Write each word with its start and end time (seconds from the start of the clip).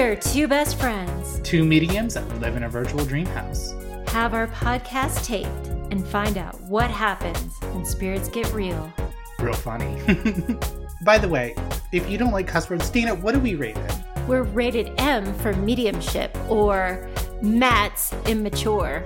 We're 0.00 0.16
two 0.16 0.48
best 0.48 0.80
friends. 0.80 1.40
Two 1.40 1.62
mediums 1.62 2.14
that 2.14 2.26
live 2.40 2.56
in 2.56 2.62
a 2.62 2.70
virtual 2.70 3.04
dream 3.04 3.26
house. 3.26 3.74
Have 4.06 4.32
our 4.32 4.46
podcast 4.46 5.26
taped 5.26 5.66
and 5.90 6.08
find 6.08 6.38
out 6.38 6.58
what 6.62 6.90
happens 6.90 7.52
when 7.74 7.84
spirits 7.84 8.30
get 8.30 8.50
real. 8.54 8.90
Real 9.38 9.52
funny. 9.52 10.00
By 11.04 11.18
the 11.18 11.28
way, 11.28 11.54
if 11.92 12.08
you 12.08 12.16
don't 12.16 12.32
like 12.32 12.48
cuss 12.48 12.70
words, 12.70 12.88
Dana, 12.88 13.14
what 13.14 13.34
do 13.34 13.40
we 13.40 13.56
rate 13.56 13.76
it? 13.76 13.94
We're 14.26 14.44
rated 14.44 14.90
M 14.96 15.34
for 15.34 15.52
mediumship 15.52 16.34
or 16.48 17.06
Matt's 17.42 18.14
immature. 18.24 19.04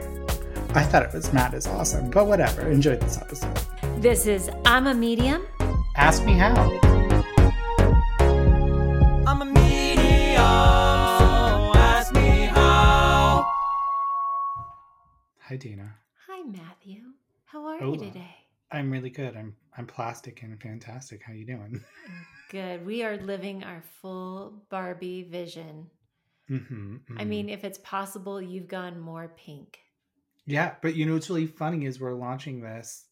I 0.75 0.85
thought 0.85 1.03
it 1.03 1.13
was 1.13 1.33
Matt 1.33 1.55
is 1.55 1.67
awesome, 1.67 2.09
but 2.09 2.29
whatever. 2.29 2.71
Enjoy 2.71 2.95
this 2.95 3.19
episode. 3.19 3.59
This 3.97 4.29
is 4.29 4.49
I'm 4.65 4.87
a 4.87 4.95
medium. 4.95 5.45
Ask 5.97 6.25
me 6.25 6.35
how. 6.35 7.04
Hi, 15.55 15.59
Dana. 15.59 15.95
Hi, 16.27 16.43
Mathew. 16.43 17.03
How 17.45 17.65
are 17.67 17.79
Hola. 17.79 17.93
you 17.97 18.11
today? 18.11 18.35
I'm 18.73 18.91
really 18.91 19.09
good. 19.11 19.37
I'm 19.37 19.55
I'm 19.79 19.87
plastic 19.87 20.43
and 20.43 20.61
fantastic. 20.61 21.23
How 21.25 21.33
you 21.33 21.47
doing? 21.47 21.81
Good. 22.51 22.85
We 22.85 23.05
are 23.05 23.17
living 23.19 23.63
our 23.63 23.81
full 24.03 24.65
Barbie 24.69 25.23
vision. 25.23 25.87
hmm 26.49 26.97
I 27.17 27.25
mean, 27.25 27.49
if 27.49 27.63
it's 27.63 27.79
possible, 27.79 28.43
you've 28.43 28.67
gone 28.67 28.99
more 28.99 29.33
pink. 29.37 29.79
yeah, 30.45 30.75
but 30.83 30.97
you 30.97 31.07
know 31.07 31.13
what's 31.13 31.31
really 31.31 31.47
funny 31.47 31.87
is 31.87 32.01
we're 32.01 32.15
launching 32.15 32.61
this 32.61 33.05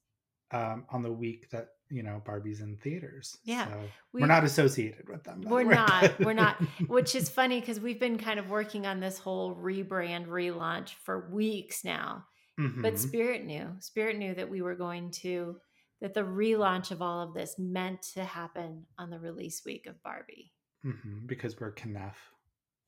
um, 0.50 0.84
on 0.90 1.02
the 1.02 1.12
week 1.12 1.48
that 1.50 1.68
you 1.90 2.02
know 2.02 2.20
Barbie's 2.26 2.60
in 2.60 2.76
theaters. 2.78 3.38
Yeah, 3.44 3.68
so 3.68 3.78
we- 4.12 4.20
we're 4.22 4.26
not 4.26 4.42
associated 4.42 5.08
with 5.08 5.22
them. 5.22 5.42
We're 5.46 5.62
not. 5.62 6.18
We're 6.18 6.32
not. 6.32 6.56
Which 6.88 7.14
is 7.14 7.28
funny 7.28 7.60
because 7.60 7.78
we've 7.78 8.00
been 8.00 8.18
kind 8.18 8.40
of 8.40 8.50
working 8.50 8.84
on 8.84 8.98
this 8.98 9.18
whole 9.20 9.54
rebrand, 9.54 10.26
relaunch 10.26 10.94
for 11.04 11.30
weeks 11.30 11.84
now. 11.84 12.24
But 12.58 12.94
Mhm. 12.94 12.98
Spirit 12.98 13.44
knew. 13.44 13.76
Spirit 13.80 14.18
knew 14.18 14.34
that 14.34 14.50
we 14.50 14.62
were 14.62 14.74
going 14.74 15.10
to, 15.22 15.58
that 16.00 16.14
the 16.14 16.20
relaunch 16.22 16.90
of 16.90 17.00
all 17.00 17.20
of 17.20 17.34
this 17.34 17.58
meant 17.58 18.02
to 18.14 18.24
happen 18.24 18.86
on 18.98 19.10
the 19.10 19.18
release 19.18 19.64
week 19.64 19.86
of 19.86 20.02
Barbie. 20.02 20.52
Mhm, 20.84 21.26
because 21.26 21.58
we're 21.58 21.72
Ken-ough. 21.72 22.18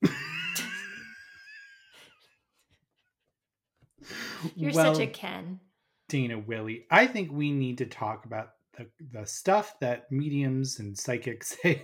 You're 4.55 4.73
Well, 4.73 4.95
such 4.95 5.03
a 5.03 5.07
Ken. 5.11 5.59
Dana 6.09 6.37
Willey. 6.37 6.85
I 6.91 7.07
think 7.07 7.31
we 7.31 7.51
need 7.51 7.79
to 7.79 7.85
talk 7.85 8.25
about 8.25 8.51
the 8.77 8.87
the 9.19 9.25
stuff 9.25 9.79
that 9.79 10.11
mediums 10.11 10.79
and 10.79 10.97
psychics 10.97 11.57
say 11.61 11.81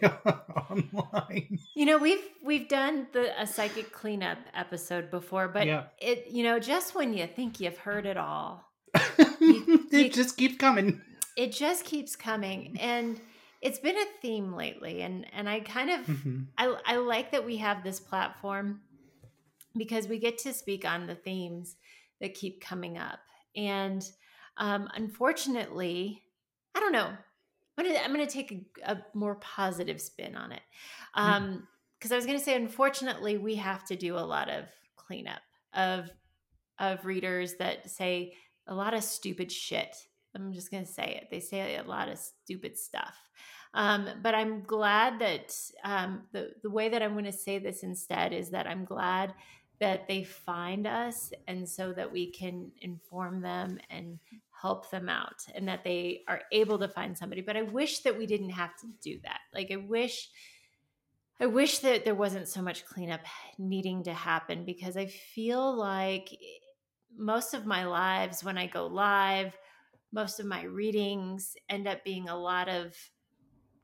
online. 0.70 1.60
You 1.76 1.86
know, 1.86 1.98
we've 1.98 2.24
we've 2.44 2.68
done 2.68 3.08
the 3.14 3.40
a 3.42 3.48
psychic 3.48 3.92
cleanup 3.92 4.38
episode 4.54 5.10
before, 5.12 5.48
but 5.48 5.66
Yeah. 5.68 5.86
it 6.00 6.28
you 6.30 6.44
know, 6.44 6.60
just 6.60 6.96
when 6.96 7.14
you 7.14 7.28
think 7.28 7.60
you've 7.60 7.78
heard 7.78 8.06
it 8.06 8.18
all, 8.18 8.66
it 9.18 9.92
you- 9.92 10.10
just 10.10 10.38
keeps 10.38 10.58
coming. 10.58 11.02
it 11.38 11.52
just 11.52 11.86
keeps 11.86 12.16
coming. 12.16 12.78
And 12.80 13.20
it's 13.62 13.80
been 13.80 13.98
a 13.98 14.06
theme 14.22 14.54
lately. 14.54 15.02
And 15.02 15.26
and 15.34 15.48
I 15.50 15.60
kind 15.62 15.90
of 15.90 16.06
Mhm. 16.08 16.48
I, 16.58 16.76
I 16.86 16.96
like 16.98 17.32
that 17.32 17.46
we 17.46 17.58
have 17.58 17.84
this 17.84 18.00
platform 18.00 18.82
because 19.78 20.08
we 20.08 20.20
get 20.20 20.38
to 20.40 20.54
speak 20.54 20.84
on 20.86 21.08
the 21.08 21.16
themes 21.16 21.76
that 22.20 22.34
keep 22.34 22.62
coming 22.62 22.98
up. 22.98 23.20
And 23.56 24.04
um, 24.58 24.90
unfortunately, 24.96 26.22
I 26.76 26.80
don't 26.80 26.92
know. 26.92 27.10
I'm 27.78 27.86
gonna, 27.86 28.00
I'm 28.00 28.12
gonna 28.12 28.28
take 28.28 28.52
a, 28.86 28.92
a 28.94 29.06
more 29.14 29.36
positive 29.36 30.02
spin 30.02 30.36
on 30.36 30.52
it. 30.52 30.62
Um, 31.16 31.68
because 31.98 32.12
I 32.12 32.16
was 32.16 32.26
gonna 32.26 32.40
say, 32.40 32.56
unfortunately, 32.56 33.38
we 33.38 33.56
have 33.56 33.86
to 33.86 33.96
do 33.96 34.18
a 34.18 34.20
lot 34.20 34.50
of 34.50 34.66
cleanup 34.96 35.42
of 35.74 36.10
of 36.80 37.06
readers 37.06 37.56
that 37.56 37.90
say 37.90 38.34
a 38.68 38.74
lot 38.74 38.94
of 38.94 39.04
stupid 39.04 39.52
shit. 39.52 39.96
I'm 40.36 40.54
just 40.54 40.72
gonna 40.72 40.86
say 40.86 41.20
it. 41.22 41.28
They 41.30 41.40
say 41.40 41.76
a 41.76 41.84
lot 41.84 42.10
of 42.10 42.18
stupid 42.18 42.78
stuff. 42.78 43.16
Um, 43.74 44.08
but 44.22 44.36
I'm 44.36 44.64
glad 44.64 45.20
that 45.20 45.56
um, 45.84 46.24
the 46.32 46.52
the 46.62 46.70
way 46.70 46.90
that 46.90 47.02
I'm 47.02 47.14
going 47.14 47.26
to 47.26 47.32
say 47.32 47.58
this 47.58 47.84
instead 47.84 48.34
is 48.34 48.50
that 48.50 48.68
I'm 48.68 48.86
glad 48.86 49.34
that 49.80 50.08
they 50.08 50.24
find 50.24 50.86
us, 50.86 51.32
and 51.48 51.68
so 51.68 51.94
that 51.94 52.12
we 52.12 52.32
can 52.32 52.72
inform 52.82 53.42
them 53.42 53.80
and 53.90 54.20
help 54.62 54.90
them 54.92 55.10
out, 55.10 55.46
and 55.56 55.68
that 55.68 55.84
they 55.84 56.22
are 56.28 56.42
able 56.52 56.80
to 56.80 56.88
find 56.88 57.18
somebody. 57.18 57.42
But 57.42 57.58
I 57.58 57.64
wish 57.64 58.00
that 58.00 58.18
we 58.18 58.26
didn't 58.26 58.52
have 58.52 58.76
to 58.82 58.88
do 59.02 59.20
that. 59.24 59.40
Like 59.54 59.72
I 59.72 59.78
wish. 59.78 60.30
I 61.40 61.48
wish 61.48 61.80
that 61.80 62.06
there 62.06 62.14
wasn't 62.14 62.48
so 62.48 62.62
much 62.62 62.86
cleanup 62.86 63.22
needing 63.58 64.04
to 64.04 64.14
happen 64.14 64.64
because 64.64 64.96
I 64.96 65.08
feel 65.08 65.76
like 65.76 66.30
most 67.18 67.56
of 67.56 67.66
my 67.66 67.84
lives, 67.84 68.44
when 68.44 68.60
I 68.60 68.68
go 68.68 68.86
live, 68.86 69.58
most 70.12 70.40
of 70.40 70.46
my 70.46 70.64
readings 70.64 71.56
end 71.70 71.88
up 71.88 72.04
being 72.04 72.30
a 72.30 72.38
lot 72.38 72.70
of 72.70 72.96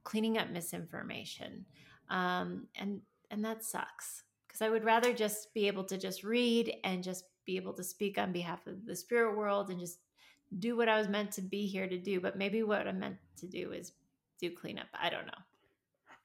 cleaning 0.03 0.37
up 0.37 0.49
misinformation 0.49 1.65
um, 2.09 2.67
and 2.75 3.01
and 3.31 3.43
that 3.43 3.63
sucks 3.63 4.23
because 4.47 4.61
i 4.61 4.69
would 4.69 4.85
rather 4.85 5.13
just 5.13 5.53
be 5.53 5.67
able 5.67 5.83
to 5.83 5.97
just 5.97 6.23
read 6.23 6.73
and 6.85 7.03
just 7.03 7.25
be 7.45 7.57
able 7.57 7.73
to 7.73 7.83
speak 7.83 8.17
on 8.17 8.31
behalf 8.31 8.65
of 8.67 8.85
the 8.85 8.95
spirit 8.95 9.37
world 9.37 9.69
and 9.69 9.79
just 9.79 9.99
do 10.59 10.77
what 10.77 10.89
i 10.89 10.97
was 10.97 11.07
meant 11.07 11.31
to 11.31 11.41
be 11.41 11.65
here 11.67 11.87
to 11.87 11.97
do 11.97 12.19
but 12.19 12.37
maybe 12.37 12.63
what 12.63 12.87
i'm 12.87 12.99
meant 12.99 13.17
to 13.37 13.47
do 13.47 13.71
is 13.71 13.93
do 14.39 14.49
cleanup 14.51 14.87
i 14.93 15.09
don't 15.09 15.25
know 15.25 15.43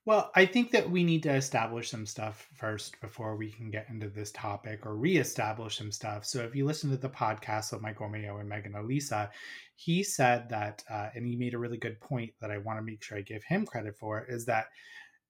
Well, 0.05 0.33
I 0.34 0.47
think 0.47 0.72
that 0.72 0.91
we 0.91 1.05
need 1.05 1.22
to 1.22 1.33
establish 1.33 1.88
some 1.88 2.06
stuff 2.06 2.49
first 2.55 3.00
before 3.00 3.37
we 3.37 3.53
can 3.53 3.71
get 3.71 3.87
into 3.88 4.09
this 4.09 4.33
topic 4.33 4.84
or 4.84 4.97
reestablish 4.97 5.78
some 5.78 5.93
stuff. 5.93 6.27
So, 6.27 6.41
if 6.41 6.56
you 6.56 6.66
listen 6.66 6.91
to 6.91 6.97
the 6.97 7.09
podcast 7.09 7.72
with 7.72 7.83
Michael 7.83 8.09
Mayo 8.09 8.38
and 8.38 8.49
Megan 8.49 8.75
Elisa, 8.75 9.31
he 9.77 10.03
said 10.03 10.49
that, 10.49 10.83
uh, 10.91 11.10
and 11.15 11.25
he 11.25 11.37
made 11.37 11.54
a 11.54 11.59
really 11.59 11.78
good 11.78 12.00
point 12.00 12.33
that 12.41 12.50
I 12.50 12.59
want 12.59 12.81
to 12.81 12.84
make 12.84 13.00
sure 13.00 13.16
I 13.16 13.21
give 13.21 13.44
him 13.44 13.65
credit 13.65 13.97
for, 13.97 14.27
is 14.28 14.44
that 14.47 14.66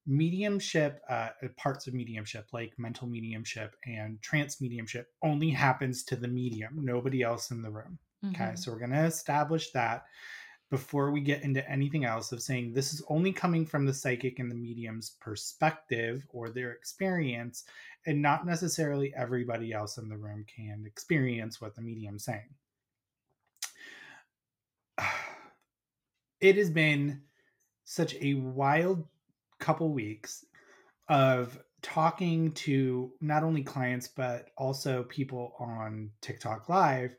mediumship, 0.07 1.03
uh, 1.09 1.29
parts 1.59 1.87
of 1.87 1.93
mediumship 1.93 2.47
like 2.53 2.73
mental 2.79 3.07
mediumship 3.07 3.77
and 3.87 4.21
trance 4.23 4.61
mediumship, 4.61 5.09
only 5.23 5.51
happens 5.51 6.03
to 6.05 6.17
the 6.17 6.29
medium, 6.29 6.79
nobody 6.83 7.23
else 7.23 7.51
in 7.51 7.61
the 7.61 7.71
room. 7.71 7.99
Okay, 8.25 8.53
Mhm. 8.53 8.59
so 8.59 8.73
we're 8.73 8.79
going 8.79 8.91
to 8.93 9.05
establish 9.05 9.71
that 9.73 10.07
before 10.71 11.11
we 11.11 11.21
get 11.21 11.43
into 11.43 11.69
anything 11.71 12.05
else 12.05 12.33
of 12.33 12.43
saying 12.43 12.73
this 12.73 12.95
is 12.95 13.03
only 13.09 13.33
coming 13.33 13.67
from 13.67 13.85
the 13.85 13.93
psychic 13.95 14.39
and 14.39 14.51
the 14.51 14.55
medium's 14.55 15.11
perspective 15.11 16.27
or 16.31 16.49
their 16.51 16.73
experience, 16.73 17.65
and 18.07 18.23
not 18.23 18.47
necessarily 18.47 19.15
everybody 19.15 19.73
else 19.73 19.99
in 19.99 20.09
the 20.09 20.17
room 20.17 20.45
can 20.45 20.85
experience 20.87 21.61
what 21.61 21.75
the 21.75 21.83
medium's 21.83 22.25
saying. 22.25 22.55
It 26.41 26.57
has 26.57 26.71
been 26.71 27.23
such 27.85 28.15
a 28.17 28.35
wild 28.35 29.09
couple 29.61 29.93
weeks 29.93 30.45
of 31.09 31.63
talking 31.83 32.53
to 32.55 33.15
not 33.21 33.45
only 33.45 33.63
clients 33.63 34.09
but 34.09 34.51
also 34.57 35.05
people 35.05 35.55
on 35.59 36.11
TikTok 36.21 36.69
live 36.69 37.15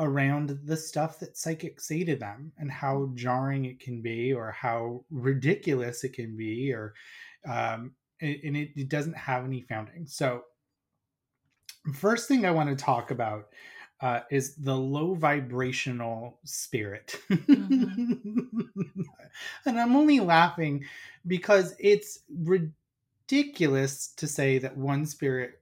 around 0.00 0.58
the 0.64 0.76
stuff 0.76 1.20
that 1.20 1.36
psychics 1.36 1.86
say 1.86 2.04
to 2.04 2.16
them 2.16 2.52
and 2.58 2.70
how 2.70 3.10
jarring 3.14 3.66
it 3.66 3.80
can 3.80 4.02
be 4.02 4.32
or 4.32 4.50
how 4.50 5.04
ridiculous 5.10 6.04
it 6.04 6.14
can 6.14 6.36
be 6.36 6.72
or 6.72 6.94
um 7.48 7.92
and 8.22 8.56
it, 8.56 8.70
it 8.76 8.88
doesn't 8.88 9.16
have 9.16 9.44
any 9.44 9.62
founding. 9.62 10.06
So 10.06 10.42
first 11.94 12.28
thing 12.28 12.44
i 12.44 12.50
want 12.50 12.68
to 12.68 12.76
talk 12.76 13.10
about 13.10 13.48
uh, 14.02 14.20
is 14.30 14.56
the 14.56 14.74
low 14.74 15.14
vibrational 15.14 16.38
spirit. 16.44 17.16
And 19.64 19.78
i'm 19.78 19.94
only 19.96 20.20
laughing 20.20 20.84
because 21.26 21.74
it's 21.78 22.20
ridiculous 22.42 24.08
to 24.16 24.26
say 24.26 24.58
that 24.58 24.76
one 24.76 25.06
spirit 25.06 25.59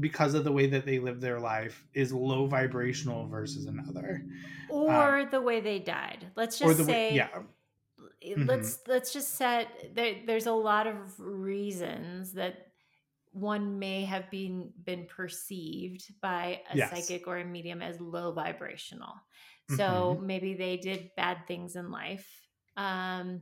because 0.00 0.34
of 0.34 0.44
the 0.44 0.52
way 0.52 0.66
that 0.66 0.84
they 0.84 0.98
live 0.98 1.20
their 1.20 1.40
life 1.40 1.84
is 1.94 2.12
low 2.12 2.46
vibrational 2.46 3.26
versus 3.28 3.66
another. 3.66 4.24
Or 4.68 5.24
the 5.30 5.40
way 5.40 5.60
they 5.60 5.78
died. 5.78 6.26
Let's 6.36 6.58
just 6.58 6.84
say 6.84 7.12
way 7.12 7.16
yeah. 7.16 7.28
Let's 8.46 8.80
let's 8.86 9.12
just 9.12 9.34
set 9.36 9.94
there, 9.94 10.16
there's 10.26 10.46
a 10.46 10.52
lot 10.52 10.86
of 10.86 11.18
reasons 11.18 12.32
that 12.32 12.72
one 13.32 13.78
may 13.78 14.04
have 14.04 14.30
been 14.30 14.72
been 14.84 15.06
perceived 15.06 16.12
by 16.20 16.62
a 16.70 16.76
Yes. 16.76 16.90
psychic 16.90 17.26
or 17.26 17.38
a 17.38 17.44
medium 17.44 17.82
as 17.82 18.00
low 18.00 18.32
vibrational. 18.32 19.14
So 19.66 20.18
Mm-hmm. 20.18 20.26
maybe 20.26 20.54
they 20.54 20.76
did 20.76 21.10
bad 21.16 21.46
things 21.46 21.76
in 21.76 21.90
life 21.90 22.28
um 22.76 23.40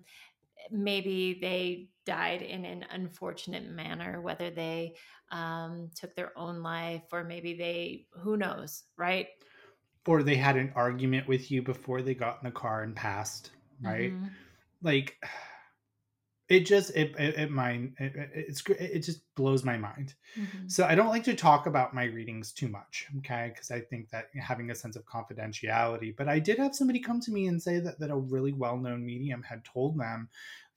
maybe 0.70 1.38
they 1.40 1.90
died 2.06 2.42
in 2.42 2.64
an 2.64 2.84
unfortunate 2.90 3.64
manner 3.64 4.20
whether 4.20 4.50
they 4.50 4.94
um 5.30 5.90
took 5.94 6.14
their 6.14 6.36
own 6.38 6.62
life 6.62 7.04
or 7.12 7.24
maybe 7.24 7.54
they 7.54 8.06
who 8.12 8.36
knows 8.36 8.84
right 8.96 9.28
or 10.06 10.22
they 10.22 10.36
had 10.36 10.56
an 10.56 10.72
argument 10.74 11.26
with 11.26 11.50
you 11.50 11.62
before 11.62 12.02
they 12.02 12.14
got 12.14 12.38
in 12.42 12.44
the 12.44 12.52
car 12.52 12.82
and 12.82 12.94
passed 12.94 13.52
right 13.82 14.12
Mhm. 14.12 14.34
like 14.82 15.22
it 16.48 16.60
just 16.66 16.90
it 16.94 17.14
it, 17.18 17.38
it 17.38 17.50
mine 17.50 17.94
it, 17.98 18.14
it- 18.14 18.30
it's 18.34 18.62
it 18.68 18.98
just 19.00 19.22
blows 19.34 19.64
my 19.64 19.76
mind 19.78 20.14
Mhm. 20.36 20.70
so 20.70 20.84
i 20.84 20.94
don't 20.94 21.08
like 21.08 21.24
to 21.24 21.34
talk 21.34 21.66
about 21.66 21.94
my 21.94 22.04
readings 22.04 22.52
too 22.52 22.68
much 22.68 23.06
okay 23.18 23.50
because 23.54 23.70
i 23.70 23.80
think 23.80 24.10
that 24.10 24.26
having 24.38 24.70
a 24.70 24.74
sense 24.74 24.96
of 24.96 25.04
confidentiality 25.06 26.14
but 26.14 26.28
i 26.28 26.38
did 26.38 26.58
have 26.58 26.74
somebody 26.74 27.00
come 27.00 27.20
to 27.20 27.32
me 27.32 27.46
and 27.46 27.62
say 27.62 27.78
that 27.80 27.98
that 27.98 28.10
a 28.10 28.16
really 28.16 28.52
well-known 28.52 29.04
medium 29.06 29.42
had 29.42 29.64
told 29.64 29.98
them 29.98 30.28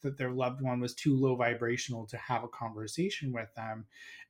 that 0.01 0.17
their 0.17 0.31
loved 0.31 0.61
one 0.61 0.79
was 0.79 0.93
too 0.93 1.15
low 1.17 1.35
vibrational 1.35 2.05
to 2.07 2.17
have 2.17 2.43
a 2.43 2.47
conversation 2.49 3.33
with 3.33 3.53
them 3.55 3.85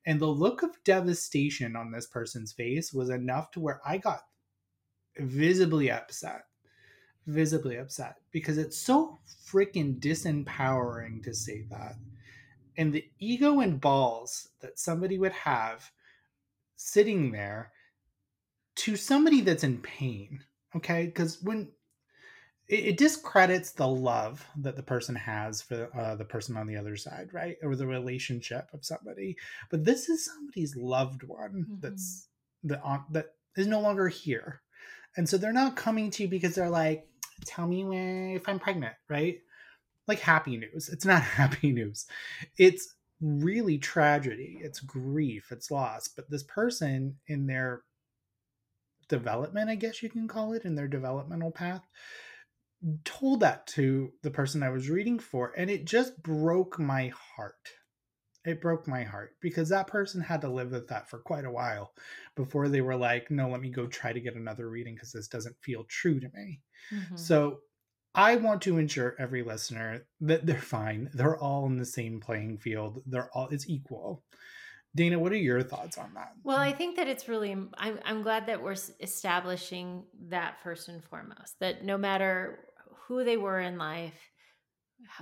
and 0.06 0.20
the 0.20 0.26
look 0.28 0.64
of 0.64 0.82
devastation 0.84 1.76
on 1.76 1.92
this 1.92 2.08
person's 2.08 2.54
face 2.54 2.94
was 2.94 3.10
enough 3.10 3.52
to 3.52 3.60
where 3.60 3.80
i 3.86 3.98
got 3.98 4.22
visibly 5.20 5.92
upset 5.92 6.47
visibly 7.28 7.76
upset 7.76 8.16
because 8.32 8.58
it's 8.58 8.78
so 8.78 9.20
freaking 9.46 10.00
disempowering 10.00 11.24
to 11.24 11.34
say 11.34 11.66
that. 11.70 11.96
And 12.78 12.94
the 12.94 13.06
ego 13.20 13.60
and 13.60 13.80
balls 13.82 14.50
that 14.62 14.80
somebody 14.80 15.18
would 15.20 15.32
have 15.34 15.92
sitting 16.76 17.32
there 17.32 17.72
to 18.76 18.96
somebody 18.96 19.42
that's 19.42 19.64
in 19.64 19.80
pain, 19.80 20.40
okay? 20.76 21.06
Because 21.06 21.42
when 21.42 21.70
it, 22.68 22.86
it 22.86 22.98
discredits 22.98 23.72
the 23.72 23.88
love 23.88 24.46
that 24.58 24.76
the 24.76 24.84
person 24.84 25.16
has 25.16 25.62
for 25.62 25.90
uh, 25.98 26.16
the 26.16 26.26
person 26.26 26.56
on 26.58 26.68
the 26.68 26.78
other 26.78 26.96
side, 26.96 27.30
right? 27.34 27.58
Or 27.64 27.76
the 27.76 27.88
relationship 27.88 28.68
of 28.74 28.86
somebody. 28.86 29.38
But 29.72 29.86
this 29.86 30.10
is 30.10 30.26
somebody's 30.26 30.76
loved 30.76 31.24
one 31.24 31.66
Mhm. 31.70 31.82
that's 31.82 32.28
that 32.64 32.82
on 32.84 33.06
that 33.12 33.36
is 33.56 33.68
no 33.68 33.80
longer 33.82 34.08
here. 34.08 34.62
And 35.16 35.28
so 35.28 35.38
they're 35.38 35.54
not 35.54 35.76
coming 35.76 36.12
to 36.12 36.24
you 36.24 36.30
because 36.30 36.54
they're 36.56 36.70
like, 36.70 37.08
tell 37.46 37.68
me 37.68 38.36
if 38.36 38.48
I'm 38.48 38.60
pregnant, 38.60 38.96
right? 39.10 39.40
Like 40.08 40.20
happy 40.20 40.58
news. 40.58 40.90
It's 40.90 41.06
not 41.06 41.22
happy 41.40 41.72
news. 41.72 42.06
It's 42.58 42.96
really 43.22 43.78
tragedy. 43.78 44.60
It's 44.62 44.80
grief. 44.80 45.52
It's 45.52 45.72
loss. 45.72 46.08
But 46.08 46.30
this 46.30 46.44
person 46.44 47.18
in 47.28 47.48
their 47.48 47.82
development, 49.10 49.70
I 49.70 49.76
guess 49.76 50.04
you 50.04 50.10
can 50.10 50.28
call 50.28 50.54
it, 50.54 50.66
in 50.66 50.76
their 50.76 50.88
developmental 50.88 51.52
path, 51.52 51.84
told 53.06 53.40
that 53.40 53.66
to 53.68 54.12
the 54.24 54.32
person 54.32 54.64
I 54.64 54.70
was 54.70 54.90
reading 54.90 55.20
for. 55.20 55.54
And 55.58 55.70
it 55.70 55.86
just 55.86 56.22
broke 56.22 56.80
my 56.80 57.12
heart. 57.36 57.70
It 58.46 58.62
broke 58.62 58.88
my 58.88 59.04
heart 59.04 59.36
because 59.42 59.70
that 59.70 59.88
person 59.88 60.22
had 60.22 60.42
to 60.42 60.50
live 60.50 60.72
with 60.72 60.88
that 60.88 61.10
for 61.10 61.20
quite 61.20 61.44
a 61.46 61.52
while 61.52 61.94
before 62.36 62.70
they 62.70 62.82
were 62.82 62.96
like, 62.96 63.30
no, 63.30 63.50
let 63.50 63.60
me 63.60 63.70
go 63.70 63.88
try 63.88 64.14
to 64.14 64.22
get 64.22 64.36
another 64.36 64.70
reading 64.70 64.94
because 64.94 65.12
this 65.12 65.28
doesn't 65.28 65.58
feel 65.62 65.84
true 65.86 66.20
to 66.20 66.30
me. 66.34 66.62
Mhm. 66.92 67.20
So 67.20 67.60
I 68.16 68.36
want 68.38 68.62
to 68.64 68.78
ensure 68.78 69.16
every 69.20 69.44
listener 69.44 70.08
that 70.22 70.46
they're 70.46 70.62
fine. 70.62 71.10
They're 71.14 71.38
all 71.38 71.66
in 71.66 71.78
the 71.78 71.86
same 71.86 72.20
playing 72.20 72.60
field. 72.60 73.04
They're 73.06 73.30
all 73.32 73.48
it's 73.50 73.70
equal. 73.70 74.24
Dana, 74.96 75.20
what 75.20 75.32
are 75.32 75.36
your 75.36 75.62
thoughts 75.62 75.98
on 75.98 76.14
that? 76.16 76.32
Well, 76.44 76.58
I 76.58 76.72
think 76.72 76.96
that 76.96 77.08
it's 77.08 77.28
really, 77.28 77.52
I'm, 77.52 78.00
I'm 78.04 78.24
glad 78.24 78.48
that 78.48 78.64
we're 78.64 78.76
establishing 79.00 80.06
that 80.30 80.64
first 80.64 80.88
and 80.88 81.04
foremost, 81.04 81.60
that 81.60 81.84
no 81.84 81.98
matter 81.98 82.66
who 83.08 83.24
they 83.24 83.38
were 83.38 83.60
in 83.60 83.78
life, 83.78 84.20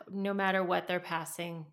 no 0.10 0.34
matter 0.34 0.64
what 0.64 0.88
they're 0.88 1.02
passing, 1.02 1.66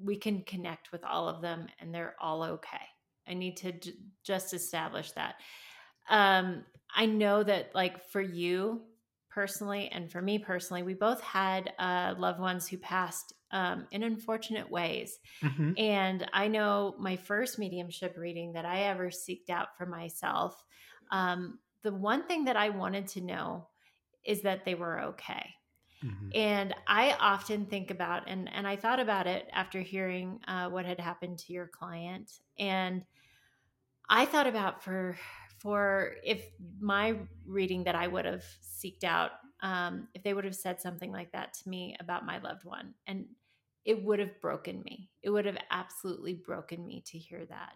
we 0.00 0.16
can 0.16 0.42
connect 0.42 0.92
with 0.92 1.04
all 1.04 1.28
of 1.28 1.42
them 1.42 1.68
and 1.78 1.94
they're 1.94 2.16
all 2.20 2.42
okay. 2.42 2.80
I 3.26 3.34
need 3.34 3.56
to 3.58 3.72
j- 3.72 3.92
just 4.24 4.54
establish 4.54 5.12
that. 5.12 5.36
Um, 6.08 6.64
I 6.94 7.06
know 7.06 7.42
that, 7.42 7.74
like, 7.74 8.02
for 8.02 8.20
you 8.20 8.86
personally 9.30 9.88
and 9.88 10.10
for 10.10 10.20
me 10.20 10.38
personally, 10.38 10.82
we 10.82 10.94
both 10.94 11.20
had 11.22 11.72
uh, 11.78 12.14
loved 12.18 12.40
ones 12.40 12.68
who 12.68 12.78
passed 12.78 13.32
um, 13.50 13.86
in 13.90 14.02
unfortunate 14.02 14.70
ways. 14.70 15.18
Mhm. 15.42 15.76
And 15.76 16.28
I 16.32 16.48
know 16.48 16.96
my 16.98 17.16
first 17.16 17.58
mediumship 17.58 18.16
reading 18.16 18.52
that 18.54 18.66
I 18.66 18.82
ever 18.84 19.08
seeked 19.08 19.50
out 19.50 19.76
for 19.76 19.86
myself. 19.86 20.62
Um, 21.10 21.60
the 21.82 21.94
one 21.94 22.26
thing 22.26 22.44
that 22.44 22.56
I 22.56 22.70
wanted 22.70 23.08
to 23.08 23.20
know 23.22 23.68
is 24.24 24.42
that 24.42 24.64
they 24.64 24.74
were 24.74 25.00
okay. 25.00 25.54
Mhm. 26.02 26.32
And 26.34 26.74
I 26.86 27.12
often 27.14 27.66
think 27.66 27.90
about, 27.90 28.28
and 28.28 28.48
and 28.52 28.66
I 28.66 28.76
thought 28.76 29.00
about 29.00 29.26
it 29.26 29.48
after 29.52 29.80
hearing 29.82 30.40
uh, 30.48 30.70
what 30.70 30.86
had 30.86 30.98
happened 31.00 31.38
to 31.40 31.52
your 31.52 31.68
client, 31.68 32.40
and 32.58 33.04
I 34.08 34.26
thought 34.26 34.46
about 34.46 34.82
for 34.82 35.18
for 35.58 36.16
if 36.24 36.44
my 36.80 37.20
reading 37.46 37.84
that 37.84 37.94
I 37.94 38.08
would 38.08 38.24
have 38.24 38.42
seeked 38.62 39.04
out, 39.04 39.32
um, 39.60 40.08
if 40.14 40.22
they 40.24 40.34
would 40.34 40.44
have 40.44 40.56
said 40.56 40.80
something 40.80 41.12
like 41.12 41.32
that 41.32 41.54
to 41.54 41.68
me 41.68 41.96
about 42.00 42.26
my 42.26 42.38
loved 42.38 42.64
one, 42.64 42.94
and 43.06 43.28
it 43.84 44.02
would 44.02 44.18
have 44.18 44.40
broken 44.40 44.82
me. 44.82 45.10
It 45.22 45.30
would 45.30 45.46
have 45.46 45.58
absolutely 45.70 46.34
broken 46.34 46.84
me 46.86 47.02
to 47.06 47.18
hear 47.18 47.46
that 47.46 47.74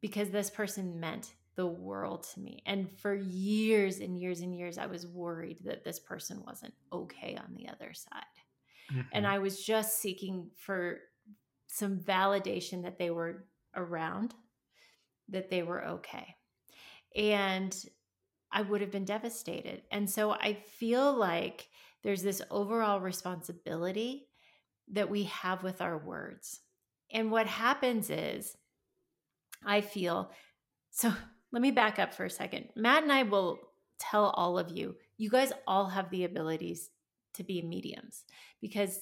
because 0.00 0.30
this 0.30 0.50
person 0.50 1.00
meant 1.00 1.34
the 1.56 1.66
world 1.66 2.24
to 2.34 2.40
me. 2.40 2.62
And 2.66 2.98
for 3.00 3.14
years 3.14 4.00
and 4.00 4.20
years 4.20 4.40
and 4.40 4.56
years, 4.56 4.78
I 4.78 4.86
was 4.86 5.06
worried 5.06 5.60
that 5.64 5.84
this 5.84 6.00
person 6.00 6.44
wasn't 6.44 6.74
okay 6.92 7.36
on 7.36 7.54
the 7.54 7.68
other 7.68 7.94
side. 7.94 8.24
And 9.12 9.26
Mhm. 9.26 9.28
I 9.28 9.38
was 9.38 9.64
just 9.64 9.98
seeking 9.98 10.50
for 10.56 11.00
some 11.68 12.00
validation 12.00 12.82
that 12.82 12.98
they 12.98 13.10
were 13.10 13.48
around, 13.74 14.34
that 15.28 15.50
they 15.50 15.62
were 15.62 15.84
okay. 15.84 16.36
And 17.16 17.76
I 18.52 18.62
would 18.62 18.82
have 18.82 18.92
been 18.92 19.06
devastated. 19.06 19.84
And 19.90 20.10
so 20.10 20.32
I 20.32 20.54
feel 20.54 21.14
like 21.14 21.70
there's 22.02 22.22
this 22.22 22.42
overall 22.50 23.00
responsibility 23.00 24.30
that 24.88 25.10
we 25.10 25.24
have 25.24 25.62
with 25.62 25.82
our 25.82 25.98
words. 25.98 26.62
And 27.10 27.30
what 27.32 27.46
happens 27.48 28.10
is, 28.10 28.58
I 29.62 29.80
feel 29.80 30.32
so. 30.90 31.12
Let 31.52 31.62
me 31.62 31.70
back 31.70 31.98
up 31.98 32.12
for 32.12 32.24
a 32.24 32.30
second. 32.30 32.68
Matt 32.76 33.02
and 33.02 33.12
I 33.12 33.22
will 33.22 33.58
tell 33.98 34.30
all 34.30 34.58
of 34.58 34.70
you, 34.70 34.96
you 35.16 35.30
guys 35.30 35.52
all 35.66 35.86
have 35.86 36.10
the 36.10 36.24
abilities 36.24 36.90
to 37.34 37.44
be 37.44 37.62
mediums 37.62 38.24
because 38.60 39.00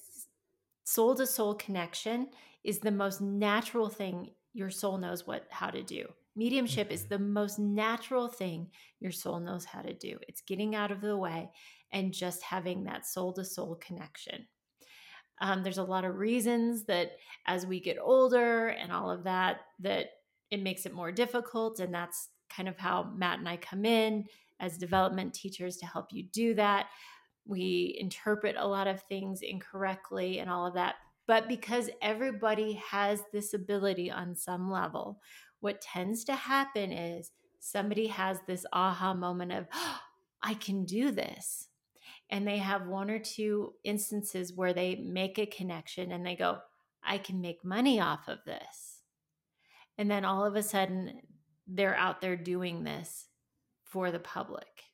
soul 0.85 1.14
to 1.14 1.26
soul 1.26 1.55
connection 1.55 2.29
is 2.62 2.79
the 2.79 2.91
most 2.91 3.20
natural 3.20 3.88
thing 3.88 4.31
your 4.52 4.70
soul 4.70 4.99
knows 4.99 5.26
what 5.26 5.46
how 5.50 5.70
to 5.70 5.82
do. 5.82 6.06
Mediumship 6.37 6.91
is 6.91 7.06
the 7.06 7.19
most 7.19 7.58
natural 7.58 8.29
thing 8.29 8.69
your 9.00 9.12
soul 9.12 9.38
knows 9.38 9.64
how 9.64 9.82
to 9.82 9.94
do. 9.94 10.19
It's 10.29 10.41
getting 10.41 10.75
out 10.75 10.91
of 10.91 11.00
the 11.00 11.17
way 11.17 11.50
and 11.93 12.12
just 12.12 12.43
having 12.43 12.85
that 12.85 13.06
soul 13.06 13.32
to 13.35 13.44
soul 13.44 13.76
connection. 13.76 14.46
Um, 15.41 15.62
there's 15.62 15.79
a 15.79 15.85
lot 15.85 16.05
of 16.05 16.17
reasons 16.17 16.85
that 16.85 17.12
as 17.46 17.67
we 17.67 17.81
get 17.81 17.99
older 18.00 18.69
and 18.69 18.93
all 18.93 19.10
of 19.10 19.24
that, 19.24 19.60
that 19.81 20.06
it 20.51 20.63
makes 20.63 20.86
it 20.86 20.94
more 20.94 21.13
difficult. 21.13 21.81
And 21.81 21.93
that's 21.93 22.29
kind 22.55 22.69
of 22.69 22.79
how 22.79 23.11
Matt 23.17 23.39
and 23.39 23.49
I 23.49 23.56
come 23.56 23.84
in 23.84 24.25
as 24.61 24.79
development 24.79 25.34
teachers 25.34 25.77
to 25.79 25.87
help 25.87 26.06
you 26.13 26.25
do 26.25 26.55
that. 26.55 26.87
We 27.46 27.96
interpret 28.01 28.56
a 28.58 28.67
lot 28.67 28.87
of 28.87 29.03
things 29.03 29.41
incorrectly 29.43 30.39
and 30.39 30.49
all 30.49 30.67
of 30.67 30.75
that. 30.75 30.96
But 31.27 31.49
because 31.49 31.91
everybody 32.03 32.75
has 32.91 33.23
this 33.32 33.55
ability 33.55 34.11
on 34.11 34.37
some 34.37 34.70
level, 34.70 35.20
what 35.61 35.81
tends 35.81 36.25
to 36.25 36.34
happen 36.34 36.93
is 36.93 37.32
somebody 37.61 38.08
has 38.08 38.39
this 38.46 38.67
aha 38.73 39.15
moment 39.15 39.53
of, 39.53 39.67
"Oh, 39.73 40.01
I 40.44 40.55
can 40.55 40.84
do 40.84 41.11
this. 41.11 41.69
And 42.29 42.46
they 42.46 42.58
have 42.58 42.87
one 42.87 43.11
or 43.11 43.19
two 43.19 43.73
instances 43.82 44.53
where 44.53 44.75
they 44.75 44.96
make 44.96 45.39
a 45.39 45.46
connection 45.46 46.13
and 46.13 46.25
they 46.25 46.37
go, 46.37 46.58
I 47.03 47.19
can 47.19 47.41
make 47.41 47.65
money 47.65 47.99
off 47.99 48.29
of 48.29 48.39
this. 48.44 49.01
And 49.96 50.11
then 50.11 50.25
all 50.25 50.44
of 50.44 50.55
a 50.55 50.63
sudden, 50.63 51.20
they're 51.67 51.97
out 51.97 52.21
there 52.21 52.37
doing 52.37 52.85
this 52.85 53.29
for 53.85 54.11
the 54.11 54.19
public 54.19 54.85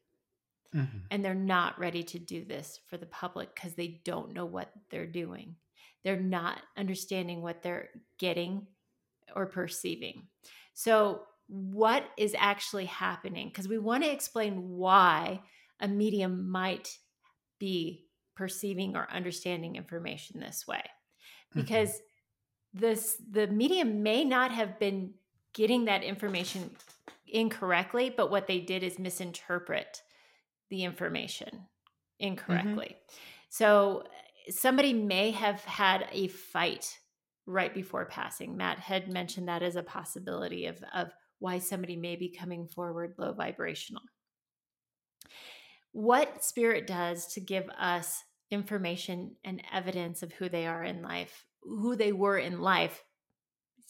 Mhm. 0.75 1.07
and 1.11 1.25
they're 1.25 1.35
not 1.35 1.79
ready 1.79 2.03
to 2.05 2.19
do 2.19 2.45
this 2.45 2.79
for 2.87 2.97
the 2.97 3.07
public 3.07 3.55
because 3.55 3.75
they 3.75 4.00
don't 4.05 4.33
know 4.33 4.47
what 4.47 4.73
they're 4.91 5.07
doing. 5.07 5.57
They're 6.05 6.21
not 6.21 6.62
understanding 6.77 7.43
what 7.43 7.62
they're 7.62 7.91
getting 8.19 8.69
or 9.35 9.47
perceiving. 9.47 10.29
So, 10.75 11.27
what 11.49 12.05
is 12.17 12.35
actually 12.39 12.85
happening? 12.87 13.49
Because 13.49 13.67
we 13.69 13.79
want 13.79 14.05
to 14.05 14.11
explain 14.12 14.71
why 14.71 15.43
a 15.81 15.89
medium 15.89 16.49
might 16.49 16.99
be 17.59 18.07
perceiving 18.37 18.97
or 18.97 19.11
understanding 19.11 19.75
information 19.77 20.39
this 20.41 20.67
way. 20.69 20.83
Mhm. 21.55 21.62
Because 21.62 22.00
this 22.73 23.17
the 23.29 23.49
medium 23.49 24.03
may 24.03 24.25
not 24.25 24.53
have 24.53 24.79
been 24.79 25.15
getting 25.54 25.87
that 25.87 26.02
information 26.02 26.71
incorrectly, 27.26 28.12
but 28.14 28.30
what 28.30 28.47
they 28.47 28.61
did 28.61 28.83
is 28.83 28.99
misinterpret 28.99 30.02
the 30.69 30.85
information 30.85 31.49
mm-hmm. 31.52 32.26
incorrectly. 32.26 32.97
So 33.49 34.04
eh, 34.07 34.50
somebody 34.50 34.92
may 34.92 35.30
have 35.33 35.61
had 35.64 36.07
a 36.12 36.28
fight 36.28 36.99
right 37.47 37.75
before 37.75 38.07
passing. 38.07 38.57
Matt 38.57 38.78
had 38.78 39.09
mentioned 39.09 39.49
that 39.49 39.62
as 39.62 39.76
a 39.76 39.83
possibility 39.83 40.66
of, 40.66 40.83
of 40.95 41.09
why 41.38 41.59
somebody 41.59 41.97
may 41.97 42.16
be 42.16 42.28
coming 42.28 42.66
forward 42.66 43.14
low 43.19 43.33
vibrational. 43.33 44.02
What 45.92 46.45
spirit 46.45 46.87
does 46.87 47.26
to 47.35 47.40
give 47.40 47.69
us 47.76 48.23
information 48.50 49.37
and 49.45 49.62
evidence 49.73 50.23
of 50.23 50.33
who 50.33 50.49
they 50.49 50.66
are 50.66 50.85
in 50.85 51.02
life, 51.02 51.45
who 51.62 51.97
they 51.97 52.12
were 52.12 52.38
in 52.38 52.61
life. 52.61 53.02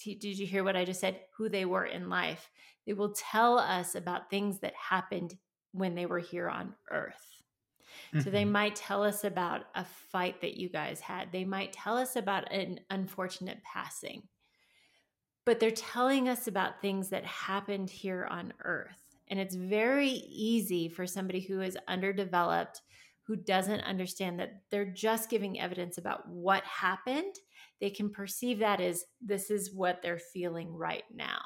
Did 0.02 0.24
you 0.24 0.46
hear 0.46 0.64
what 0.64 0.76
I 0.76 0.84
just 0.84 1.00
said? 1.00 1.20
Who 1.36 1.48
they 1.48 1.64
were 1.64 1.86
in 1.86 2.08
life. 2.08 2.50
They 2.86 2.92
will 2.92 3.12
tell 3.12 3.58
us 3.58 3.94
about 3.94 4.30
things 4.30 4.60
that 4.60 4.74
happened 4.74 5.36
when 5.72 5.94
they 5.94 6.06
were 6.06 6.18
here 6.18 6.48
on 6.48 6.74
earth. 6.90 7.42
So 8.18 8.30
they 8.30 8.44
Mhm. 8.44 8.50
might 8.52 8.76
tell 8.76 9.02
us 9.02 9.24
about 9.24 9.66
a 9.74 9.84
fight 9.84 10.40
that 10.40 10.56
you 10.56 10.68
guys 10.68 11.00
had. 11.00 11.32
They 11.32 11.44
might 11.44 11.72
tell 11.72 11.96
us 11.96 12.16
about 12.16 12.50
an 12.52 12.80
unfortunate 12.90 13.62
passing. 13.62 14.28
But 15.44 15.60
they're 15.60 15.70
telling 15.70 16.28
us 16.28 16.46
about 16.46 16.80
things 16.80 17.08
that 17.10 17.24
happened 17.24 17.90
here 17.90 18.26
on 18.26 18.52
earth. 18.60 19.16
And 19.28 19.38
it's 19.40 19.54
very 19.54 20.08
easy 20.08 20.88
for 20.88 21.06
somebody 21.06 21.40
who 21.40 21.60
is 21.60 21.78
underdeveloped, 21.88 22.82
who 23.22 23.36
doesn't 23.36 23.80
understand 23.82 24.40
that 24.40 24.64
they're 24.70 24.84
just 24.92 25.30
giving 25.30 25.60
evidence 25.60 25.98
about 25.98 26.28
what 26.28 26.64
happened. 26.64 27.34
They 27.80 27.90
can 27.90 28.10
perceive 28.10 28.58
that 28.60 28.80
as 28.80 29.04
this 29.20 29.50
is 29.50 29.72
what 29.74 30.02
they're 30.02 30.18
feeling 30.18 30.72
right 30.72 31.04
now. 31.10 31.40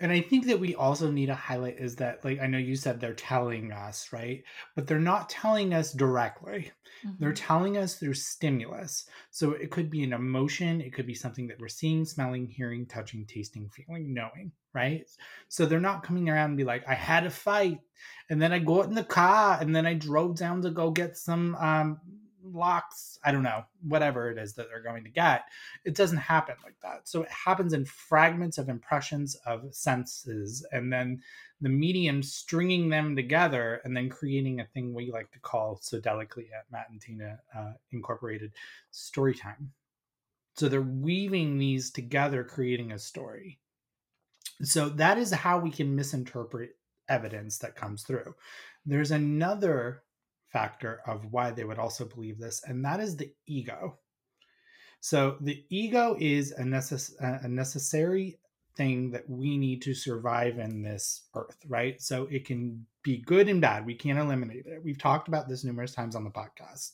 And 0.00 0.10
I 0.12 0.20
think 0.20 0.46
that 0.46 0.58
we 0.60 0.74
also 0.74 1.10
need 1.10 1.26
to 1.26 1.34
highlight 1.34 1.78
is 1.78 1.96
that, 1.96 2.24
like, 2.24 2.40
I 2.40 2.46
know 2.46 2.58
you 2.58 2.76
said 2.76 3.00
they're 3.00 3.14
telling 3.14 3.72
us, 3.72 4.12
right? 4.12 4.42
But 4.74 4.86
they're 4.86 4.98
not 4.98 5.28
telling 5.30 5.72
us 5.74 5.92
directly. 5.92 6.72
They're 7.18 7.32
Mhm. 7.32 7.34
telling 7.34 7.76
us 7.76 7.96
through 7.96 8.14
stimulus. 8.14 9.08
So 9.30 9.52
it 9.52 9.70
could 9.70 9.90
be 9.90 10.02
an 10.02 10.12
emotion, 10.12 10.80
it 10.80 10.92
could 10.92 11.06
be 11.06 11.14
something 11.14 11.46
that 11.48 11.58
we're 11.60 11.68
seeing, 11.68 12.04
smelling, 12.04 12.46
hearing, 12.48 12.86
touching, 12.86 13.26
tasting, 13.26 13.68
feeling, 13.68 14.12
knowing, 14.14 14.52
right? 14.74 15.08
So 15.48 15.66
they're 15.66 15.80
not 15.80 16.02
coming 16.02 16.28
around 16.28 16.50
and 16.50 16.56
be 16.56 16.64
like, 16.64 16.86
I 16.88 16.94
had 16.94 17.26
a 17.26 17.30
fight, 17.30 17.80
and 18.30 18.40
then 18.40 18.52
I 18.52 18.58
go 18.58 18.80
out 18.80 18.88
in 18.88 18.94
the 18.94 19.04
car, 19.04 19.58
and 19.60 19.74
then 19.76 19.86
I 19.86 19.94
drove 19.94 20.36
down 20.36 20.62
to 20.62 20.70
go 20.70 20.90
get 20.90 21.16
some 21.16 21.54
um 21.56 22.00
locks. 22.44 23.18
I 23.24 23.32
don't 23.32 23.42
know, 23.42 23.64
whatever 23.82 24.30
it 24.30 24.38
is 24.38 24.54
that 24.54 24.68
they're 24.68 24.82
going 24.82 25.04
to 25.04 25.10
get. 25.10 25.44
It 25.84 25.94
doesn't 25.94 26.18
happen 26.18 26.56
like 26.64 26.76
that. 26.82 27.08
So 27.08 27.22
it 27.22 27.30
happens 27.30 27.72
in 27.72 27.84
fragments 27.84 28.58
of 28.58 28.68
impressions 28.68 29.36
of 29.46 29.74
senses, 29.74 30.66
and 30.72 30.92
then 30.92 31.22
the 31.60 31.68
medium 31.68 32.22
stringing 32.22 32.88
them 32.88 33.14
together 33.14 33.80
and 33.84 33.96
then 33.96 34.08
creating 34.08 34.60
a 34.60 34.66
thing 34.66 34.94
we 34.94 35.10
like 35.10 35.30
to 35.32 35.40
call 35.40 35.78
so 35.82 36.00
delicately 36.00 36.48
at 36.58 36.70
Matt 36.72 36.88
and 36.90 37.00
Dana 37.00 37.38
uh, 37.56 37.72
Incorporated 37.92 38.52
story 38.90 39.34
time. 39.34 39.72
So 40.56 40.68
they're 40.68 40.80
weaving 40.80 41.58
these 41.58 41.90
together, 41.90 42.44
creating 42.44 42.92
a 42.92 42.98
story. 42.98 43.58
So 44.62 44.88
that 44.90 45.16
is 45.16 45.32
how 45.32 45.58
we 45.58 45.70
can 45.70 45.94
misinterpret 45.94 46.76
evidence 47.08 47.58
that 47.58 47.76
comes 47.76 48.02
through. 48.02 48.34
There's 48.84 49.10
another 49.10 50.02
factor 50.52 51.00
of 51.06 51.32
why 51.32 51.50
they 51.50 51.64
would 51.64 51.78
also 51.78 52.04
believe 52.04 52.38
this, 52.38 52.62
and 52.66 52.84
that 52.84 53.00
is 53.00 53.16
the 53.16 53.32
ego. 53.46 53.98
So 55.00 55.36
the 55.40 55.64
ego 55.70 56.16
is 56.18 56.52
a, 56.52 56.62
necess- 56.62 57.14
a 57.20 57.48
necessary 57.48 58.38
thing 58.76 59.10
that 59.10 59.28
we 59.28 59.56
need 59.56 59.82
to 59.82 59.94
survive 59.94 60.58
in 60.58 60.82
this 60.82 61.22
earth, 61.34 61.58
right? 61.66 62.00
So 62.00 62.28
it 62.30 62.44
can 62.46 62.86
be 63.02 63.18
good 63.18 63.48
and 63.48 63.60
bad. 63.60 63.86
We 63.86 63.94
can't 63.94 64.18
eliminate 64.18 64.66
it. 64.66 64.82
We've 64.84 64.98
talked 64.98 65.28
about 65.28 65.48
this 65.48 65.64
numerous 65.64 65.94
times 65.94 66.14
on 66.14 66.24
the 66.24 66.30
podcast. 66.30 66.92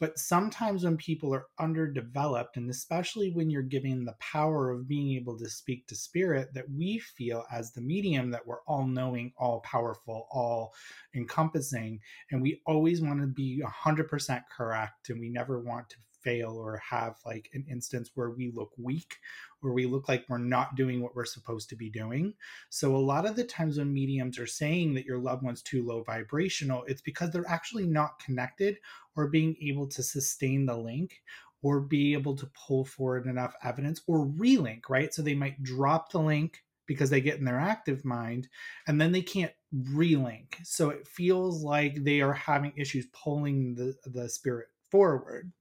But 0.00 0.18
sometimes 0.18 0.84
when 0.84 0.96
people 0.96 1.34
are 1.34 1.46
underdeveloped, 1.58 2.56
and 2.56 2.70
especially 2.70 3.32
when 3.32 3.50
you're 3.50 3.62
given 3.62 4.04
the 4.04 4.16
power 4.20 4.70
of 4.70 4.86
being 4.86 5.16
able 5.16 5.36
to 5.38 5.50
speak 5.50 5.86
to 5.88 5.96
spirit, 5.96 6.54
that 6.54 6.70
we 6.70 6.98
feel 6.98 7.44
as 7.52 7.72
the 7.72 7.80
medium 7.80 8.30
that 8.30 8.46
we're 8.46 8.62
all 8.66 8.86
knowing, 8.86 9.32
all 9.36 9.60
powerful, 9.60 10.28
all 10.30 10.72
encompassing, 11.14 11.98
and 12.30 12.40
we 12.40 12.60
always 12.66 13.02
want 13.02 13.20
to 13.20 13.26
be 13.26 13.62
100% 13.64 14.42
correct, 14.56 15.10
and 15.10 15.20
we 15.20 15.28
never 15.28 15.60
want 15.60 15.88
to 15.90 15.96
fail 16.22 16.56
or 16.56 16.76
have 16.78 17.16
like 17.24 17.48
an 17.54 17.64
instance 17.70 18.10
where 18.14 18.30
we 18.30 18.50
look 18.54 18.70
weak 18.76 19.16
or 19.62 19.72
we 19.72 19.86
look 19.86 20.08
like 20.08 20.24
we're 20.28 20.38
not 20.38 20.76
doing 20.76 21.02
what 21.02 21.14
we're 21.14 21.24
supposed 21.24 21.68
to 21.68 21.76
be 21.76 21.90
doing. 21.90 22.34
So 22.70 22.94
a 22.94 22.98
lot 22.98 23.26
of 23.26 23.36
the 23.36 23.44
times 23.44 23.78
when 23.78 23.92
mediums 23.92 24.38
are 24.38 24.46
saying 24.46 24.94
that 24.94 25.04
your 25.04 25.18
loved 25.18 25.42
one's 25.42 25.62
too 25.62 25.84
low 25.84 26.02
vibrational, 26.02 26.84
it's 26.84 27.02
because 27.02 27.30
they're 27.30 27.48
actually 27.48 27.86
not 27.86 28.18
connected 28.18 28.78
or 29.16 29.28
being 29.28 29.56
able 29.62 29.86
to 29.88 30.02
sustain 30.02 30.66
the 30.66 30.76
link 30.76 31.22
or 31.62 31.80
be 31.80 32.12
able 32.12 32.36
to 32.36 32.50
pull 32.54 32.84
forward 32.84 33.26
enough 33.26 33.54
evidence 33.64 34.00
or 34.06 34.26
relink, 34.26 34.82
right? 34.88 35.12
So 35.12 35.22
they 35.22 35.34
might 35.34 35.62
drop 35.62 36.12
the 36.12 36.20
link 36.20 36.62
because 36.86 37.10
they 37.10 37.20
get 37.20 37.38
in 37.38 37.44
their 37.44 37.58
active 37.58 38.04
mind 38.04 38.48
and 38.86 39.00
then 39.00 39.12
they 39.12 39.22
can't 39.22 39.52
relink. 39.74 40.54
So 40.64 40.90
it 40.90 41.06
feels 41.06 41.62
like 41.62 42.02
they 42.02 42.20
are 42.20 42.32
having 42.32 42.72
issues 42.76 43.06
pulling 43.12 43.74
the, 43.74 43.94
the 44.06 44.28
spirit 44.28 44.68
forward. 44.90 45.52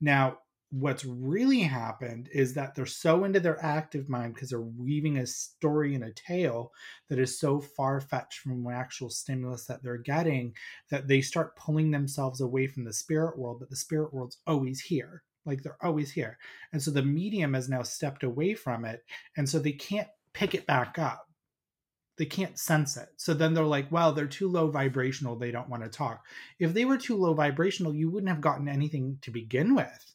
Now, 0.00 0.38
what's 0.70 1.04
really 1.04 1.60
happened 1.60 2.28
is 2.32 2.54
that 2.54 2.74
they're 2.74 2.86
so 2.86 3.24
into 3.24 3.38
their 3.40 3.62
active 3.64 4.08
mind 4.08 4.34
because 4.34 4.50
they're 4.50 4.60
weaving 4.60 5.18
a 5.18 5.26
story 5.26 5.94
and 5.94 6.04
a 6.04 6.12
tale 6.12 6.72
that 7.08 7.18
is 7.18 7.38
so 7.38 7.60
far 7.60 8.00
fetched 8.00 8.40
from 8.40 8.62
the 8.62 8.70
actual 8.70 9.08
stimulus 9.08 9.66
that 9.66 9.82
they're 9.82 9.96
getting 9.96 10.52
that 10.90 11.06
they 11.06 11.20
start 11.20 11.56
pulling 11.56 11.90
themselves 11.90 12.40
away 12.40 12.66
from 12.66 12.84
the 12.84 12.92
spirit 12.92 13.38
world, 13.38 13.58
but 13.60 13.70
the 13.70 13.76
spirit 13.76 14.12
world's 14.12 14.38
always 14.46 14.80
here. 14.80 15.22
Like 15.44 15.62
they're 15.62 15.78
always 15.80 16.10
here. 16.10 16.36
And 16.72 16.82
so 16.82 16.90
the 16.90 17.02
medium 17.02 17.54
has 17.54 17.68
now 17.68 17.82
stepped 17.82 18.24
away 18.24 18.54
from 18.54 18.84
it. 18.84 19.04
And 19.36 19.48
so 19.48 19.60
they 19.60 19.72
can't 19.72 20.08
pick 20.32 20.54
it 20.54 20.66
back 20.66 20.98
up. 20.98 21.25
They 22.18 22.26
can't 22.26 22.58
sense 22.58 22.96
it. 22.96 23.08
So 23.16 23.34
then 23.34 23.52
they're 23.52 23.64
like, 23.64 23.92
well, 23.92 24.12
they're 24.12 24.26
too 24.26 24.48
low 24.48 24.70
vibrational. 24.70 25.36
They 25.36 25.50
don't 25.50 25.68
want 25.68 25.82
to 25.82 25.88
talk. 25.88 26.24
If 26.58 26.72
they 26.72 26.84
were 26.84 26.96
too 26.96 27.16
low 27.16 27.34
vibrational, 27.34 27.94
you 27.94 28.10
wouldn't 28.10 28.30
have 28.30 28.40
gotten 28.40 28.68
anything 28.68 29.18
to 29.22 29.30
begin 29.30 29.74
with 29.74 30.14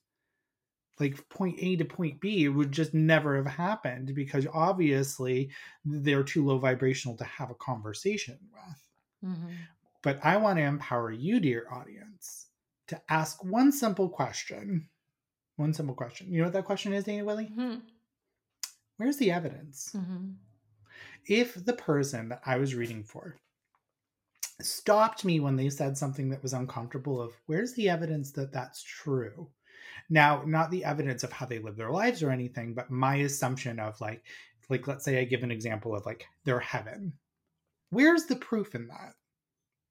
like 1.01 1.27
point 1.29 1.57
A 1.59 1.75
to 1.77 1.85
point 1.85 2.21
B, 2.21 2.45
it 2.45 2.49
would 2.49 2.71
just 2.71 2.93
never 2.93 3.35
have 3.35 3.47
happened 3.47 4.13
because 4.13 4.45
obviously 4.53 5.49
they're 5.83 6.23
too 6.23 6.45
low 6.45 6.59
vibrational 6.59 7.17
to 7.17 7.23
have 7.23 7.49
a 7.49 7.55
conversation 7.55 8.37
with. 8.53 9.31
Mhm. 9.31 9.57
But 10.03 10.23
I 10.23 10.37
want 10.37 10.57
to 10.59 10.63
empower 10.63 11.11
you, 11.11 11.39
dear 11.39 11.67
audience, 11.71 12.47
to 12.87 13.01
ask 13.09 13.43
one 13.43 13.71
simple 13.71 14.09
question. 14.09 14.89
One 15.55 15.73
simple 15.73 15.95
question. 15.95 16.31
You 16.31 16.39
know 16.39 16.45
what 16.45 16.53
that 16.53 16.65
question 16.65 16.93
is, 16.93 17.03
Dana 17.03 17.25
Willey? 17.25 17.47
Mhm. 17.47 17.81
Where's 18.97 19.17
the 19.17 19.31
evidence? 19.31 19.91
Mhm. 19.93 20.35
If 21.27 21.65
the 21.65 21.73
person 21.73 22.29
that 22.29 22.41
I 22.45 22.57
was 22.57 22.75
reading 22.75 23.03
for 23.03 23.37
stopped 24.61 25.25
me 25.25 25.39
when 25.39 25.55
they 25.55 25.69
said 25.69 25.97
something 25.97 26.29
that 26.29 26.43
was 26.43 26.53
uncomfortable 26.53 27.21
of 27.21 27.33
where's 27.47 27.73
the 27.73 27.89
evidence 27.89 28.31
that 28.31 28.51
that's 28.51 28.83
true? 28.83 29.49
Now 30.09 30.43
not 30.45 30.71
the 30.71 30.83
evidence 30.83 31.23
of 31.23 31.31
how 31.31 31.45
they 31.45 31.59
live 31.59 31.77
their 31.77 31.91
lives 31.91 32.21
or 32.21 32.29
anything 32.29 32.73
but 32.73 32.91
my 32.91 33.15
assumption 33.17 33.79
of 33.79 33.99
like 34.01 34.23
like 34.69 34.87
let's 34.87 35.03
say 35.03 35.19
i 35.19 35.23
give 35.23 35.43
an 35.43 35.51
example 35.51 35.95
of 35.95 36.05
like 36.05 36.25
their 36.45 36.59
heaven. 36.59 37.13
Where's 37.89 38.25
the 38.25 38.35
proof 38.35 38.75
in 38.75 38.87
that? 38.87 39.13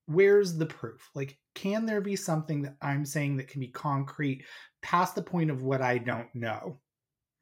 Where's 0.06 0.56
the 0.56 0.66
proof? 0.66 1.10
Like 1.14 1.38
can 1.54 1.86
there 1.86 2.00
be 2.00 2.16
something 2.16 2.62
that 2.62 2.76
i'm 2.80 3.04
saying 3.04 3.36
that 3.36 3.48
can 3.48 3.60
be 3.60 3.68
concrete 3.68 4.44
past 4.82 5.14
the 5.14 5.22
point 5.22 5.50
of 5.50 5.62
what 5.62 5.82
i 5.82 5.98
don't 5.98 6.32
know 6.34 6.78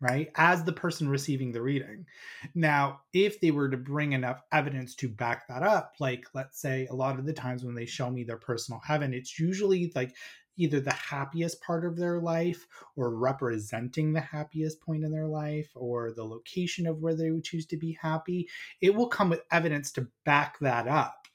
right 0.01 0.31
as 0.37 0.65
the 0.65 0.73
person 0.73 1.09
receiving 1.09 1.53
the 1.53 1.63
reading. 1.63 2.07
Now 2.55 3.01
if 3.13 3.41
they 3.41 3.51
were 3.51 3.69
to 3.69 3.77
bring 3.77 4.13
enough 4.13 4.43
evidence 4.53 4.95
to 4.97 5.09
back 5.09 5.49
that 5.49 5.63
up 5.63 5.95
like 5.99 6.25
let's 6.35 6.61
say 6.61 6.87
a 6.91 6.95
lot 6.95 7.19
of 7.19 7.27
the 7.27 7.33
times 7.33 7.65
when 7.65 7.75
they 7.75 7.87
show 7.87 8.11
me 8.11 8.25
their 8.25 8.37
personal 8.37 8.81
heaven 8.85 9.13
it's 9.13 9.39
usually 9.39 9.93
like 9.95 10.15
either 10.57 10.81
the 10.81 10.93
happiest 10.93 11.61
part 11.63 11.85
of 11.85 11.97
their 11.97 12.21
life 12.21 12.67
or 12.97 13.15
representing 13.15 14.13
the 14.13 14.21
happiest 14.21 14.81
point 14.81 15.05
in 15.05 15.13
their 15.13 15.27
life 15.29 15.71
or 15.75 16.13
the 16.13 16.25
location 16.25 16.87
of 16.87 16.99
where 16.99 17.15
they 17.15 17.31
would 17.31 17.45
choose 17.45 17.67
to 17.67 17.77
be 17.77 17.97
happy 18.01 18.49
it 18.81 18.95
will 18.95 19.09
come 19.09 19.31
with 19.31 19.43
evidence 19.51 19.93
to 19.93 20.07
back 20.25 20.59
that 20.61 20.87
up 20.89 21.27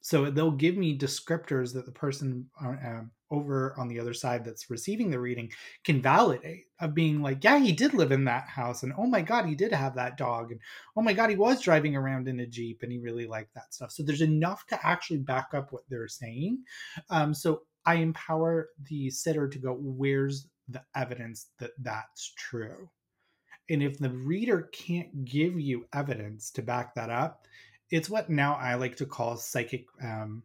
so 0.00 0.30
they'll 0.30 0.50
give 0.50 0.76
me 0.76 0.96
descriptors 0.96 1.72
that 1.74 1.86
the 1.86 1.92
person 1.92 2.48
uh, 2.64 2.68
um, 2.68 3.10
over 3.30 3.74
on 3.78 3.86
the 3.86 4.00
other 4.00 4.14
side 4.14 4.44
that's 4.44 4.70
receiving 4.70 5.10
the 5.10 5.20
reading 5.20 5.50
can 5.84 6.02
validate 6.02 6.64
of 6.80 6.94
being 6.94 7.22
like 7.22 7.44
yeah 7.44 7.58
he 7.58 7.72
did 7.72 7.94
live 7.94 8.10
in 8.10 8.24
that 8.24 8.48
house 8.48 8.82
and 8.82 8.92
oh 8.98 9.06
my 9.06 9.22
god 9.22 9.46
he 9.46 9.54
did 9.54 9.72
have 9.72 9.94
that 9.94 10.16
dog 10.16 10.50
and 10.50 10.60
oh 10.96 11.02
my 11.02 11.12
god 11.12 11.30
he 11.30 11.36
was 11.36 11.60
driving 11.60 11.94
around 11.94 12.26
in 12.26 12.40
a 12.40 12.46
jeep 12.46 12.82
and 12.82 12.90
he 12.90 12.98
really 12.98 13.26
liked 13.26 13.54
that 13.54 13.72
stuff. 13.72 13.92
So 13.92 14.02
there's 14.02 14.20
enough 14.20 14.66
to 14.68 14.86
actually 14.86 15.18
back 15.18 15.48
up 15.54 15.72
what 15.72 15.82
they're 15.88 16.08
saying. 16.08 16.64
Um, 17.08 17.34
so 17.34 17.62
i 17.86 17.94
empower 17.94 18.68
the 18.90 19.08
sitter 19.08 19.48
to 19.48 19.58
go 19.58 19.78
where's 19.80 20.48
the 20.68 20.82
evidence 20.94 21.48
that 21.58 21.70
that's 21.80 22.32
true? 22.36 22.88
And 23.68 23.82
if 23.82 23.98
the 23.98 24.10
reader 24.10 24.68
can't 24.72 25.24
give 25.24 25.58
you 25.60 25.86
evidence 25.92 26.50
to 26.52 26.62
back 26.62 26.94
that 26.96 27.10
up 27.10 27.46
it's 27.90 28.10
what 28.10 28.30
now 28.30 28.54
i 28.54 28.74
like 28.74 28.96
to 28.96 29.06
call 29.06 29.36
psychic 29.36 29.86
um, 30.02 30.42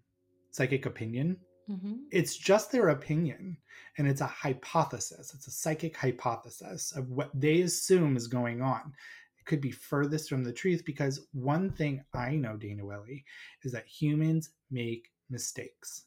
psychic 0.51 0.85
opinion 0.85 1.37
Mhm. 1.67 2.01
it's 2.11 2.37
just 2.37 2.71
their 2.71 2.89
opinion 2.89 3.57
and 3.97 4.07
it's 4.07 4.21
a 4.21 4.27
hypothesis 4.27 5.33
it's 5.33 5.47
a 5.47 5.51
psychic 5.51 5.97
hypothesis 5.97 6.91
of 6.95 7.09
what 7.09 7.31
they 7.33 7.61
assume 7.61 8.15
is 8.15 8.27
going 8.27 8.61
on 8.61 8.93
it 9.39 9.45
could 9.45 9.61
be 9.61 9.71
furthest 9.71 10.29
from 10.29 10.43
the 10.43 10.53
truth 10.53 10.83
because 10.85 11.27
one 11.33 11.71
thing 11.71 12.03
i 12.13 12.35
know 12.35 12.55
dana 12.55 12.85
willey 12.85 13.25
is 13.63 13.71
that 13.71 13.87
humans 13.87 14.51
make 14.69 15.09
mistakes 15.31 16.05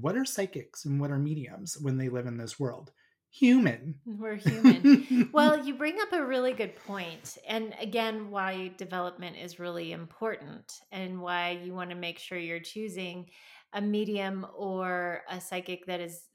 what 0.00 0.16
are 0.16 0.24
psychics 0.24 0.84
and 0.86 1.00
what 1.00 1.10
are 1.10 1.18
mediums 1.18 1.78
when 1.78 1.96
they 1.96 2.08
live 2.08 2.26
in 2.26 2.36
this 2.36 2.58
world? 2.58 2.90
Human. 3.38 3.96
We're 4.06 4.36
human. 4.36 5.28
well, 5.32 5.66
you 5.66 5.74
bring 5.74 5.96
up 6.00 6.12
a 6.12 6.24
really 6.24 6.52
good 6.52 6.76
point. 6.86 7.36
And 7.48 7.74
again, 7.80 8.30
why 8.30 8.70
development 8.76 9.36
is 9.36 9.58
really 9.58 9.90
important 9.90 10.72
and 10.92 11.20
why 11.20 11.58
you 11.64 11.74
want 11.74 11.90
to 11.90 11.96
make 11.96 12.20
sure 12.20 12.38
you're 12.38 12.60
choosing 12.60 13.26
a 13.72 13.80
medium 13.80 14.46
or 14.56 15.22
a 15.28 15.40
psychic 15.40 15.84
that 15.86 16.00
is 16.00 16.28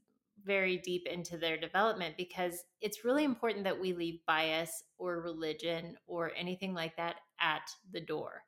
very 0.44 0.78
deep 0.80 1.08
into 1.08 1.38
their 1.38 1.56
development 1.56 2.16
because 2.18 2.66
it's 2.82 3.06
really 3.06 3.24
important 3.24 3.64
that 3.64 3.80
we 3.80 3.94
leave 3.94 4.20
bias 4.28 4.84
or 4.98 5.22
religion 5.22 5.96
or 6.06 6.34
anything 6.36 6.74
like 6.74 6.98
that 6.98 7.16
at 7.40 7.62
the 7.94 8.02
door. 8.02 8.44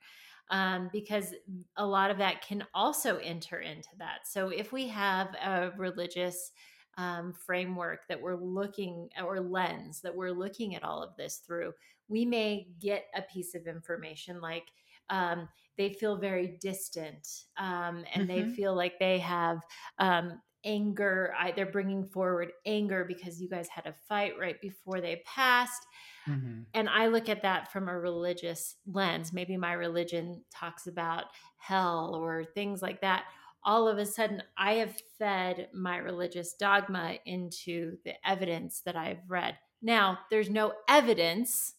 Um, 0.50 0.89
because 0.91 1.34
a 1.77 1.86
lot 1.86 2.12
of 2.12 2.17
that 2.17 2.46
can 2.46 2.65
also 2.74 3.15
enter 3.20 3.62
into 3.62 3.88
that. 4.00 4.27
So 4.27 4.50
if 4.50 4.74
we 4.74 4.89
have 4.89 5.27
a 5.36 5.72
religious 5.77 6.51
um, 6.98 7.33
framework 7.33 8.07
that 8.10 8.21
we're 8.21 8.36
looking 8.36 9.10
or 9.24 9.39
lens 9.39 10.01
that 10.01 10.15
we're 10.15 10.31
looking 10.31 10.75
at 10.75 10.83
all 10.83 11.01
of 11.01 11.15
this 11.17 11.38
through, 11.45 11.74
we 12.07 12.25
may 12.25 12.67
get 12.79 13.05
a 13.15 13.21
piece 13.21 13.55
of 13.55 13.67
information 13.67 14.41
like 14.41 14.65
um, 15.10 15.48
they 15.77 15.93
feel 15.93 16.17
very 16.17 16.57
distant 16.62 17.27
um, 17.57 18.03
and 18.13 18.27
mm-hmm. 18.27 18.50
they 18.50 18.55
feel 18.55 18.75
like 18.75 19.00
they 19.00 19.19
have 19.19 19.60
um, 20.00 20.41
anger. 20.63 21.33
I, 21.38 21.51
they're 21.51 21.65
bringing 21.65 22.05
forward 22.05 22.51
anger 22.65 23.05
because 23.05 23.41
you 23.41 23.50
guys 23.50 23.67
had 23.67 23.88
a 23.88 23.95
fight 24.07 24.33
right 24.39 24.60
before 24.62 25.01
they 25.01 25.21
passed. 25.25 25.86
Mm-hmm. 26.27 26.62
And 26.74 26.89
I 26.89 27.07
look 27.07 27.29
at 27.29 27.41
that 27.41 27.71
from 27.71 27.89
a 27.89 28.00
religious 28.00 28.75
lens. 28.86 29.33
Maybe 29.33 29.57
my 29.57 29.74
religion 29.74 30.43
talks 30.53 30.88
about 30.88 31.25
hell 31.57 32.15
or 32.15 32.43
things 32.43 32.81
like 32.81 33.01
that. 33.01 33.25
All 33.63 33.87
of 33.87 33.97
a 33.97 34.05
sudden, 34.05 34.41
I 34.57 34.73
have 34.73 35.01
fed 35.19 35.69
my 35.73 35.97
religious 35.97 36.53
dogma 36.53 37.15
into 37.25 37.97
the 38.05 38.13
evidence 38.27 38.81
that 38.85 38.95
I've 38.95 39.29
read. 39.29 39.57
Now, 39.81 40.19
there's 40.29 40.49
no 40.49 40.73
evidence 40.87 41.73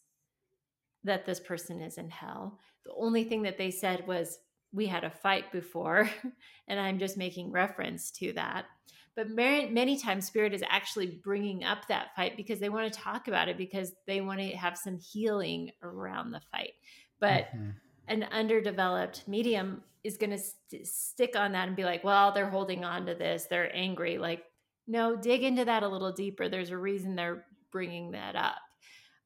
that 1.05 1.27
this 1.27 1.41
person 1.41 1.81
is 1.81 1.99
in 1.99 2.11
hell. 2.11 2.59
The 2.85 2.93
only 2.97 3.25
thing 3.25 3.43
that 3.43 3.59
they 3.59 3.71
said 3.71 4.07
was, 4.07 4.39
we 4.73 4.87
had 4.87 5.05
a 5.05 5.11
fight 5.11 5.53
before, 5.53 6.09
and 6.69 6.81
I'm 6.81 6.99
just 6.99 7.17
making 7.17 7.53
reference 7.53 8.11
to 8.13 8.33
that. 8.35 8.67
But 9.15 9.29
many, 9.29 9.69
many 9.69 9.99
times, 9.99 10.27
Spirit 10.27 10.55
is 10.55 10.65
actually 10.69 11.21
bringing 11.23 11.65
up 11.65 11.87
that 11.89 12.17
fight 12.17 12.37
because 12.37 12.61
they 12.61 12.71
want 12.71 12.91
to 12.91 12.99
talk 12.99 13.29
about 13.29 13.49
it 13.49 13.59
because 13.59 13.93
they 14.07 14.23
want 14.23 14.41
to 14.41 14.57
have 14.57 14.79
some 14.79 14.99
healing 14.99 15.71
around 15.83 16.31
the 16.31 16.41
fight. 16.51 16.73
But 17.21 17.49
mm-hmm. 17.55 17.71
An 18.09 18.25
underdeveloped 18.25 19.27
medium 19.27 19.83
is 20.05 20.17
going 20.17 20.31
to 20.31 20.39
st- 20.39 20.87
stick 20.87 21.37
on 21.37 21.53
that 21.53 21.69
and 21.69 21.77
be 21.77 21.85
like, 21.85 22.03
well, 22.03 22.33
they're 22.33 22.51
holding 22.51 22.85
on 22.85 23.07
to 23.07 23.15
this, 23.15 23.47
they're 23.49 23.75
angry. 23.75 24.19
Like, 24.19 24.45
no, 24.87 25.17
dig 25.17 25.45
into 25.45 25.65
that 25.65 25.83
a 25.83 25.89
little 25.89 26.13
deeper. 26.13 26.49
There's 26.49 26.71
a 26.71 26.77
reason 26.77 27.15
they're 27.15 27.47
bringing 27.71 28.11
that 28.13 28.35
up. 28.35 28.59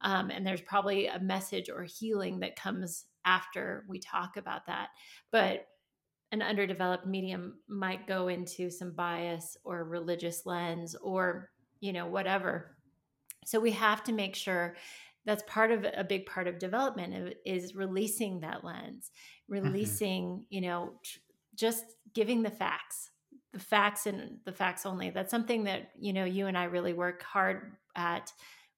Um, 0.01 0.29
and 0.29 0.45
there's 0.45 0.61
probably 0.61 1.07
a 1.07 1.19
message 1.19 1.69
or 1.69 1.83
healing 1.83 2.39
that 2.41 2.55
comes 2.55 3.05
after 3.25 3.85
we 3.89 3.99
talk 3.99 4.37
about 4.37 4.67
that. 4.67 4.89
But 5.31 5.67
an 6.31 6.41
underdeveloped 6.41 7.07
medium 7.07 7.55
might 7.67 8.07
go 8.07 8.27
into 8.27 8.69
some 8.69 8.91
bias 8.91 9.57
or 9.63 9.83
religious 9.85 10.45
lens 10.45 10.95
or, 11.01 11.49
you 11.79 11.93
know, 11.93 12.05
whatever. 12.05 12.75
So 13.45 13.59
we 13.59 13.71
have 13.71 14.03
to 14.03 14.11
make 14.11 14.35
sure 14.35 14.75
that's 15.27 15.43
part 15.45 15.71
of 15.71 15.85
a 15.95 16.03
big 16.03 16.25
part 16.25 16.47
of 16.47 16.57
development 16.57 17.35
is 17.45 17.75
releasing 17.75 18.39
that 18.39 18.63
lens, 18.63 19.11
mm-hmm. 19.51 19.63
releasing, 19.63 20.23
mm-hmm. 20.23 20.41
you 20.49 20.61
know, 20.61 20.93
just 21.53 21.85
giving 22.13 22.41
the 22.41 22.49
facts 22.49 23.11
the 23.53 23.59
facts 23.59 24.07
and 24.07 24.39
the 24.45 24.51
facts 24.51 24.85
only 24.85 25.09
that's 25.09 25.31
something 25.31 25.63
that 25.63 25.89
you 25.97 26.11
know 26.11 26.25
you 26.25 26.47
and 26.47 26.57
i 26.57 26.65
really 26.65 26.91
work 26.91 27.23
hard 27.23 27.77
at 27.95 28.31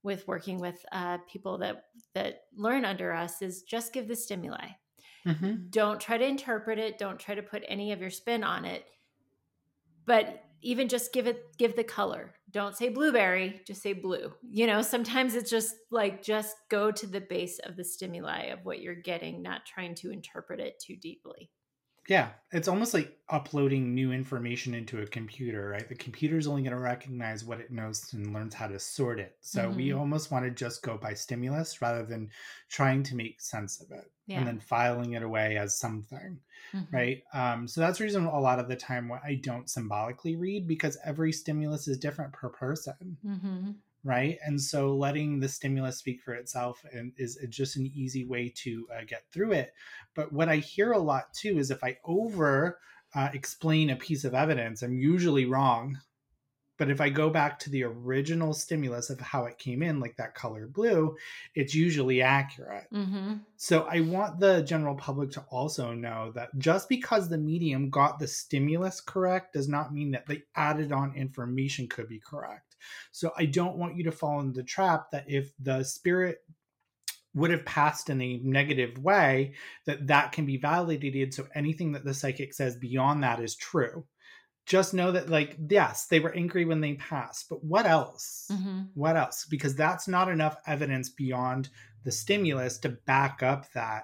with 0.04 0.28
working 0.28 0.60
with 0.60 0.86
uh, 0.92 1.18
people 1.32 1.58
that 1.58 1.86
that 2.14 2.44
learn 2.56 2.86
under 2.86 3.14
us 3.14 3.42
is 3.42 3.64
just 3.64 3.94
give 3.94 4.08
the 4.08 4.16
stimuli. 4.16 4.70
Mm-hmm. 5.28 5.70
Don't 5.70 6.00
try 6.00 6.18
to 6.18 6.26
interpret 6.26 6.80
it. 6.80 6.98
Don't 6.98 7.20
try 7.20 7.36
to 7.36 7.42
put 7.42 7.64
any 7.68 7.92
of 7.92 8.00
your 8.00 8.10
spin 8.10 8.44
on 8.44 8.66
it. 8.66 8.86
But 10.06 10.44
even 10.62 10.88
just 10.88 11.14
give 11.14 11.28
it 11.28 11.58
give 11.58 11.76
the 11.76 11.84
color. 11.84 12.34
Don't 12.52 12.76
say 12.76 12.90
blueberry. 12.90 13.62
Just 13.66 13.82
say 13.82 13.94
blue. 13.94 14.34
You 14.50 14.66
know, 14.66 14.82
sometimes 14.82 15.36
it's 15.36 15.52
just 15.52 15.76
like 15.92 16.24
just 16.24 16.56
go 16.70 16.92
to 16.92 17.06
the 17.06 17.22
base 17.22 17.60
of 17.60 17.76
the 17.76 17.84
stimuli 17.84 18.46
of 18.46 18.66
what 18.66 18.82
you're 18.82 18.96
getting, 18.96 19.42
not 19.42 19.66
trying 19.66 19.96
to 19.96 20.12
interpret 20.12 20.60
it 20.60 20.82
too 20.86 20.96
deeply. 20.96 21.52
Yeah, 22.10 22.30
it's 22.52 22.68
almost 22.68 22.96
like 22.96 23.16
uploading 23.30 23.94
new 23.94 24.12
information 24.12 24.74
into 24.74 25.00
a 25.00 25.06
computer, 25.06 25.70
right? 25.70 25.88
The 25.88 25.94
computer's 25.94 26.48
only 26.48 26.64
going 26.64 26.74
to 26.74 26.80
recognize 26.80 27.44
what 27.44 27.60
it 27.60 27.72
knows 27.72 28.12
and 28.14 28.34
learns 28.34 28.56
how 28.56 28.66
to 28.66 28.80
sort 28.80 29.20
it. 29.20 29.38
So 29.42 29.62
mm-hmm. 29.62 29.76
we 29.76 29.94
almost 29.94 30.32
want 30.32 30.44
to 30.44 30.50
just 30.50 30.82
go 30.82 30.98
by 30.98 31.14
stimulus 31.14 31.84
rather 31.84 32.04
than 32.04 32.32
trying 32.68 33.04
to 33.04 33.16
make 33.16 33.40
sense 33.40 33.80
of 33.80 33.92
it 33.92 34.12
yeah. 34.26 34.40
and 34.40 34.48
then 34.48 34.60
filing 34.60 35.14
it 35.14 35.22
away 35.22 35.58
as 35.58 35.78
something, 35.78 36.40
mm-hmm. 36.74 36.96
right? 36.96 37.22
Um, 37.32 37.68
so 37.68 37.80
that's 37.80 38.00
the 38.00 38.06
reason 38.06 38.26
a 38.26 38.40
lot 38.40 38.58
of 38.58 38.68
the 38.68 38.76
time 38.76 39.08
why 39.08 39.20
I 39.24 39.36
don't 39.36 39.70
symbolically 39.70 40.36
read 40.36 40.68
because 40.68 40.98
every 41.06 41.32
stimulus 41.32 41.88
is 41.88 42.00
different 42.00 42.34
per 42.34 42.50
person. 42.50 43.18
Mm-hmm 43.24 43.70
right 44.04 44.38
and 44.46 44.60
so 44.60 44.96
letting 44.96 45.40
the 45.40 45.48
stimulus 45.48 45.98
speak 45.98 46.22
for 46.22 46.34
itself 46.34 46.84
and 46.94 47.12
is 47.18 47.38
just 47.50 47.76
an 47.76 47.92
easy 47.94 48.26
way 48.26 48.52
to 48.56 48.88
uh, 48.96 49.04
get 49.08 49.24
through 49.32 49.52
it 49.52 49.74
but 50.16 50.32
what 50.32 50.50
i 50.50 50.58
hear 50.58 50.92
a 50.92 51.00
lot 51.00 51.34
too 51.34 51.58
is 51.58 51.72
if 51.72 51.84
i 51.84 51.98
over 52.06 52.80
uh, 53.16 53.30
explain 53.34 53.90
a 53.90 53.96
piece 53.96 54.24
of 54.24 54.34
evidence 54.34 54.82
i'm 54.82 54.98
usually 54.98 55.46
wrong 55.46 55.98
but 56.80 56.90
if 56.90 57.02
I 57.02 57.10
go 57.10 57.30
back 57.30 57.60
to 57.60 57.70
the 57.70 57.84
original 57.84 58.54
stimulus 58.54 59.10
of 59.10 59.20
how 59.20 59.46
it 59.46 59.58
came 59.58 59.84
in, 59.84 60.00
like 60.00 60.16
that 60.16 60.34
color 60.34 60.66
blue, 60.66 61.16
it's 61.54 61.76
usually 61.76 62.22
accurate. 62.22 62.88
Mm-hmm. 62.92 63.34
So 63.58 63.82
I 63.82 64.00
want 64.00 64.40
the 64.40 64.62
general 64.62 64.96
public 64.96 65.30
to 65.32 65.44
also 65.50 65.94
know 65.94 66.32
that 66.36 66.58
just 66.58 66.88
because 66.88 67.28
the 67.28 67.38
medium 67.38 67.90
got 67.90 68.18
the 68.18 68.28
stimulus 68.28 69.02
correct 69.02 69.54
does 69.54 69.68
not 69.68 69.94
mean 69.94 70.12
that 70.12 70.26
the 70.26 70.42
added 70.56 70.94
on 70.94 71.14
information 71.16 71.86
could 71.88 72.08
be 72.08 72.20
correct. 72.20 72.69
So 73.12 73.32
I 73.38 73.46
don't 73.46 73.78
want 73.78 73.98
you 73.98 74.04
to 74.06 74.12
fall 74.12 74.40
into 74.40 74.58
the 74.62 74.64
trap 74.64 75.12
that 75.12 75.26
if 75.28 75.52
the 75.60 75.84
spirit 75.84 76.40
would 77.34 77.52
have 77.52 77.66
passed 77.66 78.10
in 78.10 78.22
a 78.22 78.42
negative 78.44 78.98
way 78.98 79.54
that 79.86 80.08
that 80.08 80.32
can 80.32 80.46
be 80.46 80.58
validated. 80.58 81.34
So 81.34 81.48
anything 81.54 81.92
that 81.94 82.04
the 82.04 82.14
psychic 82.14 82.54
says 82.54 82.76
beyond 82.76 83.24
that 83.24 83.40
is 83.40 83.56
true. 83.56 84.06
Just 84.66 84.94
know 84.94 85.12
that 85.12 85.30
like 85.30 85.56
yes 85.70 86.08
they 86.08 86.20
were 86.20 86.36
angry 86.36 86.66
when 86.66 86.82
they 86.82 86.94
passed 86.96 87.50
but 87.50 87.64
what 87.64 87.86
else? 87.86 88.48
Mm-hmm. 88.52 88.82
what 88.94 89.18
else? 89.18 89.46
Because 89.50 89.76
that's 89.76 90.08
not 90.08 90.30
enough 90.30 90.58
evidence 90.68 91.10
beyond 91.10 91.70
the 92.04 92.12
stimulus 92.12 92.78
to 92.80 92.90
back 92.90 93.44
up 93.44 93.72
that 93.74 94.04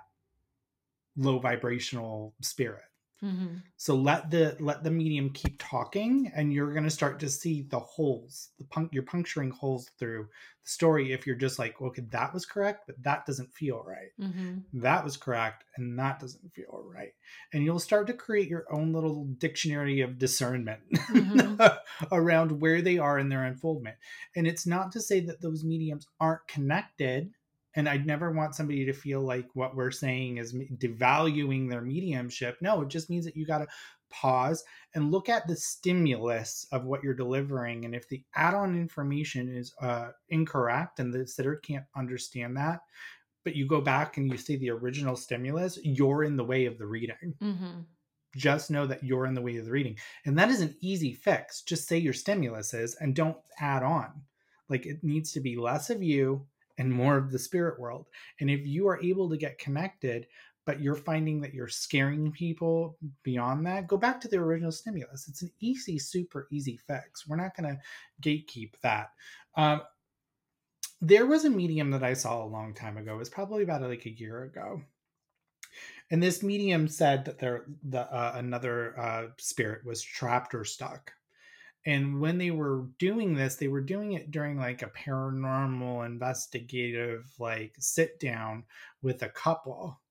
low 1.17 1.39
vibrational 1.39 2.33
spirit 2.41 2.83
Mm-hmm. 3.25 3.55
So 3.77 3.95
let 3.95 4.29
the 4.29 4.55
let 4.59 4.83
the 4.83 4.91
medium 4.91 5.31
keep 5.31 5.55
talking, 5.57 6.31
and 6.35 6.53
you're 6.53 6.71
going 6.73 6.83
to 6.83 6.91
start 6.91 7.19
to 7.21 7.29
see 7.29 7.63
the 7.63 7.79
holes. 7.79 8.49
The 8.59 8.65
punk 8.65 8.89
you're 8.93 9.03
puncturing 9.03 9.49
holes 9.49 9.89
through 9.97 10.27
the 10.63 10.69
story. 10.69 11.11
If 11.11 11.25
you're 11.25 11.35
just 11.35 11.57
like, 11.57 11.81
okay, 11.81 12.03
that 12.11 12.33
was 12.33 12.45
correct, 12.45 12.83
but 12.85 13.01
that 13.03 13.25
doesn't 13.25 13.51
feel 13.51 13.83
right. 13.83 14.11
Mm-hmm. 14.21 14.81
That 14.81 15.03
was 15.03 15.17
correct, 15.17 15.63
and 15.77 15.97
that 15.97 16.19
doesn't 16.19 16.53
feel 16.53 16.85
right. 16.93 17.13
And 17.53 17.63
you'll 17.63 17.79
start 17.79 18.05
to 18.07 18.13
create 18.13 18.47
your 18.47 18.65
own 18.71 18.93
little 18.93 19.25
dictionary 19.39 20.01
of 20.01 20.19
discernment 20.19 20.81
mm-hmm. 20.93 21.61
around 22.11 22.51
where 22.51 22.81
they 22.81 22.99
are 22.99 23.17
in 23.17 23.29
their 23.29 23.45
unfoldment. 23.45 23.95
And 24.35 24.45
it's 24.45 24.67
not 24.67 24.91
to 24.91 25.01
say 25.01 25.19
that 25.21 25.41
those 25.41 25.63
mediums 25.63 26.07
aren't 26.19 26.47
connected 26.47 27.31
and 27.75 27.89
I'd 27.89 28.05
never 28.05 28.31
want 28.31 28.55
somebody 28.55 28.85
to 28.85 28.93
feel 28.93 29.21
like 29.21 29.47
what 29.53 29.75
we're 29.75 29.91
saying 29.91 30.37
is 30.37 30.53
devaluing 30.53 31.69
their 31.69 31.81
mediumship. 31.81 32.57
No, 32.61 32.81
it 32.81 32.87
just 32.87 33.09
means 33.09 33.25
that 33.25 33.35
you 33.35 33.45
got 33.45 33.59
to 33.59 33.67
pause 34.09 34.63
and 34.93 35.11
look 35.11 35.29
at 35.29 35.47
the 35.47 35.55
stimulus 35.55 36.65
of 36.71 36.85
what 36.85 37.03
you're 37.03 37.13
delivering. 37.13 37.85
And 37.85 37.93
if 37.93 38.07
the 38.07 38.23
add 38.35 38.53
on 38.53 38.75
information 38.75 39.49
is 39.49 39.73
uh, 39.81 40.09
incorrect 40.29 40.99
and 40.99 41.13
the 41.13 41.27
sitter 41.27 41.57
can't 41.57 41.85
understand 41.95 42.55
that, 42.57 42.79
but 43.43 43.55
you 43.55 43.67
go 43.67 43.81
back 43.81 44.17
and 44.17 44.31
you 44.31 44.37
see 44.37 44.55
the 44.55 44.71
original 44.71 45.15
stimulus, 45.15 45.77
you're 45.83 46.23
in 46.23 46.37
the 46.37 46.43
way 46.43 46.65
of 46.65 46.77
the 46.77 46.87
reading. 46.87 47.35
Mm-hmm. 47.41 47.81
Just 48.35 48.71
know 48.71 48.85
that 48.87 49.03
you're 49.03 49.25
in 49.25 49.33
the 49.33 49.41
way 49.41 49.57
of 49.57 49.65
the 49.65 49.71
reading. 49.71 49.97
And 50.25 50.37
that 50.37 50.49
is 50.49 50.61
an 50.61 50.75
easy 50.81 51.13
fix. 51.13 51.61
Just 51.61 51.87
say 51.87 51.97
your 51.97 52.13
stimulus 52.13 52.73
is 52.73 52.95
and 52.95 53.15
don't 53.15 53.37
add 53.59 53.83
on. 53.83 54.23
Like 54.69 54.85
it 54.85 55.03
needs 55.03 55.31
to 55.33 55.39
be 55.41 55.55
less 55.55 55.89
of 55.89 56.01
you 56.01 56.45
and 56.77 56.91
more 56.91 57.17
of 57.17 57.31
the 57.31 57.39
spirit 57.39 57.79
world. 57.79 58.07
And 58.39 58.49
if 58.49 58.65
you 58.65 58.87
are 58.87 59.01
able 59.03 59.29
to 59.29 59.37
get 59.37 59.57
connected, 59.57 60.27
but 60.65 60.81
you're 60.81 60.95
finding 60.95 61.39
that 61.41 61.53
you're 61.53 61.67
scaring 61.67 62.31
people 62.31 62.97
beyond 63.23 63.65
that, 63.67 63.87
go 63.87 63.97
back 63.97 64.19
to 64.21 64.27
the 64.27 64.37
original 64.37 64.71
stimulus. 64.71 65.27
It's 65.27 65.43
an 65.43 65.51
easy, 65.59 65.99
super 65.99 66.47
easy 66.51 66.79
fix. 66.87 67.27
We're 67.27 67.35
not 67.35 67.55
going 67.55 67.75
to 67.75 67.81
gatekeep 68.21 68.71
that. 68.81 69.11
Um, 69.55 69.81
there 71.01 71.25
was 71.27 71.45
a 71.45 71.49
medium 71.49 71.91
that 71.91 72.03
I 72.03 72.13
saw 72.13 72.43
a 72.43 72.47
long 72.47 72.73
time 72.73 72.97
ago. 72.97 73.15
It 73.15 73.19
was 73.19 73.29
probably 73.29 73.63
about 73.63 73.81
like 73.81 74.05
a 74.05 74.17
year 74.17 74.43
ago. 74.43 74.81
And 76.11 76.21
this 76.21 76.41
medium 76.41 76.87
said 76.87 77.25
that 77.25 77.39
there 77.39 77.65
the 77.83 78.01
uh, 78.01 78.33
another 78.35 78.99
uh, 78.99 79.27
spirit 79.37 79.85
was 79.85 80.01
trapped 80.01 80.55
or 80.55 80.63
stuck. 80.63 81.11
And 81.85 82.19
when 82.19 82.37
they 82.39 82.51
were 82.51 82.87
doing 82.97 83.35
this, 83.35 83.55
they 83.57 83.67
were 83.67 83.81
doing 83.81 84.13
it 84.13 84.31
during 84.31 84.57
like 84.57 84.81
a 84.81 84.89
paranormal 84.89 86.05
investigative 86.05 87.33
like 87.39 87.75
sit 87.79 88.19
down 88.19 88.65
with 89.01 89.21
a 89.23 89.29
couple. 89.29 90.01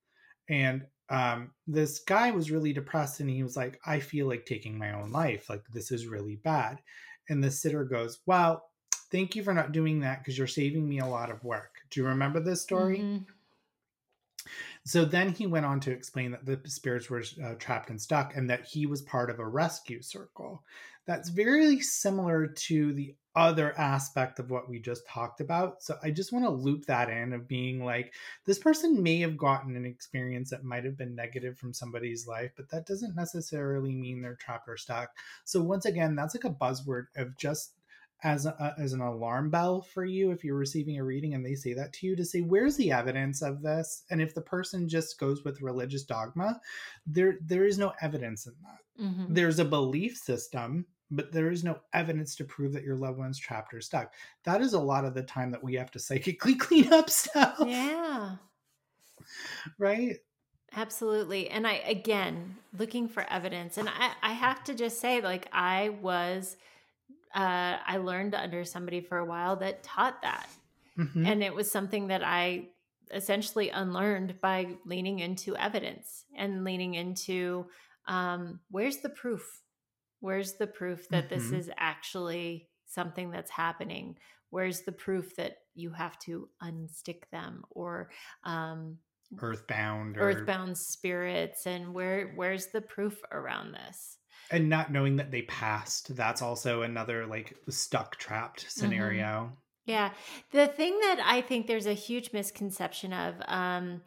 And 0.49 0.89
um, 1.09 1.55
this 1.67 2.01
guy 2.01 2.31
was 2.31 2.51
really 2.51 2.73
depressed 2.73 3.21
and 3.21 3.31
he 3.31 3.43
was 3.43 3.57
like, 3.57 3.81
I 3.87 4.01
feel 4.01 4.27
like 4.27 4.47
taking 4.47 4.79
my 4.79 4.93
own 4.93 5.13
life. 5.13 5.49
Like, 5.51 5.67
this 5.69 5.91
is 5.91 6.07
really 6.07 6.37
bad. 6.37 6.83
And 7.29 7.43
the 7.43 7.51
sitter 7.51 7.85
goes, 7.85 8.21
Well, 8.27 8.71
thank 9.11 9.35
you 9.37 9.43
for 9.43 9.55
not 9.55 9.73
doing 9.73 10.01
that 10.01 10.21
because 10.21 10.39
you're 10.39 10.47
saving 10.47 10.89
me 10.89 10.99
a 11.01 11.07
lot 11.07 11.31
of 11.31 11.45
work. 11.45 11.83
Do 11.91 12.01
you 12.01 12.07
remember 12.07 12.41
this 12.41 12.63
story? 12.63 13.11
Mhm. 13.11 13.27
So 14.85 15.05
then 15.05 15.31
he 15.33 15.47
went 15.47 15.67
on 15.67 15.81
to 15.81 15.91
explain 15.91 16.31
that 16.33 16.45
the 16.47 16.61
spirits 16.69 17.11
were 17.11 17.23
uh, 17.43 17.55
trapped 17.57 17.91
and 17.91 18.01
stuck 18.01 18.35
and 18.37 18.49
that 18.51 18.65
he 18.65 18.87
was 18.87 19.03
part 19.03 19.31
of 19.31 19.39
a 19.39 19.47
rescue 19.47 20.03
circle. 20.03 20.65
That's 21.07 21.29
very 21.29 21.81
similar 21.81 22.47
to 22.47 22.93
the 22.95 23.15
other 23.37 23.77
aspect 23.79 24.39
of 24.39 24.51
what 24.51 24.69
we 24.69 24.79
just 24.79 25.07
talked 25.09 25.41
about. 25.41 25.83
So 25.83 25.97
I 26.03 26.11
just 26.11 26.33
want 26.33 26.45
to 26.45 26.51
loop 26.51 26.87
that 26.87 27.11
in 27.11 27.33
of 27.33 27.49
being 27.49 27.85
like, 27.85 28.15
this 28.47 28.59
person 28.59 29.03
may 29.03 29.19
have 29.19 29.37
gotten 29.37 29.77
an 29.77 29.85
experience 29.85 30.51
that 30.51 30.65
might 30.65 30.85
have 30.85 30.97
been 30.97 31.15
negative 31.17 31.59
from 31.59 31.75
somebody's 31.75 32.27
life, 32.29 32.53
but 32.57 32.71
that 32.71 32.87
doesn't 32.87 33.17
necessarily 33.17 33.95
mean 33.95 34.23
they're 34.23 34.37
trapped 34.37 34.69
or 34.69 34.77
stuck. 34.77 35.11
So 35.45 35.61
once 35.63 35.85
again, 35.85 36.15
that's 36.15 36.35
like 36.35 36.45
a 36.45 36.51
buzzword 36.55 37.07
of 37.17 37.37
just 37.37 37.75
as 38.23 38.47
a, 38.47 38.75
as 38.79 38.93
an 38.93 39.01
alarm 39.01 39.51
bell 39.51 39.83
for 39.83 40.05
you 40.05 40.31
if 40.31 40.45
you're 40.45 40.57
receiving 40.57 40.99
a 40.99 41.05
reading 41.05 41.35
and 41.35 41.45
they 41.45 41.55
say 41.55 41.75
that 41.75 41.93
to 41.93 42.07
you 42.07 42.17
to 42.17 42.25
say 42.25 42.41
where's 42.41 42.77
the 42.77 42.91
evidence 42.91 43.43
of 43.43 43.61
this 43.61 44.05
and 44.11 44.23
if 44.23 44.35
the 44.35 44.41
person 44.41 44.89
just 44.89 45.19
goes 45.19 45.45
with 45.45 45.61
religious 45.61 46.05
dogma 46.05 46.59
there 47.07 47.35
there 47.43 47.67
is 47.67 47.77
no 47.77 47.93
evidence 48.01 48.47
in 48.47 48.55
that 48.63 49.05
Mhm. 49.05 49.35
there's 49.35 49.59
a 49.59 49.65
belief 49.65 50.17
system 50.17 50.87
but 51.11 51.33
there 51.33 51.51
is 51.51 51.65
no 51.65 51.81
evidence 51.93 52.35
to 52.37 52.45
prove 52.45 52.73
that 52.73 52.85
your 52.85 52.97
loved 52.97 53.19
one's 53.19 53.39
trapped 53.39 53.75
or 53.75 53.81
stuck 53.81 54.15
that 54.45 54.61
is 54.61 54.73
a 54.73 54.81
lot 54.81 55.05
of 55.05 55.15
the 55.15 55.23
time 55.23 55.51
that 55.51 55.63
we 55.63 55.75
have 55.75 55.91
to 55.91 55.99
psychically 55.99 56.55
clean 56.67 56.93
up 56.93 57.11
stuff 57.11 57.59
Yeah. 57.59 58.39
right 59.79 60.21
Absolutely. 60.73 61.49
And 61.51 61.67
I 61.67 61.75
again 61.75 62.59
looking 62.73 63.09
for 63.09 63.23
evidence. 63.31 63.79
And 63.79 63.89
I, 63.89 64.15
I 64.23 64.33
have 64.33 64.65
to 64.65 64.75
just 64.75 65.01
say, 65.01 65.21
like, 65.21 65.49
I 65.53 65.91
was 65.91 66.57
uh 67.35 67.79
I 67.87 67.99
learned 67.99 68.35
under 68.35 68.65
somebody 68.65 69.01
for 69.03 69.19
a 69.19 69.27
while 69.27 69.57
that 69.59 69.85
taught 69.85 70.23
that. 70.23 70.51
Mhm. 70.97 71.31
And 71.31 71.43
it 71.45 71.55
was 71.55 71.71
something 71.71 72.09
that 72.09 72.25
I 72.25 72.71
essentially 73.13 73.71
unlearned 73.71 74.41
by 74.41 74.79
leaning 74.87 75.21
into 75.21 75.57
evidence 75.57 76.27
and 76.37 76.65
leaning 76.65 76.95
into 76.95 77.71
um 78.07 78.61
where's 78.71 78.99
the 78.99 79.11
proof? 79.11 79.64
Where's 80.25 80.55
the 80.55 80.67
proof 80.67 81.11
that 81.11 81.29
this 81.29 81.53
Mhm. 81.53 81.59
is 81.59 81.71
actually 81.77 82.71
something 82.87 83.31
that's 83.31 83.51
happening? 83.51 84.19
Where's 84.49 84.83
the 84.83 84.93
proof 84.93 85.37
that 85.37 85.59
you 85.75 85.91
have 85.91 86.19
to 86.21 86.49
unstick 86.63 87.29
them 87.31 87.65
or 87.71 88.11
um 88.45 89.01
earthbound 89.39 90.17
or 90.17 90.23
earthbound 90.23 90.79
spirits 90.79 91.67
and 91.67 91.93
where 91.95 92.33
where's 92.35 92.69
the 92.69 92.81
proof 92.81 93.21
around 93.33 93.73
this 93.73 94.19
and 94.51 94.69
not 94.71 94.91
knowing 94.93 95.17
that 95.17 95.31
they 95.31 95.43
passed 95.43 96.15
that's 96.17 96.41
also 96.43 96.83
another 96.83 97.27
like 97.27 97.57
stuck 97.69 98.17
trapped 98.17 98.71
scenario 98.71 99.57
yeah 99.87 100.13
the 100.53 100.67
thing 100.67 100.99
that 101.01 101.21
i 101.25 101.41
think 101.41 101.67
there's 101.67 101.87
a 101.87 101.93
huge 101.95 102.33
misconception 102.33 103.13
of 103.13 103.35
um 103.47 104.03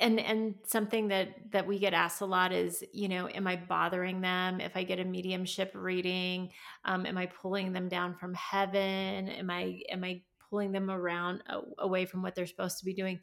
and 0.00 0.20
and 0.20 0.56
something 0.66 1.08
that 1.08 1.50
that 1.52 1.66
we 1.66 1.78
get 1.78 1.94
asked 1.94 2.20
a 2.20 2.26
lot 2.26 2.52
is 2.52 2.84
you 2.92 3.08
know 3.08 3.28
am 3.28 3.46
i 3.46 3.56
bothering 3.56 4.20
them 4.20 4.60
if 4.60 4.76
i 4.76 4.82
get 4.84 4.98
a 4.98 5.04
mediumship 5.04 5.72
reading? 5.74 6.52
Um 6.84 7.06
am 7.06 7.16
i 7.18 7.26
pulling 7.26 7.72
them 7.72 7.88
down 7.88 8.14
from 8.16 8.34
heaven? 8.34 9.28
Am 9.28 9.50
i 9.50 9.80
am 9.88 10.04
i 10.04 10.22
pulling 10.50 10.72
them 10.72 10.90
around 10.90 11.42
away 11.78 12.04
from 12.04 12.22
what 12.22 12.34
they're 12.34 12.46
supposed 12.46 12.78
to 12.78 12.84
be 12.84 12.94
doing? 12.94 13.20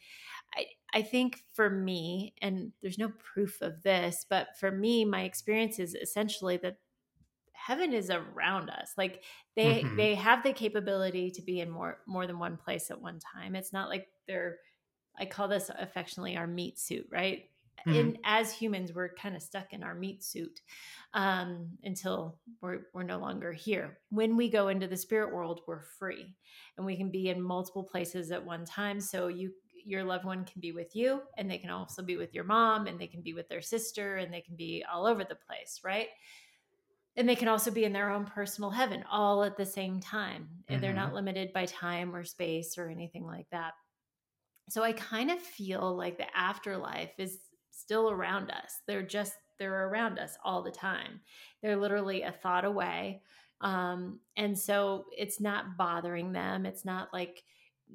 I 0.55 0.67
i 0.93 1.01
think 1.03 1.43
for 1.53 1.69
me 1.69 2.35
and 2.41 2.73
there's 2.81 2.97
no 2.99 3.09
proof 3.09 3.61
of 3.61 3.83
this 3.83 4.25
but 4.29 4.57
for 4.59 4.71
me 4.71 5.05
my 5.05 5.23
experience 5.23 5.79
is 5.79 5.95
essentially 5.95 6.57
that 6.57 6.77
heaven 7.53 7.93
is 7.93 8.09
around 8.09 8.69
us. 8.69 8.93
Like 8.97 9.23
they 9.55 9.83
Mhm. 9.83 9.97
they 9.97 10.15
have 10.15 10.43
the 10.43 10.53
capability 10.53 11.31
to 11.31 11.41
be 11.41 11.59
in 11.59 11.69
more 11.69 12.01
more 12.07 12.25
than 12.27 12.39
one 12.39 12.57
place 12.57 12.89
at 12.91 13.01
one 13.01 13.19
time. 13.19 13.55
It's 13.55 13.73
not 13.73 13.89
like 13.89 14.07
they're 14.27 14.59
i 15.19 15.25
call 15.25 15.47
this 15.47 15.69
affectionately 15.77 16.35
our 16.37 16.47
meat 16.47 16.79
suit 16.79 17.07
right? 17.11 17.49
And 17.85 18.17
as 18.23 18.53
humans 18.53 18.93
we're 18.93 19.09
kind 19.09 19.35
of 19.35 19.41
stuck 19.41 19.73
in 19.73 19.83
our 19.83 19.95
meat 19.95 20.23
suit 20.23 20.61
um, 21.13 21.69
until 21.83 22.37
we're, 22.61 22.81
we're 22.93 23.03
no 23.03 23.17
longer 23.19 23.51
here. 23.51 23.97
When 24.09 24.35
we 24.35 24.49
go 24.49 24.67
into 24.67 24.87
the 24.87 24.97
spirit 24.97 25.33
world 25.33 25.61
we're 25.67 25.81
free 25.81 26.35
and 26.77 26.85
we 26.85 26.95
can 26.95 27.09
be 27.09 27.29
in 27.29 27.41
multiple 27.41 27.83
places 27.83 28.31
at 28.31 28.45
one 28.45 28.65
time. 28.65 28.99
So 28.99 29.27
you 29.27 29.51
your 29.85 30.03
loved 30.03 30.25
one 30.25 30.43
can 30.43 30.59
be 30.59 30.73
with 30.73 30.93
you 30.95 31.21
and 31.37 31.49
they 31.49 31.57
can 31.57 31.69
also 31.69 32.03
be 32.03 32.17
with 32.17 32.33
your 32.33 32.43
mom 32.43 32.85
and 32.85 32.99
they 32.99 33.07
can 33.07 33.21
be 33.21 33.33
with 33.33 33.47
their 33.47 33.61
sister 33.61 34.17
and 34.17 34.31
they 34.31 34.41
can 34.41 34.55
be 34.55 34.83
all 34.91 35.05
over 35.05 35.23
the 35.23 35.35
place 35.35 35.79
right? 35.83 36.09
And 37.15 37.27
they 37.27 37.35
can 37.35 37.47
also 37.47 37.71
be 37.71 37.85
in 37.85 37.93
their 37.93 38.11
own 38.11 38.25
personal 38.25 38.69
heaven 38.69 39.03
all 39.09 39.43
at 39.43 39.57
the 39.57 39.65
same 39.65 39.99
time 39.99 40.47
and 40.67 40.81
they're 40.81 40.93
not 40.93 41.13
limited 41.13 41.53
by 41.53 41.65
time 41.65 42.15
or 42.15 42.23
space 42.23 42.77
or 42.77 42.89
anything 42.89 43.25
like 43.25 43.47
that 43.51 43.73
so 44.69 44.83
i 44.83 44.91
kind 44.93 45.31
of 45.31 45.39
feel 45.41 45.95
like 45.95 46.17
the 46.17 46.37
afterlife 46.37 47.11
is 47.17 47.39
still 47.79 48.11
around 48.11 48.51
us. 48.51 48.81
They're 48.87 49.01
just 49.01 49.33
they're 49.57 49.87
around 49.87 50.19
us 50.19 50.37
all 50.43 50.61
the 50.61 50.71
time. 50.71 51.19
They're 51.61 51.75
literally 51.75 52.21
a 52.21 52.31
thought 52.31 52.65
away. 52.65 53.21
Um, 53.61 54.19
and 54.37 54.57
so 54.57 55.05
it's 55.17 55.41
not 55.41 55.77
bothering 55.77 56.31
them. 56.31 56.65
It's 56.65 56.85
not 56.85 57.09
like 57.11 57.43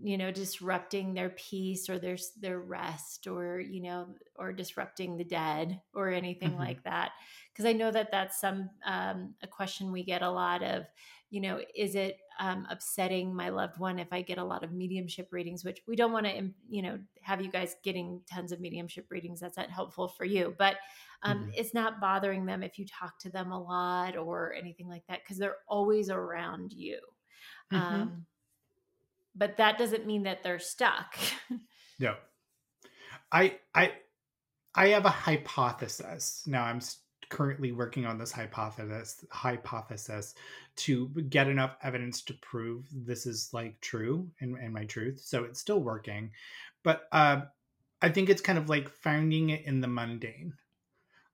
you 0.02 0.18
know 0.18 0.30
disrupting 0.30 1.14
their 1.14 1.30
peace 1.30 1.88
or 1.88 1.98
their 1.98 2.16
their 2.40 2.58
rest 2.60 3.26
or 3.26 3.60
you 3.60 3.80
know 3.80 4.08
or 4.36 4.52
disrupting 4.52 5.16
the 5.16 5.24
dead 5.24 5.80
or 5.94 6.08
anything 6.08 6.56
Mhm. 6.56 6.56
like 6.56 6.82
that 6.82 7.12
because 7.52 7.64
i 7.64 7.72
know 7.72 7.90
that 7.90 8.10
that's 8.10 8.40
some 8.40 8.70
um, 8.84 9.34
a 9.42 9.46
question 9.46 9.92
we 9.92 10.02
get 10.02 10.22
a 10.22 10.30
lot 10.30 10.62
of 10.62 10.84
you 11.30 11.40
know 11.40 11.60
is 11.74 11.94
it 11.94 12.18
um, 12.40 12.66
upsetting 12.70 13.34
my 13.34 13.48
loved 13.50 13.78
one 13.78 13.98
if 13.98 14.12
i 14.12 14.20
get 14.20 14.38
a 14.38 14.44
lot 14.44 14.64
of 14.64 14.72
mediumship 14.72 15.28
readings 15.32 15.64
which 15.64 15.80
we 15.86 15.94
don't 15.96 16.12
want 16.12 16.26
to 16.26 16.50
you 16.68 16.82
know 16.82 16.98
have 17.22 17.40
you 17.40 17.50
guys 17.50 17.76
getting 17.84 18.20
tons 18.26 18.52
of 18.52 18.60
mediumship 18.60 19.06
readings 19.10 19.40
that's 19.40 19.56
not 19.56 19.70
helpful 19.70 20.08
for 20.08 20.24
you 20.24 20.54
but 20.58 20.76
um, 21.22 21.46
Mhm. 21.46 21.54
it's 21.56 21.72
not 21.74 22.00
bothering 22.00 22.44
them 22.44 22.62
if 22.62 22.78
you 22.78 22.86
talk 22.86 23.18
to 23.18 23.30
them 23.30 23.52
a 23.52 23.60
lot 23.62 24.16
or 24.16 24.52
anything 24.54 24.88
like 24.88 25.04
that 25.08 25.20
because 25.22 25.38
they're 25.38 25.58
always 25.68 26.10
around 26.10 26.72
you 26.72 26.98
Mhm. 27.70 28.14
But 29.34 29.56
that 29.56 29.78
doesn't 29.78 30.06
mean 30.06 30.24
that 30.24 30.42
they're 30.42 30.58
stuck 30.58 31.16
No. 31.98 32.14
I 33.30 33.58
I 33.74 33.92
I 34.74 34.88
have 34.88 35.04
a 35.04 35.10
hypothesis. 35.10 36.42
Now 36.46 36.64
I'm 36.64 36.80
currently 37.30 37.72
working 37.72 38.04
on 38.06 38.18
this 38.18 38.32
hypothesis 38.32 39.24
hypothesis 39.30 40.34
to 40.76 41.08
get 41.28 41.48
enough 41.48 41.76
evidence 41.82 42.22
to 42.22 42.34
prove 42.34 42.86
this 42.92 43.26
is 43.26 43.50
like 43.52 43.80
true 43.80 44.28
and, 44.40 44.56
and 44.58 44.72
my 44.72 44.84
truth. 44.84 45.20
So 45.24 45.44
it's 45.44 45.60
still 45.60 45.80
working. 45.80 46.30
But 46.82 47.04
uh, 47.12 47.42
I 48.02 48.08
think 48.10 48.28
it's 48.28 48.42
kind 48.42 48.58
of 48.58 48.68
like 48.68 48.88
finding 48.88 49.50
it 49.50 49.64
in 49.64 49.80
the 49.80 49.88
mundane. 49.88 50.52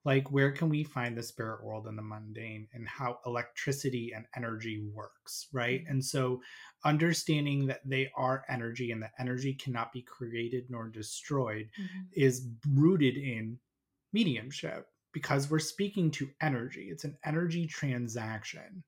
Like 0.05 0.31
where 0.31 0.53
can 0.53 0.71
we 0.71 0.85
find 0.85 1.17
the 1.17 1.23
spirit 1.23 1.63
world 1.65 1.87
in 1.87 1.97
the 1.97 2.03
mundane 2.03 2.69
and 2.73 2.89
how 2.89 3.19
electricity 3.27 4.13
and 4.15 4.25
energy 4.35 4.83
works, 4.95 5.49
right? 5.53 5.85
And 5.89 6.03
so 6.03 6.41
understanding 6.85 7.67
that 7.67 7.81
they 7.85 8.11
are 8.17 8.45
energy 8.49 8.93
and 8.93 9.03
that 9.03 9.13
energy 9.19 9.55
cannot 9.55 9.93
be 9.93 10.03
created 10.03 10.67
nor 10.71 10.89
destroyed 10.89 11.69
is 12.13 12.49
rooted 12.75 13.17
in 13.17 13.59
mediumship 14.13 14.89
because 15.13 15.51
we're 15.51 15.59
speaking 15.59 16.11
to 16.11 16.31
energy. 16.41 16.89
It's 16.91 17.05
an 17.05 17.17
energy 17.25 17.67
transaction. 17.67 18.83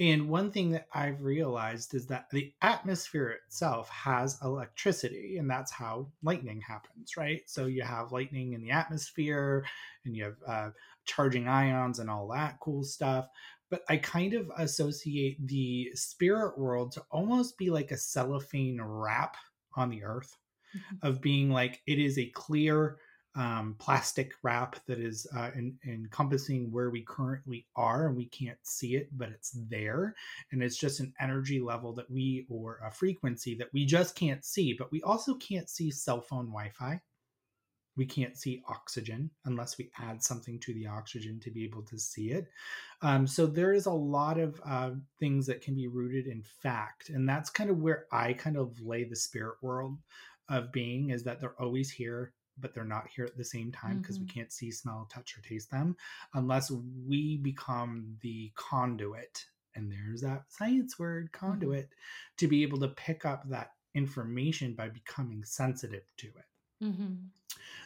And 0.00 0.28
one 0.28 0.50
thing 0.50 0.70
that 0.70 0.86
I've 0.94 1.22
realized 1.22 1.94
is 1.94 2.06
that 2.06 2.30
the 2.30 2.52
atmosphere 2.62 3.38
itself 3.46 3.90
has 3.90 4.38
electricity, 4.42 5.36
and 5.36 5.50
that's 5.50 5.70
how 5.70 6.08
lightning 6.22 6.62
happens, 6.66 7.16
right? 7.16 7.42
So 7.46 7.66
you 7.66 7.82
have 7.82 8.10
lightning 8.10 8.54
in 8.54 8.62
the 8.62 8.70
atmosphere, 8.70 9.66
and 10.04 10.16
you 10.16 10.24
have 10.24 10.36
uh, 10.46 10.70
charging 11.04 11.46
ions 11.46 11.98
and 11.98 12.08
all 12.08 12.26
that 12.28 12.58
cool 12.60 12.84
stuff. 12.84 13.28
But 13.72 13.82
I 13.88 13.96
kind 13.96 14.34
of 14.34 14.52
associate 14.58 15.44
the 15.48 15.90
spirit 15.94 16.58
world 16.58 16.92
to 16.92 17.04
almost 17.10 17.58
be 17.58 17.70
like 17.70 17.90
a 17.90 17.96
cellophane 17.96 18.80
wrap 18.82 19.36
on 19.74 19.90
the 19.90 20.04
earth 20.04 20.36
Mhm. 20.76 20.98
of 21.02 21.20
being 21.22 21.50
like 21.50 21.82
it 21.86 21.98
is 21.98 22.18
a 22.18 22.30
clear 22.30 22.98
um, 23.34 23.76
plastic 23.78 24.34
wrap 24.42 24.84
that 24.86 24.98
is 24.98 25.26
uh, 25.34 25.50
en- 25.54 25.78
encompassing 25.86 26.70
where 26.70 26.90
we 26.90 27.02
currently 27.02 27.66
are 27.76 28.06
and 28.08 28.16
we 28.16 28.26
can't 28.26 28.58
see 28.66 28.94
it 28.96 29.08
but 29.16 29.30
it's 29.30 29.52
there 29.70 30.14
and 30.50 30.62
it's 30.62 30.76
just 30.76 31.00
an 31.00 31.14
energy 31.18 31.60
level 31.60 31.94
that 31.94 32.10
we 32.10 32.46
or 32.50 32.78
a 32.84 32.90
frequency 32.90 33.54
that 33.54 33.72
we 33.72 33.86
just 33.86 34.14
can't 34.16 34.44
see 34.44 34.74
but 34.74 34.92
we 34.92 35.02
also 35.02 35.34
can't 35.36 35.70
see 35.70 35.90
cell 35.90 36.20
phone 36.20 36.46
wi-fi 36.46 37.00
we 37.96 38.06
can't 38.06 38.36
see 38.38 38.62
oxygen 38.68 39.30
unless 39.44 39.76
we 39.78 39.90
add 39.98 40.22
something 40.22 40.58
to 40.60 40.72
the 40.74 40.86
oxygen 40.86 41.38
to 41.40 41.50
be 41.50 41.64
able 41.64 41.82
to 41.82 41.98
see 41.98 42.30
it. 42.30 42.46
Um, 43.02 43.26
so 43.26 43.46
there 43.46 43.72
is 43.72 43.86
a 43.86 43.92
lot 43.92 44.38
of 44.38 44.60
uh, 44.64 44.92
things 45.18 45.46
that 45.46 45.60
can 45.60 45.74
be 45.74 45.88
rooted 45.88 46.26
in 46.26 46.42
fact, 46.42 47.10
and 47.10 47.28
that's 47.28 47.50
kind 47.50 47.70
of 47.70 47.78
where 47.78 48.06
I 48.10 48.32
kind 48.32 48.56
of 48.56 48.80
lay 48.80 49.04
the 49.04 49.16
spirit 49.16 49.56
world 49.62 49.98
of 50.48 50.72
being 50.72 51.10
is 51.10 51.24
that 51.24 51.40
they're 51.40 51.60
always 51.60 51.90
here 51.90 52.32
but 52.58 52.74
they're 52.74 52.84
not 52.84 53.08
here 53.08 53.24
at 53.24 53.36
the 53.36 53.44
same 53.44 53.72
time 53.72 53.98
because 53.98 54.18
Mhm. 54.18 54.22
we 54.22 54.26
can't 54.26 54.52
see 54.52 54.70
smell 54.70 55.08
touch 55.10 55.36
or 55.36 55.40
taste 55.40 55.70
them 55.70 55.96
unless 56.34 56.70
we 56.70 57.38
become 57.38 58.18
the 58.20 58.52
conduit 58.56 59.46
and 59.74 59.90
there's 59.90 60.20
that 60.20 60.44
science 60.52 60.98
word 60.98 61.32
conduit 61.32 61.88
to 62.36 62.46
be 62.46 62.62
able 62.62 62.78
to 62.80 62.88
pick 62.88 63.24
up 63.24 63.48
that 63.48 63.72
information 63.94 64.74
by 64.74 64.88
becoming 64.88 65.42
sensitive 65.44 66.04
to 66.18 66.28
it 66.28 66.44
Mhm. 66.82 67.28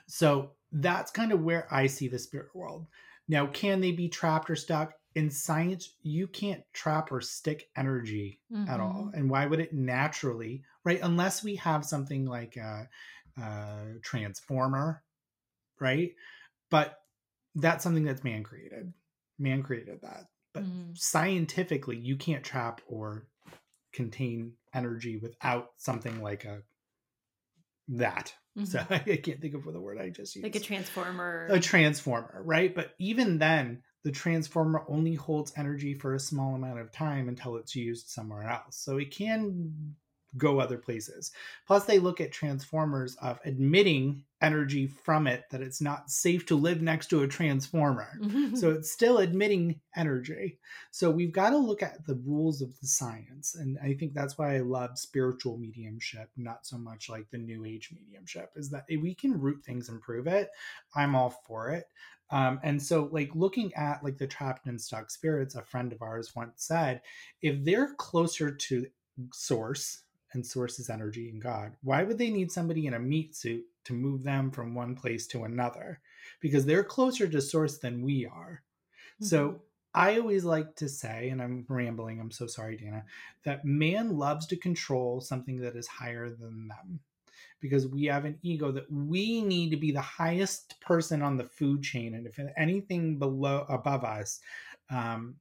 so 0.07 0.53
that's 0.73 1.11
kind 1.11 1.33
of 1.33 1.43
where 1.43 1.67
I 1.73 1.87
see 1.87 2.09
the 2.09 2.19
spirit 2.19 2.55
world. 2.55 2.87
Now, 3.29 3.47
can 3.47 3.81
they 3.81 3.93
be 3.93 4.09
trapped 4.09 4.51
or 4.51 4.57
stuck? 4.57 4.95
In 5.15 5.31
science, 5.31 5.95
you 6.03 6.27
can't 6.29 6.63
trap 6.73 7.11
or 7.11 7.21
stick 7.21 7.71
energy 7.77 8.41
at 8.69 8.81
all. 8.81 9.11
Mhm. 9.13 9.15
And 9.15 9.31
why 9.31 9.47
would 9.47 9.61
it 9.61 9.73
naturally, 9.73 10.63
right? 10.85 11.01
Unless 11.03 11.43
we 11.43 11.57
have 11.57 11.85
something 11.85 12.27
like 12.27 12.57
a, 12.57 12.89
a 13.39 13.95
transformer, 14.03 15.03
right? 15.81 16.15
But 16.71 17.01
that's 17.55 17.83
something 17.83 18.05
that's 18.05 18.25
man 18.25 18.43
created. 18.43 18.93
Man 19.39 19.63
created 19.63 20.01
that. 20.03 20.29
But 20.53 20.65
Mhm. 20.65 20.99
scientifically, 20.99 21.97
you 21.97 22.17
can't 22.17 22.45
trap 22.45 22.81
or 22.87 23.27
contain 23.93 24.57
energy 24.75 25.17
without 25.17 25.73
something 25.79 26.21
like 26.23 26.45
a 26.45 26.63
that. 27.89 28.35
So 28.65 28.79
Mhm. 28.79 28.91
I 29.13 29.17
can't 29.17 29.41
think 29.41 29.55
of 29.55 29.67
what 29.67 29.75
the 29.75 29.81
word 29.81 29.99
I 29.99 30.09
just 30.11 30.35
used. 30.35 30.45
like 30.45 30.57
a 30.57 30.61
transformer. 30.61 31.47
a 31.51 31.61
transformer, 31.61 32.41
right? 32.45 32.75
But 32.75 32.95
even 32.99 33.39
then, 33.39 33.83
the 34.03 34.13
transformer 34.13 34.85
only 34.89 35.15
holds 35.15 35.53
energy 35.57 35.95
for 35.95 36.15
a 36.15 36.21
small 36.21 36.55
amount 36.55 36.79
of 36.81 36.91
time 36.93 37.29
until 37.29 37.57
it's 37.57 37.75
used 37.77 38.09
somewhere 38.09 38.45
else. 38.45 38.77
So 38.79 38.97
it 38.99 39.11
can 39.11 39.97
go 40.37 40.61
other 40.61 40.79
places. 40.79 41.33
Plus, 41.67 41.85
they 41.85 41.99
look 41.99 42.21
at 42.21 42.33
transformers 42.33 43.17
of 43.17 43.39
admitting 43.45 44.25
energy 44.43 44.87
from 44.87 45.27
it 45.27 45.45
that 45.51 45.63
it's 45.63 45.81
not 45.81 46.11
safe 46.11 46.45
to 46.45 46.57
live 46.57 46.83
next 46.83 47.07
to 47.07 47.23
a 47.23 47.29
transformer. 47.29 48.19
So 48.55 48.71
it's 48.73 48.93
still 48.93 49.19
admitting 49.19 49.81
energy. 49.97 50.59
So 50.91 51.11
we've 51.11 51.33
got 51.33 51.51
to 51.51 51.57
look 51.57 51.83
at 51.83 52.07
the 52.07 52.21
rules 52.27 52.61
of 52.61 52.79
the 52.81 52.87
science. 52.87 53.55
And 53.55 53.79
I 53.83 53.95
think 53.95 54.13
that's 54.13 54.37
why 54.37 54.57
I 54.57 54.61
love 54.61 54.99
spiritual 54.99 55.57
mediumship, 55.57 56.29
not 56.37 56.67
so 56.67 56.77
much 56.77 57.09
like 57.09 57.31
the 57.31 57.39
new 57.39 57.65
age 57.65 57.91
mediumship, 57.93 58.51
is 58.57 58.69
that 58.71 58.85
if 58.89 59.01
we 59.01 59.15
can 59.15 59.41
root 59.41 59.65
things 59.65 59.89
and 59.89 60.03
prove 60.03 60.27
it, 60.27 60.51
I'm 60.95 61.15
all 61.15 61.31
for 61.47 61.71
it. 61.71 61.87
Um, 62.31 62.59
and 62.63 62.83
so 62.83 63.09
like 63.13 63.31
looking 63.35 63.73
at 63.75 64.03
like 64.03 64.19
the 64.19 64.27
trapped 64.27 64.67
and 64.67 64.81
stuck 64.81 65.11
spirits, 65.11 65.55
a 65.55 65.63
friend 65.63 65.93
of 65.93 66.03
ours 66.03 66.35
once 66.35 66.65
said, 66.65 67.01
if 67.41 67.65
they're 67.65 67.95
closer 67.95 68.51
to 68.51 68.87
source 69.33 70.03
and 70.37 70.47
source 70.47 70.79
is 70.79 70.89
energy 70.89 71.29
and 71.31 71.43
God, 71.43 71.73
why 71.83 72.05
would 72.05 72.19
they 72.19 72.31
need 72.31 72.53
somebody 72.53 72.87
in 72.87 72.95
a 72.95 72.99
meat 73.01 73.35
suit 73.35 73.65
to 73.85 73.93
move 73.93 74.23
them 74.23 74.53
from 74.53 74.75
one 74.75 74.95
place 74.95 75.27
to 75.29 75.43
another? 75.43 76.01
Because 76.41 76.65
they're 76.65 76.85
closer 76.85 77.27
to 77.27 77.41
source 77.41 77.79
than 77.79 78.03
we 78.03 78.27
are. 78.27 78.63
So 79.21 79.63
I 79.95 80.19
always 80.19 80.45
like 80.45 80.77
to 80.77 80.89
say, 80.89 81.31
and 81.31 81.43
I'm 81.43 81.65
rambling, 81.69 82.21
I'm 82.21 82.31
so 82.31 82.47
sorry, 82.47 82.77
Dana, 82.77 83.05
that 83.45 83.65
man 83.65 84.17
loves 84.17 84.47
to 84.49 84.57
control 84.57 85.21
something 85.21 85.57
that 85.63 85.75
is 85.75 85.87
higher 85.87 86.29
than 86.29 86.69
them 86.69 87.01
because 87.61 87.87
we 87.87 88.05
have 88.05 88.27
an 88.27 88.39
ego 88.43 88.71
that 88.71 88.91
we 88.93 89.41
need 89.41 89.71
to 89.71 89.77
be 89.77 89.91
the 89.91 90.01
highest 90.01 90.79
person 90.81 91.23
on 91.23 91.37
the 91.37 91.45
food 91.45 91.83
chain. 91.83 92.15
And 92.15 92.27
if 92.27 92.39
anything 92.57 93.19
below, 93.19 93.65
above 93.69 94.05
us, 94.05 94.41
um, 94.91 95.37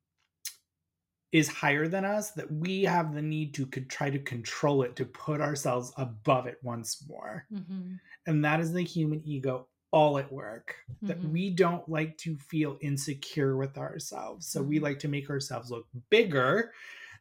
is 1.35 1.49
higher 1.49 1.87
than 1.87 2.05
us, 2.05 2.31
that 2.31 2.51
we 2.51 2.83
have 2.83 3.13
the 3.13 3.21
need 3.21 3.53
to 3.55 3.65
could 3.67 3.89
try 3.89 4.09
to 4.09 4.19
control 4.19 4.83
it 4.83 4.95
to 4.95 5.05
put 5.05 5.41
ourselves 5.41 5.91
above 5.97 6.47
it 6.47 6.59
once 6.63 7.05
more. 7.09 7.47
Mhm. 7.49 7.99
And 8.27 8.45
that 8.45 8.59
is 8.59 8.73
the 8.73 8.83
human 8.83 9.21
ego 9.25 9.67
all 9.91 10.17
at 10.17 10.31
work 10.31 10.77
that 11.05 11.23
Mhm. 11.23 11.31
we 11.31 11.49
don't 11.51 11.87
like 11.89 12.17
to 12.19 12.37
feel 12.37 12.77
insecure 12.81 13.57
with 13.57 13.77
ourselves. 13.77 14.47
So 14.47 14.63
we 14.63 14.79
Mhm. 14.79 14.85
like 14.87 14.99
to 14.99 15.07
make 15.07 15.29
ourselves 15.29 15.71
look 15.71 15.87
bigger 16.09 16.73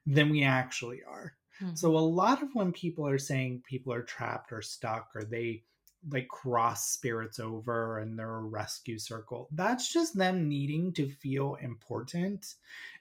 than 0.07 0.31
we 0.31 0.44
actually 0.44 1.03
are. 1.05 1.37
Mhm. 1.61 1.74
So 1.74 1.96
a 1.96 2.00
lot 2.00 2.42
of 2.42 2.55
when 2.55 2.72
people 2.72 3.07
are 3.09 3.18
saying 3.18 3.62
people 3.66 3.92
are 3.92 4.03
trapped 4.03 4.53
or 4.53 4.62
stuck 4.62 5.12
or 5.14 5.24
they 5.24 5.64
like 6.11 6.29
cross 6.29 6.90
spirits 6.90 7.38
over 7.40 7.98
and 7.98 8.18
they're 8.18 8.37
a 8.37 8.42
rescue 8.42 8.98
circle, 8.98 9.48
that's 9.53 9.92
just 9.92 10.16
them 10.16 10.48
needing 10.48 10.92
to 10.94 11.09
feel 11.11 11.55
important 11.57 12.57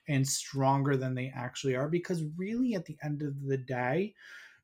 and 0.07 0.27
stronger 0.27 0.97
than 0.97 1.15
they 1.15 1.31
actually 1.35 1.75
are. 1.75 1.89
Because 1.89 2.23
really, 2.37 2.75
at 2.75 2.85
the 2.85 2.97
end 3.03 3.21
of 3.23 3.41
the 3.43 3.57
day, 3.57 4.13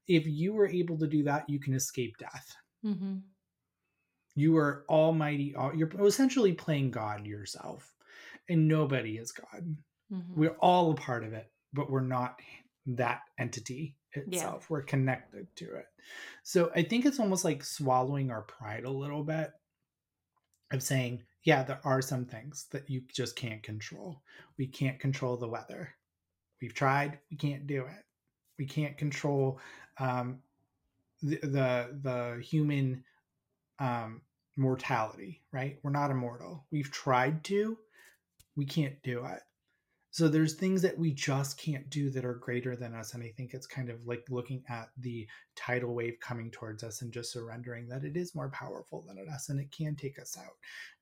if 0.08 0.26
you 0.28 0.54
were 0.54 0.68
able 0.70 0.98
to 1.00 1.08
do 1.08 1.24
that, 1.24 1.50
you 1.50 1.60
can 1.60 1.74
escape 1.76 2.18
death 2.20 2.56
Mhm. 2.84 3.30
you 4.36 4.56
are 4.58 4.86
almighty 4.90 5.56
you're 5.76 5.90
essentially 6.06 6.54
playing 6.54 6.92
god 6.92 7.26
yourself 7.26 7.96
and 8.48 8.68
nobody 8.68 9.18
is 9.18 9.32
god 9.32 9.78
Mhm. 10.10 10.34
we're 10.36 10.58
all 10.60 10.92
a 10.92 10.96
part 10.96 11.24
of 11.24 11.34
it 11.34 11.52
but 11.74 11.90
we're 11.90 12.02
not 12.02 12.40
that 12.86 13.22
entity 13.38 13.98
itself 14.14 14.70
we're 14.70 14.82
connected 14.82 15.48
to 15.56 15.76
it 15.76 15.86
so 16.44 16.72
i 16.76 16.84
think 16.84 17.06
it's 17.06 17.20
almost 17.20 17.46
like 17.46 17.64
swallowing 17.64 18.32
our 18.32 18.42
pride 18.44 18.86
a 18.86 18.90
little 18.92 19.24
bit 19.24 19.52
of 20.72 20.84
saying 20.84 21.24
yeah 21.44 21.64
there 21.64 21.80
are 21.84 22.02
some 22.02 22.26
things 22.26 22.68
that 22.72 22.90
you 22.90 23.02
just 23.14 23.36
can't 23.36 23.64
control 23.64 24.22
we 24.58 24.68
can't 24.68 25.00
control 25.00 25.38
the 25.38 25.48
weather 25.48 25.90
we've 26.62 26.74
tried 26.74 27.20
we 27.32 27.38
can't 27.38 27.68
do 27.68 27.82
it 27.82 28.06
we 28.58 28.66
can't 28.66 28.98
control 28.98 29.60
um, 30.00 30.40
the, 31.22 31.38
the 31.38 32.00
the 32.02 32.42
human 32.44 33.04
um, 33.80 34.22
mortality, 34.60 35.42
right? 35.52 35.80
We're 35.82 35.92
not 35.92 36.12
immortal. 36.12 36.66
We've 36.72 36.92
tried 36.92 37.44
to, 37.46 37.78
we 38.56 38.66
can't 38.66 39.02
do 39.02 39.26
it. 39.26 39.42
So 40.12 40.28
there's 40.28 40.56
things 40.56 40.82
that 40.82 40.98
we 40.98 41.14
just 41.14 41.58
can't 41.60 41.90
do 41.90 42.10
that 42.10 42.26
are 42.26 42.34
greater 42.34 42.76
than 42.76 42.96
us. 42.96 43.14
And 43.14 43.24
I 43.24 43.32
think 43.38 43.54
it's 43.54 43.68
kind 43.68 43.90
of 43.90 44.06
like 44.08 44.26
looking 44.30 44.64
at 44.68 44.90
the 44.98 45.28
tidal 45.56 45.94
wave 45.94 46.18
coming 46.20 46.50
towards 46.50 46.84
us 46.84 47.02
and 47.02 47.12
just 47.14 47.32
surrendering 47.32 47.88
that 47.90 48.04
it 48.04 48.18
is 48.18 48.34
more 48.34 48.50
powerful 48.50 49.04
than 49.08 49.24
us 49.32 49.50
and 49.50 49.60
it 49.60 49.72
can 49.72 49.96
take 49.96 50.20
us 50.20 50.36
out. 50.38 50.54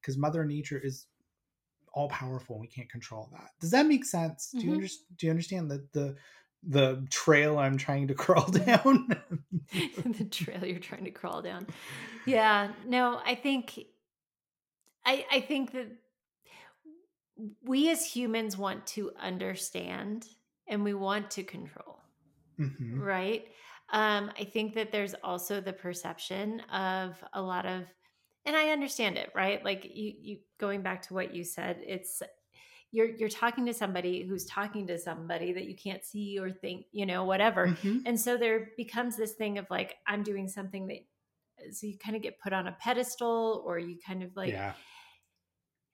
Because 0.01 0.17
Mother 0.17 0.43
Nature 0.43 0.79
is 0.83 1.05
all 1.93 2.09
powerful 2.09 2.55
and 2.55 2.61
we 2.61 2.67
can't 2.67 2.89
control 2.91 3.29
that. 3.31 3.51
Does 3.59 3.71
that 3.71 3.87
make 3.87 4.05
sense? 4.05 4.53
Do 4.59 4.67
you 4.67 4.71
Mhm. 4.71 4.75
understand 4.75 5.17
do 5.17 5.25
you 5.25 5.31
understand 5.31 5.71
the 5.71 5.87
the 5.93 6.15
the 6.63 7.07
trail 7.09 7.57
I'm 7.59 7.77
trying 7.77 8.07
to 8.09 8.13
crawl 8.25 8.51
down? 8.51 9.15
the 10.05 10.25
trail 10.25 10.65
you're 10.65 10.79
trying 10.79 11.05
to 11.05 11.11
crawl 11.11 11.41
down. 11.41 11.67
Yeah, 12.25 12.71
no, 12.85 13.21
I 13.25 13.35
think 13.35 13.85
I 15.05 15.25
I 15.31 15.41
think 15.41 15.71
that 15.71 15.87
we 17.63 17.89
as 17.91 18.05
humans 18.05 18.57
want 18.57 18.87
to 18.87 19.11
understand 19.17 20.27
and 20.67 20.83
we 20.83 20.93
want 20.93 21.31
to 21.31 21.43
control, 21.43 22.01
Mhm. 22.57 23.01
right? 23.01 23.47
Um, 23.89 24.31
I 24.37 24.43
think 24.45 24.73
that 24.75 24.91
there's 24.91 25.13
also 25.15 25.61
the 25.61 25.73
perception 25.73 26.61
of 26.61 27.23
a 27.33 27.41
lot 27.41 27.65
of, 27.65 27.93
and 28.45 28.55
I 28.55 28.69
understand 28.69 29.17
it, 29.17 29.31
right? 29.35 29.63
Like 29.63 29.85
you, 29.85 30.13
you 30.19 30.39
going 30.59 30.81
back 30.81 31.01
to 31.03 31.13
what 31.13 31.33
you 31.33 31.43
said, 31.43 31.81
it's 31.85 32.21
you're 32.91 33.09
you're 33.09 33.29
talking 33.29 33.65
to 33.67 33.73
somebody 33.73 34.23
who's 34.25 34.45
talking 34.45 34.87
to 34.87 34.97
somebody 34.99 35.53
that 35.53 35.65
you 35.65 35.75
can't 35.75 36.05
see 36.05 36.39
or 36.39 36.51
think, 36.51 36.85
you 36.91 37.05
know, 37.05 37.25
whatever. 37.25 37.71
Mhm. 37.71 38.05
And 38.05 38.19
so 38.19 38.37
there 38.37 38.71
becomes 38.77 39.17
this 39.17 39.33
thing 39.33 39.57
of 39.57 39.67
like, 39.69 39.97
I'm 40.07 40.23
doing 40.23 40.47
something 40.47 40.87
that, 40.87 40.99
so 41.73 41.87
you 41.87 41.97
kind 41.97 42.15
of 42.15 42.21
get 42.21 42.39
put 42.39 42.53
on 42.53 42.67
a 42.67 42.77
pedestal 42.79 43.63
or 43.65 43.79
you 43.79 43.97
kind 44.05 44.23
of 44.23 44.35
like, 44.35 44.51
yeah. 44.51 44.73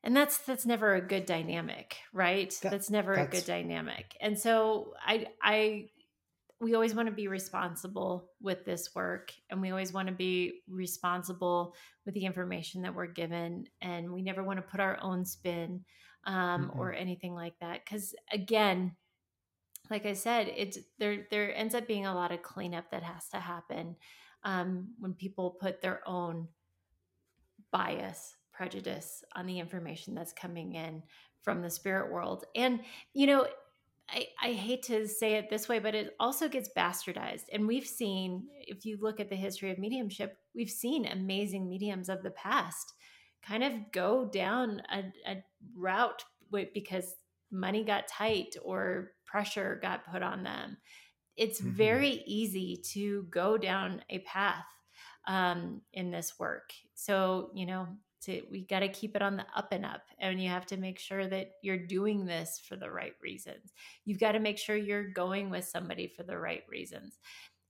And 0.03 0.15
that's, 0.15 0.39
that's 0.39 0.65
never 0.65 0.95
a 0.95 1.01
good 1.01 1.25
dynamic, 1.25 1.97
right? 2.11 2.49
That- 2.61 2.71
that's 2.71 2.89
never 2.89 3.13
a 3.13 3.25
good 3.27 3.45
dynamic. 3.45 4.15
And 4.21 4.37
so 4.37 4.93
I, 5.05 5.27
I, 5.41 5.89
we 6.59 6.75
always 6.75 6.95
want 6.95 7.07
to 7.09 7.13
be 7.15 7.27
responsible 7.27 8.29
with 8.41 8.63
this 8.65 8.93
work 8.95 9.33
and 9.49 9.61
we 9.61 9.69
always 9.71 9.91
want 9.91 10.07
to 10.07 10.13
be 10.13 10.61
responsible 10.69 11.75
with 12.05 12.15
the 12.15 12.25
information 12.25 12.81
that 12.83 12.95
we're 12.95 13.07
given 13.07 13.65
and 13.81 14.11
we 14.11 14.21
never 14.21 14.43
want 14.43 14.57
to 14.57 14.61
put 14.71 14.79
our 14.79 14.97
own 15.01 15.25
spin 15.25 15.83
um, 16.25 16.69
Mhm. 16.73 16.77
or 16.79 16.93
anything 16.93 17.35
like 17.35 17.59
that 17.59 17.83
because 17.83 18.15
again 18.31 18.95
like 19.89 20.05
i 20.05 20.13
said 20.13 20.47
it's 20.55 20.77
there 20.99 21.27
there 21.29 21.53
ends 21.53 21.75
up 21.75 21.85
being 21.85 22.05
a 22.05 22.15
lot 22.15 22.31
of 22.31 22.41
cleanup 22.41 22.89
that 22.91 23.03
has 23.03 23.27
to 23.27 23.37
happen 23.41 23.97
um, 24.45 24.87
when 24.99 25.13
people 25.13 25.57
put 25.59 25.81
their 25.81 25.99
own 26.07 26.47
bias 27.71 28.35
prejudice 28.53 29.23
on 29.35 29.45
the 29.45 29.59
information 29.59 30.13
that's 30.13 30.33
coming 30.33 30.75
in 30.75 31.03
from 31.41 31.61
the 31.61 31.69
spirit 31.69 32.11
world 32.11 32.45
and 32.55 32.79
you 33.13 33.27
know 33.27 33.45
I, 34.09 34.27
I 34.41 34.51
hate 34.51 34.83
to 34.83 35.07
say 35.07 35.35
it 35.35 35.49
this 35.49 35.69
way, 35.69 35.79
but 35.79 35.95
it 35.95 36.15
also 36.19 36.49
gets 36.49 36.69
bastardized. 36.75 37.45
And 37.51 37.65
we've 37.65 37.87
seen, 37.87 38.47
if 38.59 38.85
you 38.85 38.97
look 39.01 39.19
at 39.19 39.29
the 39.29 39.35
history 39.35 39.71
of 39.71 39.77
mediumship, 39.77 40.37
we've 40.53 40.69
seen 40.69 41.05
amazing 41.05 41.69
mediums 41.69 42.09
of 42.09 42.21
the 42.21 42.31
past 42.31 42.93
kind 43.41 43.63
of 43.63 43.91
go 43.91 44.25
down 44.25 44.81
a, 44.91 45.03
a 45.31 45.43
route 45.75 46.23
because 46.73 47.15
money 47.51 47.83
got 47.83 48.07
tight 48.07 48.55
or 48.63 49.11
pressure 49.25 49.79
got 49.81 50.05
put 50.11 50.21
on 50.21 50.43
them. 50.43 50.77
It's 51.35 51.61
mm-hmm. 51.61 51.71
very 51.71 52.23
easy 52.25 52.81
to 52.93 53.25
go 53.29 53.57
down 53.57 54.03
a 54.09 54.19
path 54.19 54.65
um, 55.27 55.81
in 55.93 56.11
this 56.11 56.33
work. 56.39 56.71
So, 56.93 57.49
you 57.53 57.65
know, 57.65 57.87
to, 58.25 58.41
we 58.51 58.61
got 58.61 58.79
to 58.79 58.87
keep 58.87 59.15
it 59.15 59.21
on 59.21 59.37
the 59.37 59.45
up 59.55 59.69
and 59.71 59.85
up 59.85 60.01
and 60.19 60.41
you 60.41 60.49
have 60.49 60.65
to 60.67 60.77
make 60.77 60.99
sure 60.99 61.27
that 61.27 61.51
you're 61.61 61.77
doing 61.77 62.25
this 62.25 62.61
for 62.67 62.75
the 62.75 62.89
right 62.89 63.13
reasons. 63.21 63.73
You've 64.05 64.19
got 64.19 64.33
to 64.33 64.39
make 64.39 64.57
sure 64.57 64.75
you're 64.75 65.09
going 65.09 65.49
with 65.49 65.65
somebody 65.65 66.07
for 66.07 66.23
the 66.23 66.37
right 66.37 66.63
reasons. 66.69 67.19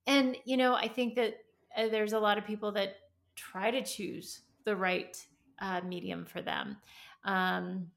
And 0.05 0.35
you 0.45 0.57
know 0.57 0.73
i 0.73 0.87
think 0.87 1.15
that 1.15 1.35
uh, 1.77 1.87
there's 1.87 2.13
a 2.13 2.19
lot 2.19 2.37
of 2.37 2.45
people 2.45 2.71
that 2.73 2.95
try 3.35 3.71
to 3.71 3.83
choose 3.83 4.41
the 4.65 4.75
right 4.75 5.17
uh, 5.59 5.81
medium 5.81 6.25
for 6.25 6.41
them. 6.41 6.77
Um, 7.25 7.87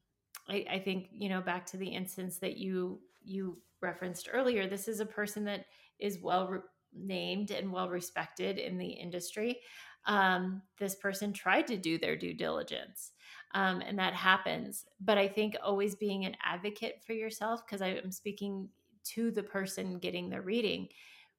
I, 0.49 0.65
I 0.69 0.79
think 0.79 1.09
you 1.11 1.29
know 1.29 1.41
back 1.41 1.65
to 1.67 1.77
the 1.77 1.87
instance 1.87 2.37
that 2.39 2.57
you 2.57 2.99
you 3.23 3.57
referenced 3.81 4.29
earlier 4.31 4.65
this 4.65 4.87
is 4.87 5.01
a 5.01 5.05
person 5.05 5.43
that 5.45 5.65
is 5.99 6.19
well 6.19 6.47
re- 6.47 6.59
named 6.95 7.51
and 7.51 7.71
well 7.71 7.89
respected 7.89 8.57
in 8.57 8.77
the 8.77 8.87
industry 8.87 9.59
um, 10.07 10.61
this 10.79 10.95
person 10.95 11.33
tried 11.33 11.67
to 11.67 11.77
do 11.77 11.97
their 11.97 12.15
due 12.15 12.33
diligence. 12.33 13.11
Um, 13.53 13.81
and 13.81 13.97
that 13.99 14.13
happens. 14.13 14.85
But 14.99 15.17
I 15.17 15.27
think 15.27 15.55
always 15.63 15.95
being 15.95 16.25
an 16.25 16.35
advocate 16.43 17.01
for 17.05 17.13
yourself, 17.13 17.61
because 17.65 17.81
I'm 17.81 18.11
speaking 18.11 18.69
to 19.15 19.31
the 19.31 19.43
person 19.43 19.99
getting 19.99 20.29
the 20.29 20.41
reading, 20.41 20.87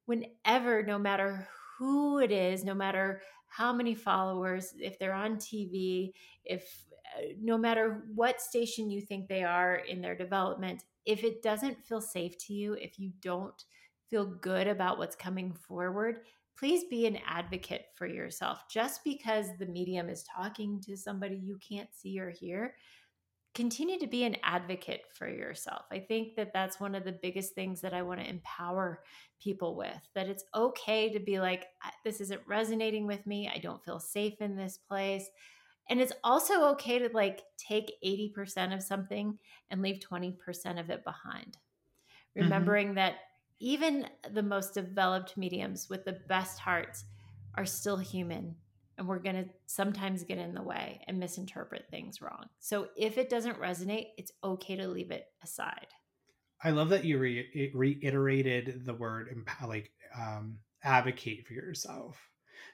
whenever, 0.05 0.83
no 0.83 0.97
matter 0.97 1.47
who 1.77 2.19
it 2.19 2.31
is, 2.31 2.63
no 2.63 2.73
matter 2.73 3.21
how 3.47 3.73
many 3.73 3.95
followers, 3.95 4.73
if 4.79 4.97
they're 4.99 5.13
on 5.13 5.37
TV, 5.37 6.13
if 6.45 6.85
uh, 7.17 7.33
no 7.41 7.57
matter 7.57 8.03
what 8.13 8.41
station 8.41 8.89
you 8.89 9.01
think 9.01 9.27
they 9.27 9.43
are 9.43 9.75
in 9.75 10.01
their 10.01 10.15
development, 10.15 10.83
if 11.05 11.23
it 11.23 11.41
doesn't 11.41 11.83
feel 11.83 12.01
safe 12.01 12.37
to 12.37 12.53
you, 12.53 12.73
if 12.73 12.99
you 12.99 13.11
don't 13.21 13.63
feel 14.09 14.25
good 14.25 14.67
about 14.67 14.97
what's 14.97 15.15
coming 15.15 15.53
forward, 15.53 16.21
please 16.59 16.83
be 16.83 17.05
an 17.05 17.17
advocate 17.25 17.85
for 17.95 18.05
yourself. 18.05 18.67
Just 18.69 19.03
because 19.05 19.47
the 19.57 19.65
medium 19.65 20.09
is 20.09 20.23
talking 20.23 20.81
to 20.81 20.97
somebody 20.97 21.37
you 21.37 21.57
can't 21.57 21.89
see 21.93 22.19
or 22.19 22.29
hear, 22.29 22.75
continue 23.55 23.97
to 23.97 24.07
be 24.07 24.25
an 24.25 24.35
advocate 24.43 25.03
for 25.13 25.27
yourself. 25.29 25.85
I 25.89 25.99
think 25.99 26.35
that 26.35 26.51
that's 26.53 26.79
one 26.79 26.95
of 26.95 27.05
the 27.05 27.17
biggest 27.21 27.55
things 27.55 27.81
that 27.81 27.93
I 27.93 28.01
want 28.01 28.19
to 28.19 28.29
empower 28.29 29.03
people 29.41 29.75
with 29.75 30.01
that 30.15 30.27
it's 30.27 30.43
okay 30.53 31.11
to 31.13 31.19
be 31.19 31.39
like, 31.39 31.67
this 32.03 32.19
isn't 32.19 32.41
resonating 32.45 33.07
with 33.07 33.25
me. 33.25 33.49
I 33.53 33.59
don't 33.59 33.83
feel 33.83 33.99
safe 33.99 34.41
in 34.41 34.55
this 34.55 34.77
place. 34.77 35.29
And 35.89 35.99
it's 35.99 36.13
also 36.23 36.65
okay 36.71 36.99
to 36.99 37.09
like 37.13 37.41
take 37.57 37.93
80% 38.05 38.75
of 38.75 38.83
something 38.83 39.39
and 39.71 39.81
leave 39.81 39.99
20% 39.99 40.35
of 40.79 40.89
it 40.89 41.03
behind. 41.03 41.57
Mm-hmm. 42.37 42.43
Remembering 42.43 42.87
mm-hmm. 42.87 42.95
that 42.95 43.15
even 43.59 44.07
the 44.31 44.43
most 44.43 44.73
developed 44.73 45.37
mediums 45.37 45.89
with 45.89 46.05
the 46.05 46.19
best 46.27 46.59
hearts 46.59 47.05
are 47.55 47.65
still 47.65 47.97
human 47.97 48.55
and 48.97 49.07
we're 49.07 49.19
going 49.19 49.35
to 49.35 49.49
sometimes 49.65 50.23
get 50.23 50.37
in 50.37 50.53
the 50.53 50.61
way 50.61 50.99
and 51.07 51.17
misinterpret 51.17 51.85
things 51.89 52.21
wrong. 52.21 52.45
So 52.59 52.89
if 52.97 53.17
it 53.17 53.29
doesn't 53.29 53.59
resonate, 53.59 54.07
it's 54.17 54.33
okay 54.43 54.75
to 54.75 54.87
leave 54.89 55.09
it 55.09 55.27
aside. 55.41 55.87
I 56.61 56.71
love 56.71 56.89
that 56.89 57.05
you 57.05 57.17
re- 57.17 57.71
reiterated 57.73 58.85
the 58.85 58.93
word 58.93 59.29
like 59.65 59.91
um, 60.19 60.57
advocate 60.83 61.47
for 61.47 61.53
yourself. 61.53 62.19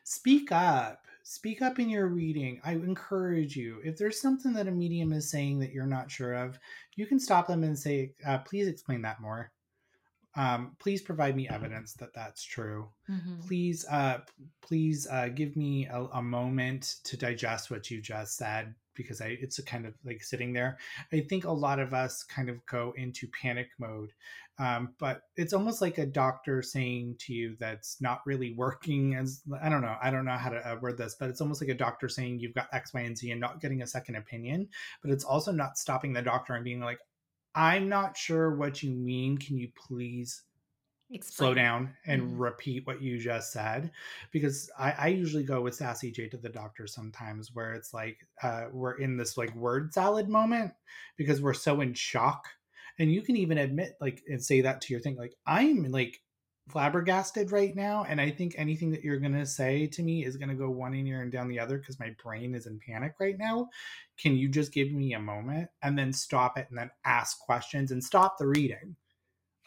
Speak 0.04 0.52
up. 0.52 1.06
Speak 1.22 1.62
up 1.62 1.78
in 1.80 1.90
your 1.90 2.08
reading. 2.08 2.60
I 2.64 2.74
encourage 2.74 3.56
you. 3.56 3.80
If 3.84 3.98
there's 3.98 4.20
something 4.20 4.54
that 4.54 4.68
a 4.68 4.72
medium 4.72 5.14
is 5.14 5.30
saying 5.30 5.60
that 5.60 5.72
you're 5.72 5.86
not 5.86 6.10
sure 6.10 6.34
of, 6.34 6.60
you 6.96 7.06
can 7.06 7.20
stop 7.20 7.48
them 7.48 7.64
and 7.64 7.78
say, 7.78 8.14
uh, 8.26 8.40
"Please 8.40 8.68
explain 8.68 9.02
that 9.04 9.22
more." 9.22 9.52
Um, 10.36 10.76
please 10.80 11.02
provide 11.02 11.36
me 11.36 11.48
evidence 11.48 11.94
that 11.94 12.14
that's 12.14 12.44
true. 12.44 12.90
Mm-hmm. 13.10 13.48
Please, 13.48 13.86
uh, 13.90 14.20
please 14.62 15.08
uh, 15.10 15.30
give 15.30 15.56
me 15.56 15.88
a, 15.88 16.04
a, 16.14 16.22
moment 16.22 16.96
to 17.06 17.16
digest 17.16 17.72
what 17.72 17.90
you 17.90 18.02
just 18.02 18.36
said 18.36 18.76
because 18.96 19.22
I, 19.22 19.38
it's 19.40 19.60
a 19.60 19.64
kind 19.64 19.86
of 19.86 19.94
like 20.04 20.24
sitting 20.24 20.52
there. 20.52 20.78
I 21.14 21.22
think 21.22 21.46
a 21.46 21.52
lot 21.52 21.80
of 21.80 21.94
us 21.94 22.24
kind 22.24 22.50
of 22.50 22.66
go 22.66 22.94
into 22.98 23.28
panic 23.42 23.70
mode, 23.80 24.12
um, 24.58 24.94
but 25.00 25.22
it's 25.36 25.54
almost 25.54 25.82
like 25.82 25.98
a 25.98 26.06
doctor 26.06 26.62
saying 26.62 27.16
to 27.20 27.34
you 27.34 27.56
that's 27.60 28.02
not 28.02 28.22
really 28.26 28.54
working 28.54 29.16
as 29.16 29.42
I 29.62 29.70
don't 29.70 29.82
know, 29.82 29.96
I 30.02 30.12
don't 30.12 30.26
know 30.26 30.32
how 30.32 30.50
to 30.50 30.58
uh, 30.58 30.76
word 30.82 30.98
this, 30.98 31.16
but 31.20 31.30
it's 31.30 31.42
almost 31.42 31.62
like 31.62 31.70
a 31.70 31.76
doctor 31.76 32.10
saying 32.10 32.40
you've 32.40 32.56
got 32.56 32.68
X, 32.74 32.94
Y, 32.94 33.02
and 33.02 33.18
Z 33.18 33.32
and 33.32 33.42
not 33.42 33.62
getting 33.62 33.82
a 33.82 33.88
second 33.88 34.16
opinion. 34.16 34.68
But 35.02 35.12
it's 35.12 35.24
also 35.24 35.52
not 35.52 35.78
stopping 35.78 36.14
the 36.14 36.22
doctor 36.22 36.54
and 36.54 36.64
being 36.64 36.82
like, 36.82 37.00
I'm 37.56 37.88
not 37.88 38.18
sure 38.18 38.56
what 38.56 38.84
you 38.84 38.92
mean. 38.92 39.38
Can 39.38 39.58
you 39.58 39.70
please 39.76 40.44
Explain. 41.10 41.48
slow 41.48 41.54
down 41.54 41.94
and 42.06 42.22
mm-hmm. 42.22 42.38
repeat 42.38 42.86
what 42.86 43.02
you 43.02 43.18
just 43.18 43.52
said? 43.52 43.92
Because 44.32 44.70
I, 44.78 44.92
I, 44.92 45.08
usually 45.08 45.44
go 45.44 45.62
with 45.62 45.76
Sassy 45.76 46.12
J 46.12 46.28
to 46.30 46.38
the 46.38 46.50
doctor 46.50 46.86
sometimes 46.86 47.54
where 47.54 47.74
it's 47.74 47.94
like 47.94 48.18
uh, 48.44 48.66
we're 48.72 48.98
in 48.98 49.16
this 49.16 49.38
like 49.38 49.56
word 49.56 49.94
salad 49.94 50.28
moment 50.28 50.74
because 51.16 51.42
we're 51.42 51.54
so 51.54 51.82
in 51.82 51.94
shock. 51.94 52.46
And 53.00 53.12
you 53.12 53.22
can 53.22 53.38
even 53.38 53.58
admit 53.58 53.94
like 54.02 54.22
and 54.28 54.44
say 54.44 54.62
that 54.62 54.82
to 54.82 54.94
your 54.94 55.02
thing, 55.02 55.16
like 55.16 55.36
I'm 55.46 55.92
like 55.92 56.22
flabbergasted 56.68 57.52
right 57.52 57.76
now 57.76 58.06
and 58.10 58.20
i 58.20 58.30
think 58.30 58.56
anything 58.58 58.90
that 58.90 59.04
you're 59.04 59.20
going 59.20 59.32
to 59.32 59.46
say 59.46 59.86
to 59.86 60.02
me 60.02 60.26
is 60.26 60.36
going 60.36 60.50
to 60.50 60.56
go 60.56 60.70
one 60.70 60.94
in 60.94 61.06
ear 61.06 61.22
and 61.22 61.32
down 61.32 61.48
the 61.48 61.60
other 61.60 61.78
because 61.78 62.00
my 62.00 62.16
brain 62.24 62.56
is 62.56 62.66
in 62.66 62.80
panic 62.80 63.16
right 63.20 63.38
now. 63.38 63.70
Can 64.18 64.36
you 64.36 64.48
just 64.48 64.74
give 64.74 64.92
me 64.92 65.14
a 65.14 65.20
moment 65.20 65.70
and 65.82 65.98
then 65.98 66.14
stop 66.14 66.58
it 66.58 66.68
and 66.70 66.78
then 66.78 66.92
ask 67.04 67.40
questions 67.40 67.92
and 67.92 68.04
stop 68.04 68.38
the 68.38 68.48
reading? 68.48 68.96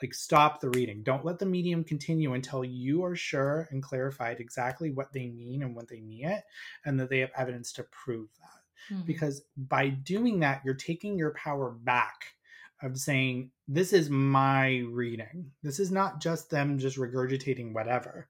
Like 0.03 0.15
stop 0.15 0.61
the 0.61 0.71
reading. 0.71 1.03
Don't 1.03 1.25
let 1.25 1.39
the 1.39 1.47
medium 1.47 1.83
continue 1.83 2.35
until 2.35 2.65
you 2.65 3.05
are 3.05 3.17
sure 3.17 3.69
and 3.71 3.83
clarified 3.83 4.39
exactly 4.39 4.91
what 4.91 5.13
they 5.13 5.27
mean 5.27 5.63
and 5.63 5.75
what 5.75 5.89
they 5.89 6.01
mean 6.01 6.27
it 6.27 6.45
and 6.85 6.99
that 7.01 7.11
they 7.11 7.19
have 7.19 7.31
evidence 7.37 7.73
to 7.75 7.85
prove 7.85 8.29
that. 8.39 8.95
Mm-hmm. 8.95 9.03
because 9.07 9.43
by 9.57 9.89
doing 9.89 10.39
that 10.39 10.63
you're 10.65 10.73
taking 10.73 11.19
your 11.19 11.33
power 11.33 11.73
back 11.73 12.37
of 12.83 12.99
saying 12.99 13.51
this 13.67 13.93
is 13.93 14.11
my 14.11 14.85
reading. 14.91 15.51
This 15.62 15.81
is 15.81 15.91
not 15.91 16.21
just 16.21 16.51
them 16.51 16.79
just 16.79 16.97
regurgitating 16.97 17.73
whatever 17.73 18.29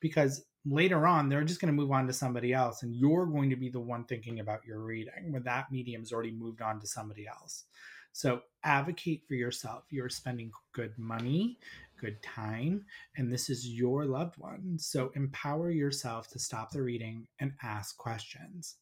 because 0.00 0.44
later 0.64 1.06
on 1.06 1.28
they're 1.28 1.44
just 1.44 1.60
going 1.60 1.74
to 1.74 1.80
move 1.80 1.90
on 1.90 2.06
to 2.06 2.12
somebody 2.12 2.52
else 2.52 2.82
and 2.82 2.94
you're 2.94 3.26
going 3.26 3.50
to 3.50 3.56
be 3.56 3.68
the 3.68 3.80
one 3.80 4.04
thinking 4.04 4.40
about 4.40 4.64
your 4.64 4.80
reading 4.80 5.32
when 5.32 5.42
that 5.42 5.70
medium's 5.72 6.12
already 6.12 6.32
moved 6.32 6.62
on 6.62 6.80
to 6.80 6.86
somebody 6.86 7.26
else. 7.26 7.64
So 8.12 8.42
advocate 8.62 9.22
for 9.26 9.34
yourself. 9.34 9.84
You're 9.90 10.08
spending 10.08 10.50
good 10.72 10.92
money 10.98 11.58
good 12.02 12.20
time 12.22 12.84
and 13.16 13.32
this 13.32 13.48
is 13.48 13.68
your 13.68 14.04
loved 14.04 14.36
one. 14.36 14.76
So 14.76 15.12
empower 15.14 15.70
yourself 15.70 16.28
to 16.30 16.38
stop 16.38 16.72
the 16.72 16.82
reading 16.82 17.28
and 17.38 17.52
ask 17.62 17.96
questions. 17.96 18.76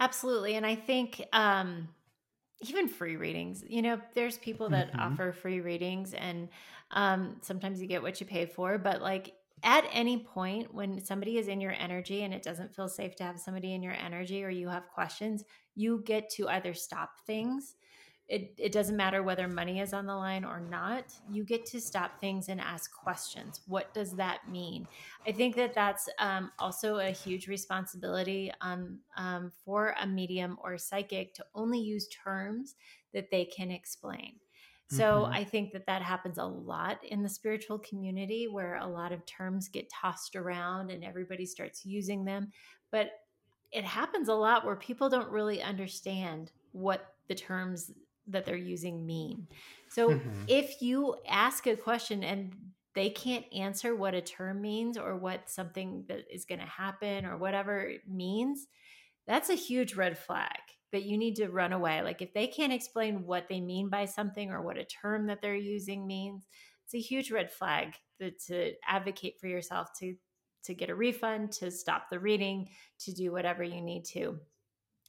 Absolutely 0.00 0.56
and 0.56 0.66
i 0.66 0.74
think 0.74 1.22
um 1.32 1.88
even 2.60 2.88
free 2.88 3.16
readings 3.16 3.62
you 3.68 3.82
know 3.82 4.00
there's 4.14 4.38
people 4.38 4.68
that 4.68 4.90
mm-hmm. 4.90 5.00
offer 5.00 5.32
free 5.32 5.60
readings 5.60 6.14
and 6.14 6.48
um, 6.92 7.36
sometimes 7.40 7.80
you 7.80 7.86
get 7.86 8.02
what 8.02 8.20
you 8.20 8.26
pay 8.26 8.46
for 8.46 8.78
but 8.78 9.02
like 9.02 9.34
at 9.62 9.84
any 9.92 10.18
point 10.18 10.72
when 10.72 11.02
somebody 11.04 11.38
is 11.38 11.48
in 11.48 11.60
your 11.60 11.74
energy 11.78 12.22
and 12.22 12.32
it 12.32 12.42
doesn't 12.42 12.74
feel 12.74 12.88
safe 12.88 13.16
to 13.16 13.24
have 13.24 13.38
somebody 13.38 13.74
in 13.74 13.82
your 13.82 13.94
energy 13.94 14.44
or 14.44 14.50
you 14.50 14.68
have 14.68 14.88
questions 14.88 15.44
you 15.74 16.02
get 16.04 16.30
to 16.30 16.48
either 16.48 16.74
stop 16.74 17.10
things 17.26 17.74
it, 18.28 18.54
it 18.58 18.72
doesn't 18.72 18.96
matter 18.96 19.22
whether 19.22 19.46
money 19.46 19.80
is 19.80 19.92
on 19.92 20.06
the 20.06 20.14
line 20.14 20.44
or 20.44 20.60
not 20.60 21.04
you 21.30 21.44
get 21.44 21.64
to 21.66 21.80
stop 21.80 22.20
things 22.20 22.48
and 22.48 22.60
ask 22.60 22.92
questions. 22.92 23.60
What 23.68 23.94
does 23.94 24.12
that 24.16 24.50
mean? 24.50 24.88
I 25.26 25.32
think 25.32 25.54
that 25.56 25.74
that's 25.74 26.08
um, 26.18 26.50
also 26.58 26.96
a 26.96 27.10
huge 27.10 27.46
responsibility 27.46 28.52
um, 28.60 28.98
um, 29.16 29.52
for 29.64 29.94
a 30.00 30.06
medium 30.06 30.58
or 30.62 30.72
a 30.74 30.78
psychic 30.78 31.34
to 31.34 31.46
only 31.54 31.78
use 31.78 32.08
terms 32.08 32.74
that 33.14 33.30
they 33.30 33.44
can 33.44 33.70
explain. 33.70 34.34
So 34.88 35.04
mm-hmm. 35.04 35.32
i 35.32 35.42
think 35.42 35.72
that 35.72 35.86
that 35.86 36.02
happens 36.02 36.38
a 36.38 36.44
lot 36.44 37.02
in 37.04 37.22
the 37.22 37.28
spiritual 37.28 37.78
community 37.80 38.46
where 38.46 38.76
a 38.76 38.86
lot 38.86 39.12
of 39.12 39.26
terms 39.26 39.68
get 39.68 39.90
tossed 39.90 40.36
around 40.36 40.90
and 40.90 41.04
everybody 41.04 41.46
starts 41.46 41.84
using 41.84 42.24
them. 42.24 42.50
But 42.90 43.10
it 43.72 43.84
happens 43.84 44.28
a 44.28 44.34
lot 44.34 44.64
where 44.64 44.76
people 44.76 45.08
don't 45.08 45.30
really 45.30 45.60
understand 45.60 46.52
what 46.72 47.14
the 47.28 47.34
terms 47.34 47.90
that 48.28 48.44
they're 48.44 48.56
using 48.56 49.06
mean. 49.06 49.46
So 49.88 50.10
mm-hmm. 50.10 50.44
if 50.48 50.82
you 50.82 51.16
ask 51.28 51.66
a 51.66 51.76
question 51.76 52.24
and 52.24 52.54
they 52.94 53.10
can't 53.10 53.44
answer 53.54 53.94
what 53.94 54.14
a 54.14 54.20
term 54.20 54.60
means 54.60 54.96
or 54.96 55.16
what 55.16 55.50
something 55.50 56.04
that 56.08 56.24
is 56.32 56.44
going 56.44 56.60
to 56.60 56.66
happen 56.66 57.26
or 57.26 57.36
whatever 57.36 57.80
it 57.80 58.02
means, 58.08 58.66
that's 59.26 59.50
a 59.50 59.54
huge 59.54 59.94
red 59.94 60.18
flag. 60.18 60.58
that 60.92 61.04
you 61.04 61.18
need 61.18 61.36
to 61.36 61.48
run 61.48 61.72
away. 61.72 62.02
Like 62.02 62.22
if 62.22 62.32
they 62.32 62.46
can't 62.46 62.72
explain 62.72 63.26
what 63.26 63.48
they 63.48 63.60
mean 63.60 63.88
by 63.88 64.04
something 64.04 64.50
or 64.50 64.62
what 64.62 64.78
a 64.78 64.84
term 64.84 65.26
that 65.26 65.42
they're 65.42 65.56
using 65.56 66.06
means, 66.06 66.46
it's 66.84 66.94
a 66.94 67.00
huge 67.00 67.30
red 67.30 67.50
flag 67.50 67.94
that 68.20 68.40
to 68.46 68.72
advocate 68.86 69.38
for 69.40 69.46
yourself 69.48 69.88
to 70.00 70.14
to 70.64 70.74
get 70.74 70.90
a 70.90 70.94
refund, 70.94 71.52
to 71.52 71.70
stop 71.70 72.10
the 72.10 72.18
reading, 72.18 72.68
to 72.98 73.12
do 73.12 73.30
whatever 73.30 73.62
you 73.62 73.80
need 73.80 74.04
to. 74.04 74.36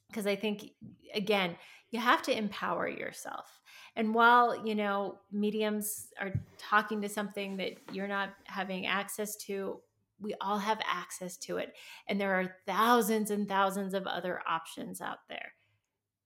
Because 0.08 0.26
I 0.26 0.36
think 0.36 0.70
again, 1.14 1.56
you 1.90 2.00
have 2.00 2.22
to 2.22 2.36
empower 2.36 2.88
yourself. 2.88 3.60
And 3.96 4.14
while, 4.14 4.66
you 4.66 4.74
know, 4.74 5.18
mediums 5.32 6.08
are 6.20 6.32
talking 6.58 7.00
to 7.02 7.08
something 7.08 7.56
that 7.56 7.72
you're 7.92 8.08
not 8.08 8.30
having 8.44 8.86
access 8.86 9.36
to, 9.46 9.80
we 10.20 10.34
all 10.40 10.58
have 10.58 10.80
access 10.84 11.36
to 11.38 11.58
it. 11.58 11.74
And 12.08 12.20
there 12.20 12.34
are 12.34 12.56
thousands 12.66 13.30
and 13.30 13.48
thousands 13.48 13.94
of 13.94 14.06
other 14.06 14.40
options 14.46 15.00
out 15.00 15.18
there 15.28 15.52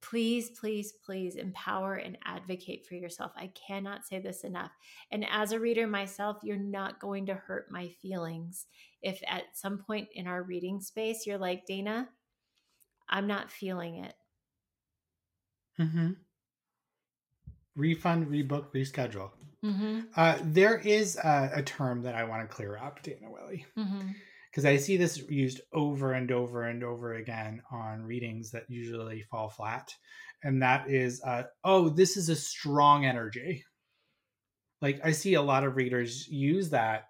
please, 0.03 0.51
please, 0.51 0.93
please 1.05 1.37
empower 1.37 1.95
and 1.95 2.19
advocate 2.25 2.85
for 2.85 2.97
yourself. 2.97 3.33
I 3.37 3.51
cannot 3.55 4.05
say 4.05 4.19
this 4.19 4.45
enough. 4.45 4.73
And 5.11 5.25
as 5.31 5.53
a 5.53 5.61
reader 5.61 5.87
myself, 5.87 6.39
you're 6.43 6.57
not 6.59 7.01
going 7.01 7.25
to 7.27 7.35
hurt 7.35 7.71
my 7.71 7.89
feelings. 7.89 8.67
If 9.01 9.23
at 9.27 9.45
some 9.55 9.79
point 9.79 10.09
in 10.15 10.27
our 10.27 10.43
reading 10.43 10.81
space, 10.81 11.27
you're 11.27 11.39
like, 11.39 11.65
Dana, 11.67 12.09
I'm 13.09 13.27
not 13.27 13.51
feeling 13.51 14.05
it. 14.05 14.15
Mm-hmm. 15.81 16.11
Refund, 17.77 18.27
rebook, 18.27 18.67
reschedule. 18.75 19.31
Mm-hmm. 19.65 20.01
Uh, 20.17 20.39
there 20.43 20.79
is 20.79 21.17
a, 21.17 21.51
a 21.55 21.63
term 21.63 22.03
that 22.03 22.15
I 22.15 22.25
want 22.25 22.43
to 22.49 22.55
clear 22.55 22.77
up, 22.77 23.03
Dana 23.03 23.31
Willey. 23.31 23.65
Mm-hmm. 23.79 24.09
because 24.51 24.65
I 24.67 24.77
see 24.77 24.97
this 24.99 25.19
used 25.31 25.63
over 25.73 26.13
and 26.13 26.31
over 26.31 26.65
and 26.65 26.85
over 26.85 27.15
again 27.15 27.63
on 27.71 28.03
readings 28.03 28.51
that 28.51 28.65
usually 28.69 29.23
fall 29.31 29.49
flat. 29.49 29.95
And 30.43 30.61
that 30.63 30.91
is, 30.91 31.23
uh, 31.23 31.45
oh, 31.65 31.89
this 31.89 32.17
is 32.19 32.29
a 32.29 32.37
strong 32.37 33.07
energy. 33.07 33.65
Like 34.83 35.01
I 35.05 35.13
see 35.13 35.35
a 35.35 35.43
lot 35.43 35.65
of 35.65 35.77
readers 35.77 36.29
use 36.29 36.69
that 36.71 37.05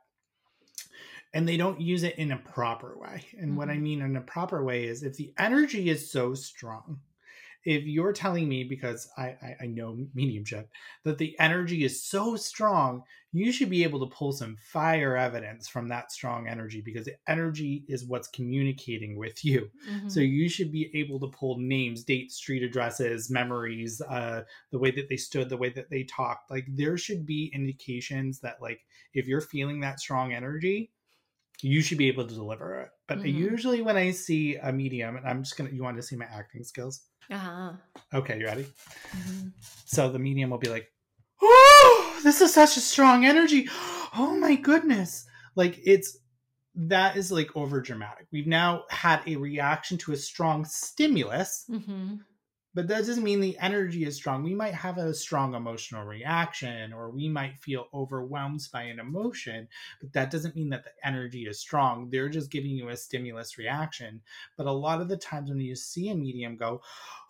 and 1.34 1.48
they 1.48 1.56
don't 1.56 1.80
use 1.80 2.02
it 2.02 2.16
in 2.18 2.30
a 2.30 2.36
proper 2.36 2.96
way. 2.98 3.24
And 3.38 3.56
what 3.56 3.70
I 3.70 3.76
Mhm. 3.76 3.80
mean 3.82 4.02
in 4.02 4.16
a 4.16 4.20
proper 4.20 4.62
way 4.62 4.84
is 4.84 5.02
if 5.02 5.16
the 5.16 5.32
energy 5.38 5.88
is 5.88 6.12
so 6.12 6.34
strong, 6.34 7.00
if 7.64 7.84
you're 7.84 8.12
telling 8.12 8.48
me 8.48 8.64
because 8.64 9.08
I, 9.16 9.36
I, 9.42 9.56
I 9.62 9.66
know 9.66 9.96
mediumship 10.14 10.68
that 11.04 11.18
the 11.18 11.38
energy 11.38 11.84
is 11.84 12.02
so 12.02 12.36
strong 12.36 13.02
you 13.34 13.50
should 13.50 13.70
be 13.70 13.82
able 13.82 14.00
to 14.00 14.14
pull 14.14 14.32
some 14.32 14.56
fire 14.56 15.16
evidence 15.16 15.66
from 15.68 15.88
that 15.88 16.12
strong 16.12 16.48
energy 16.48 16.82
because 16.82 17.06
the 17.06 17.14
energy 17.26 17.84
is 17.88 18.04
what's 18.04 18.28
communicating 18.28 19.16
with 19.16 19.44
you 19.44 19.70
Mm-hmm. 19.88 20.08
so 20.08 20.20
you 20.20 20.48
should 20.48 20.70
be 20.70 20.90
able 20.94 21.18
to 21.20 21.28
pull 21.28 21.58
names 21.58 22.04
dates 22.04 22.36
street 22.36 22.62
addresses 22.62 23.30
memories 23.30 24.00
uh 24.02 24.42
the 24.70 24.78
way 24.78 24.90
that 24.90 25.08
they 25.08 25.16
stood 25.16 25.48
the 25.48 25.56
way 25.56 25.70
that 25.70 25.90
they 25.90 26.04
talked 26.04 26.50
like 26.50 26.66
there 26.68 26.96
should 26.96 27.24
be 27.26 27.50
indications 27.54 28.40
that 28.40 28.60
like 28.60 28.80
if 29.14 29.26
you're 29.26 29.40
feeling 29.40 29.80
that 29.80 30.00
strong 30.00 30.32
energy 30.32 30.90
you 31.60 31.80
should 31.82 31.98
be 31.98 32.08
able 32.08 32.26
to 32.26 32.34
deliver 32.34 32.80
it 32.80 32.90
but 33.06 33.18
Mhm. 33.18 33.34
usually 33.34 33.82
when 33.82 33.96
i 33.96 34.10
see 34.10 34.56
a 34.56 34.72
medium 34.72 35.16
and 35.16 35.26
i'm 35.28 35.42
just 35.42 35.56
gonna 35.56 35.70
you 35.70 35.82
want 35.82 35.96
to 35.96 36.02
see 36.02 36.16
my 36.16 36.24
acting 36.26 36.64
skills 36.64 37.02
uh-huh. 37.30 37.72
okay 38.14 38.38
you 38.38 38.46
ready 38.46 38.66
hmm 39.12 39.48
so 39.84 40.10
the 40.10 40.18
medium 40.18 40.50
will 40.50 40.58
be 40.58 40.68
like, 40.70 40.90
"Oh, 41.42 42.20
this 42.24 42.40
is 42.40 42.54
such 42.54 42.76
a 42.76 42.80
strong 42.80 43.24
energy. 43.26 43.68
Oh 44.16 44.36
my 44.40 44.54
goodness." 44.56 45.26
Like 45.54 45.78
it's 45.84 46.18
that 46.74 47.16
is 47.16 47.30
like 47.30 47.54
over 47.56 47.80
dramatic. 47.80 48.26
We've 48.32 48.46
now 48.46 48.84
had 48.88 49.20
a 49.26 49.36
reaction 49.36 49.98
to 49.98 50.12
a 50.12 50.16
strong 50.16 50.64
stimulus, 50.64 51.64
hmm 51.68 52.14
but 52.74 52.88
that 52.88 53.06
doesn't 53.06 53.24
mean 53.24 53.40
the 53.40 53.58
energy 53.58 54.04
is 54.04 54.16
strong. 54.16 54.42
We 54.42 54.54
might 54.54 54.74
have 54.74 54.98
a 54.98 55.14
strong 55.14 55.54
emotional 55.54 56.04
reaction 56.04 56.92
or 56.92 57.10
we 57.10 57.28
might 57.28 57.58
feel 57.58 57.88
overwhelmed 57.92 58.66
by 58.72 58.82
an 58.84 58.98
emotion, 58.98 59.68
but 60.00 60.12
that 60.14 60.30
doesn't 60.30 60.56
mean 60.56 60.70
that 60.70 60.84
the 60.84 60.92
energy 61.04 61.46
is 61.46 61.60
strong. 61.60 62.10
They're 62.10 62.28
just 62.28 62.50
giving 62.50 62.70
you 62.72 62.88
a 62.88 62.96
stimulus 62.96 63.58
reaction. 63.58 64.22
But 64.56 64.66
a 64.66 64.72
lot 64.72 65.00
of 65.00 65.08
the 65.08 65.16
times 65.16 65.50
when 65.50 65.60
you 65.60 65.74
see 65.76 66.08
a 66.08 66.14
medium 66.14 66.56
go, 66.56 66.82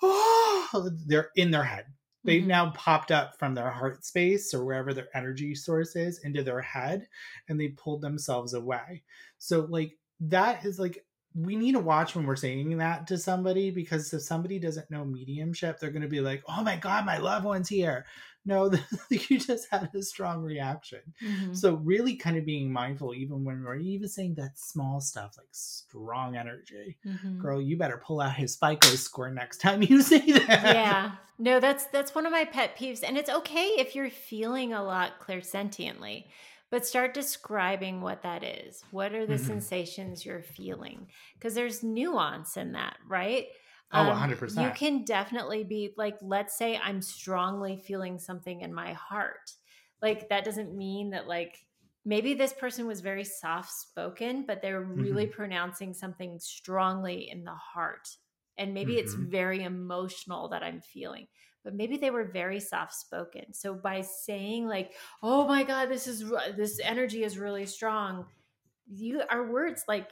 oh, 0.02 0.90
they're 1.06 1.30
in 1.36 1.50
their 1.50 1.64
head. 1.64 1.86
They've 2.24 2.44
Mhm. 2.44 2.46
now 2.46 2.70
popped 2.70 3.10
up 3.10 3.36
from 3.38 3.54
their 3.54 3.70
heart 3.70 4.04
space 4.04 4.54
or 4.54 4.64
wherever 4.64 4.94
their 4.94 5.08
energy 5.16 5.54
source 5.56 5.96
is 5.96 6.20
into 6.20 6.44
their 6.44 6.60
head 6.60 7.08
and 7.48 7.58
they 7.60 7.68
pulled 7.70 8.00
themselves 8.00 8.54
away. 8.54 9.02
So, 9.38 9.62
like, 9.62 9.98
that 10.20 10.64
is 10.64 10.78
like, 10.78 11.04
we 11.34 11.56
need 11.56 11.72
to 11.72 11.78
watch 11.78 12.14
when 12.14 12.26
we're 12.26 12.36
saying 12.36 12.76
that 12.78 13.06
to 13.06 13.18
somebody 13.18 13.70
because 13.70 14.12
if 14.12 14.22
somebody 14.22 14.58
doesn't 14.58 14.90
know 14.90 15.04
mediumship, 15.04 15.78
they're 15.78 15.90
going 15.90 16.02
to 16.02 16.08
be 16.08 16.20
like, 16.20 16.42
oh 16.48 16.62
my 16.62 16.76
God, 16.76 17.06
my 17.06 17.18
loved 17.18 17.44
one's 17.44 17.68
here. 17.68 18.04
No, 18.44 18.72
you 19.08 19.38
just 19.38 19.68
had 19.70 19.88
a 19.94 20.02
strong 20.02 20.42
reaction. 20.42 20.98
hmm 21.24 21.54
So, 21.54 21.74
really 21.76 22.16
kind 22.16 22.36
of 22.36 22.44
being 22.44 22.72
mindful, 22.72 23.14
even 23.14 23.44
when 23.44 23.62
we're 23.62 23.76
even 23.76 24.08
saying 24.08 24.34
that 24.34 24.58
small 24.58 25.00
stuff 25.00 25.34
like 25.38 25.46
strong 25.52 26.36
energy. 26.36 26.98
hmm 27.04 27.38
Girl, 27.40 27.60
you 27.62 27.76
better 27.76 28.02
pull 28.04 28.20
out 28.20 28.34
his 28.34 28.56
FICO 28.56 28.88
score 28.88 29.30
next 29.30 29.58
time 29.58 29.82
you 29.82 30.02
say 30.12 30.18
that. 30.32 30.62
yeah 30.74 31.12
no 31.38 31.60
that's 31.60 31.86
that's 31.86 32.14
one 32.14 32.26
of 32.26 32.32
my 32.32 32.44
pet 32.44 32.76
peeves 32.76 33.02
and 33.02 33.16
it's 33.16 33.30
okay 33.30 33.66
if 33.78 33.94
you're 33.94 34.10
feeling 34.10 34.72
a 34.72 34.82
lot 34.82 35.12
clairsentiently 35.20 36.24
but 36.72 36.86
start 36.86 37.14
describing 37.14 38.02
what 38.02 38.22
that 38.24 38.42
is 38.44 38.84
what 38.90 39.14
are 39.14 39.26
the 39.26 39.38
Mhm. 39.38 39.38
sensations 39.38 40.26
you're 40.26 40.42
feeling 40.42 41.08
because 41.38 41.54
there's 41.54 41.84
nuance 41.84 42.56
in 42.58 42.72
that 42.72 42.98
right 43.08 43.48
Oh, 43.92 44.08
Um, 44.08 44.08
100%. 44.08 44.42
you 44.46 44.72
can 44.72 45.04
definitely 45.04 45.64
be 45.64 45.94
like 45.98 46.16
let's 46.22 46.56
say 46.56 46.78
i'm 46.78 47.02
strongly 47.02 47.76
feeling 47.76 48.18
something 48.18 48.62
in 48.62 48.74
my 48.74 48.94
heart 48.94 49.52
like 50.00 50.28
that 50.30 50.44
doesn't 50.44 50.76
mean 50.76 51.10
that 51.10 51.28
like 51.28 51.66
maybe 52.04 52.34
this 52.34 52.52
person 52.52 52.86
was 52.86 53.00
very 53.00 53.24
soft 53.24 53.70
spoken 53.70 54.44
but 54.46 54.62
they're 54.62 54.82
really 54.82 55.26
Mm-hmm. 55.26 55.26
pronouncing 55.26 55.94
something 55.94 56.38
strongly 56.40 57.28
in 57.30 57.44
the 57.44 57.54
heart 57.54 58.08
and 58.58 58.74
maybe 58.74 58.98
it's 58.98 59.14
Mhm. 59.14 59.30
very 59.30 59.62
emotional 59.62 60.48
that 60.48 60.62
i'm 60.62 60.80
feeling 60.80 61.26
but 61.64 61.74
maybe 61.74 61.96
they 61.96 62.10
were 62.10 62.24
very 62.24 62.60
soft 62.60 62.94
spoken 62.94 63.52
so 63.52 63.74
by 63.74 64.00
saying 64.00 64.66
like 64.66 64.92
oh 65.22 65.46
my 65.46 65.62
god 65.62 65.88
this 65.88 66.06
is 66.06 66.28
this 66.56 66.80
energy 66.82 67.24
is 67.24 67.38
really 67.38 67.66
strong 67.66 68.26
you 68.86 69.22
our 69.30 69.50
words 69.50 69.84
like 69.88 70.10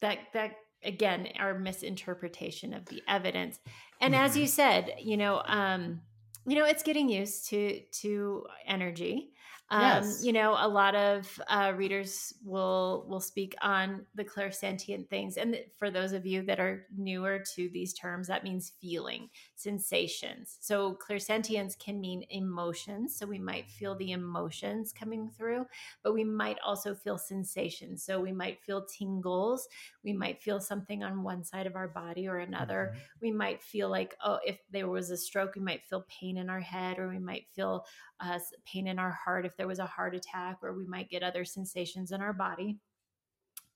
that 0.00 0.18
that 0.34 0.52
again 0.84 1.28
are 1.38 1.58
misinterpretation 1.58 2.74
of 2.74 2.84
the 2.86 3.00
evidence. 3.08 3.60
And 4.00 4.14
as 4.16 4.34
Mhm. 4.36 4.40
you 4.40 4.46
said 4.48 4.94
you 4.98 5.16
know 5.16 5.42
um 5.46 6.02
you 6.44 6.56
know 6.56 6.64
it's 6.64 6.82
getting 6.82 7.08
used 7.08 7.48
to 7.50 7.80
to 8.02 8.46
energy 8.66 9.32
um 9.70 10.16
Yes. 10.16 10.22
you 10.22 10.32
know 10.32 10.54
a 10.58 10.68
lot 10.68 10.94
of 10.94 11.40
uh 11.48 11.72
readers 11.74 12.34
will 12.44 13.06
will 13.08 13.20
speak 13.20 13.54
on 13.62 14.04
the 14.14 14.24
clairsentient 14.24 15.08
things 15.08 15.36
and 15.38 15.56
for 15.78 15.90
those 15.90 16.12
of 16.12 16.26
you 16.26 16.42
that 16.42 16.60
are 16.60 16.86
newer 16.94 17.38
to 17.38 17.70
these 17.70 17.94
terms 17.94 18.26
that 18.26 18.44
means 18.44 18.70
feeling 18.80 19.30
sensations 19.54 20.58
so 20.60 20.94
clairsentience 20.96 21.78
can 21.78 22.00
mean 22.00 22.24
emotions 22.28 23.16
so 23.16 23.24
we 23.24 23.38
might 23.38 23.70
feel 23.70 23.94
the 23.96 24.12
emotions 24.12 24.92
coming 24.92 25.30
through 25.30 25.64
but 26.02 26.12
we 26.12 26.24
might 26.24 26.58
also 26.60 26.94
feel 26.94 27.16
sensations 27.16 28.02
so 28.04 28.20
we 28.20 28.32
might 28.32 28.60
feel 28.60 28.84
tingles 28.84 29.68
we 30.02 30.12
might 30.12 30.42
feel 30.42 30.60
something 30.60 31.02
on 31.02 31.22
one 31.22 31.44
side 31.44 31.66
of 31.66 31.76
our 31.76 31.88
body 31.88 32.26
or 32.28 32.38
another 32.38 32.92
Mhm. 32.92 33.10
we 33.20 33.30
might 33.30 33.62
feel 33.62 33.88
like 33.88 34.14
oh 34.24 34.38
if 34.44 34.60
there 34.70 34.88
was 34.88 35.10
a 35.10 35.16
stroke 35.16 35.54
we 35.54 35.62
might 35.62 35.84
feel 35.84 36.04
pain 36.08 36.36
in 36.36 36.50
our 36.50 36.60
head 36.60 36.98
or 36.98 37.08
we 37.08 37.18
might 37.18 37.48
feel 37.48 37.84
uh, 38.20 38.38
pain 38.64 38.86
in 38.86 38.98
our 38.98 39.10
heart 39.10 39.44
if 39.46 39.56
there 39.56 39.61
was 39.66 39.78
a 39.78 39.86
heart 39.86 40.14
attack 40.14 40.58
or 40.62 40.72
we 40.74 40.86
might 40.86 41.08
get 41.10 41.22
other 41.22 41.44
sensations 41.44 42.12
in 42.12 42.20
our 42.20 42.32
body 42.32 42.78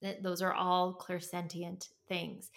That- 0.02 0.22
those 0.22 0.42
are 0.42 0.52
all 0.52 0.94
clairsentient 0.94 1.88
things 2.08 2.50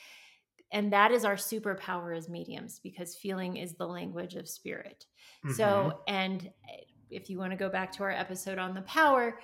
and 0.71 0.93
that 0.93 1.11
is 1.11 1.25
our 1.25 1.35
superpower 1.35 2.15
as 2.15 2.29
mediums 2.29 2.79
because 2.79 3.15
feeling 3.15 3.57
is 3.57 3.73
the 3.75 3.87
language 3.87 4.35
of 4.35 4.47
spirit 4.47 5.05
Mhm. 5.43 5.53
so, 5.55 6.03
and 6.07 6.51
eh, 6.69 6.83
if 7.09 7.29
you 7.29 7.37
want 7.39 7.51
to 7.51 7.57
go 7.57 7.69
back 7.69 7.91
to 7.93 8.03
our 8.03 8.11
episode 8.11 8.59
on 8.59 8.75
the 8.75 8.83
power, 8.83 9.39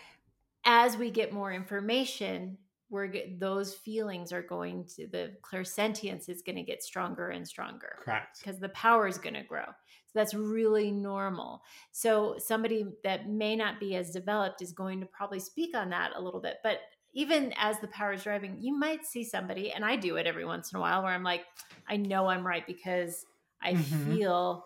as 0.66 0.98
we 0.98 1.10
get 1.10 1.32
more 1.34 1.52
information, 1.52 2.58
we're 2.90 3.08
get, 3.08 3.40
those 3.40 3.74
feelings 3.74 4.32
are 4.32 4.42
going 4.44 4.86
to 4.96 5.08
the 5.08 5.34
clairsentience 5.42 6.30
is 6.30 6.42
going 6.42 6.56
to 6.56 6.62
get 6.62 6.84
stronger 6.84 7.30
and 7.30 7.48
stronger 7.48 7.98
correct. 8.04 8.40
because 8.40 8.60
the 8.60 8.70
power 8.70 9.08
is 9.08 9.18
going 9.18 9.34
to 9.34 9.44
grow. 9.44 9.66
So 9.66 10.12
that's 10.20 10.34
really 10.34 10.92
normal. 10.92 11.62
So 11.92 12.36
somebody 12.38 12.86
that 13.04 13.28
may 13.30 13.56
not 13.56 13.80
be 13.80 13.96
as 13.96 14.12
developed 14.12 14.62
is 14.62 14.72
going 14.72 15.00
to 15.00 15.06
probably 15.08 15.40
speak 15.40 15.76
on 15.76 15.90
that 15.90 16.12
a 16.16 16.22
little 16.22 16.40
bit, 16.42 16.58
but 16.64 16.80
even 17.14 17.54
as 17.58 17.80
the 17.80 17.88
power 17.88 18.14
is 18.14 18.24
driving, 18.24 18.58
you 18.60 18.78
might 18.78 19.06
see 19.06 19.24
somebody, 19.24 19.72
and 19.72 19.86
I 19.86 19.96
do 19.96 20.18
it 20.18 20.28
every 20.28 20.44
once 20.46 20.74
in 20.74 20.78
a 20.78 20.82
while, 20.82 21.02
where 21.02 21.14
I'm 21.14 21.24
like, 21.24 21.46
I 21.88 21.96
know 21.96 22.28
I'm 22.28 22.46
right 22.46 22.68
because 22.68 23.26
I 23.62 23.74
Mhm. 23.76 24.04
feel 24.06 24.66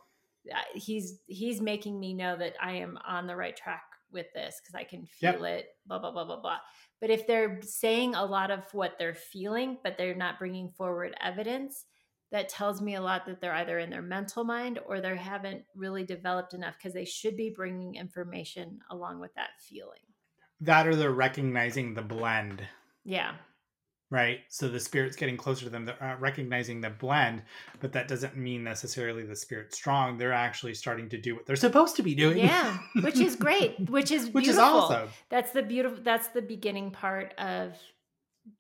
uh, 0.52 0.58
he's 0.74 1.20
he's 1.28 1.62
making 1.62 2.00
me 2.00 2.14
know 2.14 2.36
that 2.38 2.56
I 2.60 2.72
am 2.74 2.98
on 3.06 3.28
the 3.28 3.36
right 3.36 3.56
track 3.56 3.84
with 4.12 4.26
this 4.34 4.60
because 4.60 4.74
I 4.74 4.84
can 4.84 5.02
Yep. 5.22 5.36
feel 5.36 5.44
it. 5.46 5.68
Blah 5.86 6.00
blah 6.00 6.12
blah 6.12 6.26
blah 6.26 6.42
blah. 6.42 6.58
But 7.02 7.10
if 7.10 7.28
they're 7.28 7.60
saying 7.62 8.16
a 8.16 8.26
lot 8.26 8.52
of 8.52 8.66
what 8.74 8.96
they're 9.00 9.16
feeling, 9.16 9.78
but 9.84 9.98
they're 9.98 10.16
not 10.16 10.40
bringing 10.40 10.70
forward 10.70 11.16
evidence, 11.22 11.86
that 12.32 12.50
tells 12.50 12.82
me 12.82 12.96
a 12.96 13.02
lot 13.02 13.26
that 13.26 13.42
they're 13.42 13.54
either 13.54 13.80
in 13.80 13.90
their 13.90 14.02
mental 14.02 14.44
mind 14.44 14.80
or 14.86 15.02
they 15.02 15.16
haven't 15.16 15.64
really 15.76 16.04
developed 16.04 16.54
enough 16.54 16.76
because 16.78 16.94
they 16.94 17.06
should 17.06 17.36
be 17.36 17.54
bringing 17.56 17.96
information 17.96 18.80
along 18.92 19.20
with 19.20 19.34
that 19.36 19.50
feeling. 19.68 20.00
That 20.62 20.88
or 20.88 20.96
they're 20.96 21.12
recognizing 21.12 21.94
the 21.94 22.02
blend, 22.02 22.68
Yeah. 23.06 23.36
Right? 24.12 24.40
So 24.50 24.68
the 24.68 24.80
spirit's 24.80 25.16
getting 25.16 25.38
closer 25.38 25.66
to 25.66 25.70
them, 25.70 25.86
they're 25.86 26.02
uh, 26.04 26.18
recognizing 26.20 26.82
the 26.82 26.90
blend, 26.90 27.44
but 27.80 27.92
that 27.94 28.08
doesn't 28.08 28.36
mean 28.36 28.64
necessarily 28.64 29.24
the 29.24 29.36
spirit's 29.36 29.78
strong. 29.78 30.18
They're 30.18 30.34
actually 30.34 30.74
starting 30.74 31.10
to 31.10 31.18
do 31.18 31.36
what 31.36 31.46
they're 31.46 31.56
supposed 31.56 31.96
to 31.98 32.04
be 32.04 32.16
doing. 32.16 32.40
Yeah, 32.40 32.78
which 33.02 33.20
is 33.20 33.36
great, 33.36 33.90
which 33.90 34.12
is 34.12 34.30
Which 34.30 34.48
is 34.48 34.58
awesome. 34.58 35.10
That's 35.30 35.52
the 35.52 35.62
beautiful 35.64 36.00
that's 36.04 36.28
the 36.30 36.42
beginning 36.42 36.92
part 36.92 37.34
of 37.38 37.76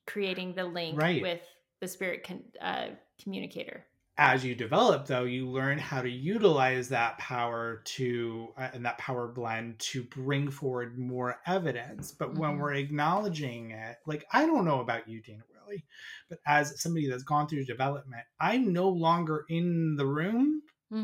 creating 0.06 0.54
the 0.54 0.66
link 0.66 1.00
Right. 1.02 1.22
with 1.22 1.42
the 1.82 1.88
spirit 1.88 2.24
con- 2.24 2.44
uh, 2.62 2.88
communicator. 3.24 3.86
As 4.22 4.44
you 4.44 4.54
develop 4.54 5.08
though 5.08 5.24
you 5.24 5.48
learn 5.50 5.78
how 5.80 6.02
to 6.02 6.10
utilize 6.10 6.90
that 6.90 7.18
power 7.20 7.82
to 7.86 8.50
uh, 8.58 8.70
and 8.74 8.86
that 8.86 8.98
power 8.98 9.28
blend 9.30 9.80
to 9.80 10.04
bring 10.04 10.52
forward 10.52 10.98
more 11.00 11.40
evidence 11.48 12.12
but 12.12 12.36
when 12.36 12.52
Mhm. 12.52 12.60
we're 12.60 12.74
acknowledging 12.74 13.72
it 13.72 13.98
like 14.06 14.26
i 14.34 14.46
don't 14.46 14.66
know 14.66 14.82
about 14.82 15.08
you 15.08 15.22
dana 15.22 15.44
willey 15.50 15.86
but 16.30 16.40
as 16.46 16.82
somebody 16.82 17.08
that's 17.10 17.24
gone 17.24 17.48
through 17.48 17.64
development 17.66 18.24
i'm 18.42 18.74
no 18.74 18.90
longer 18.90 19.46
in 19.50 19.96
the 19.96 20.06
room 20.06 20.62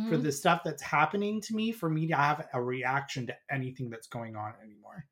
for 0.09 0.17
Mhm. 0.17 0.23
the 0.23 0.31
stuff 0.31 0.61
that's 0.65 0.81
happening 0.83 1.39
to 1.41 1.55
me 1.55 1.71
for 1.71 1.89
me 1.89 2.07
to 2.07 2.15
have 2.15 2.47
a 2.53 2.61
reaction 2.61 3.25
to 3.27 3.35
anything 3.49 3.89
that's 3.89 4.07
going 4.07 4.35
on 4.35 4.53
anymore 4.61 5.05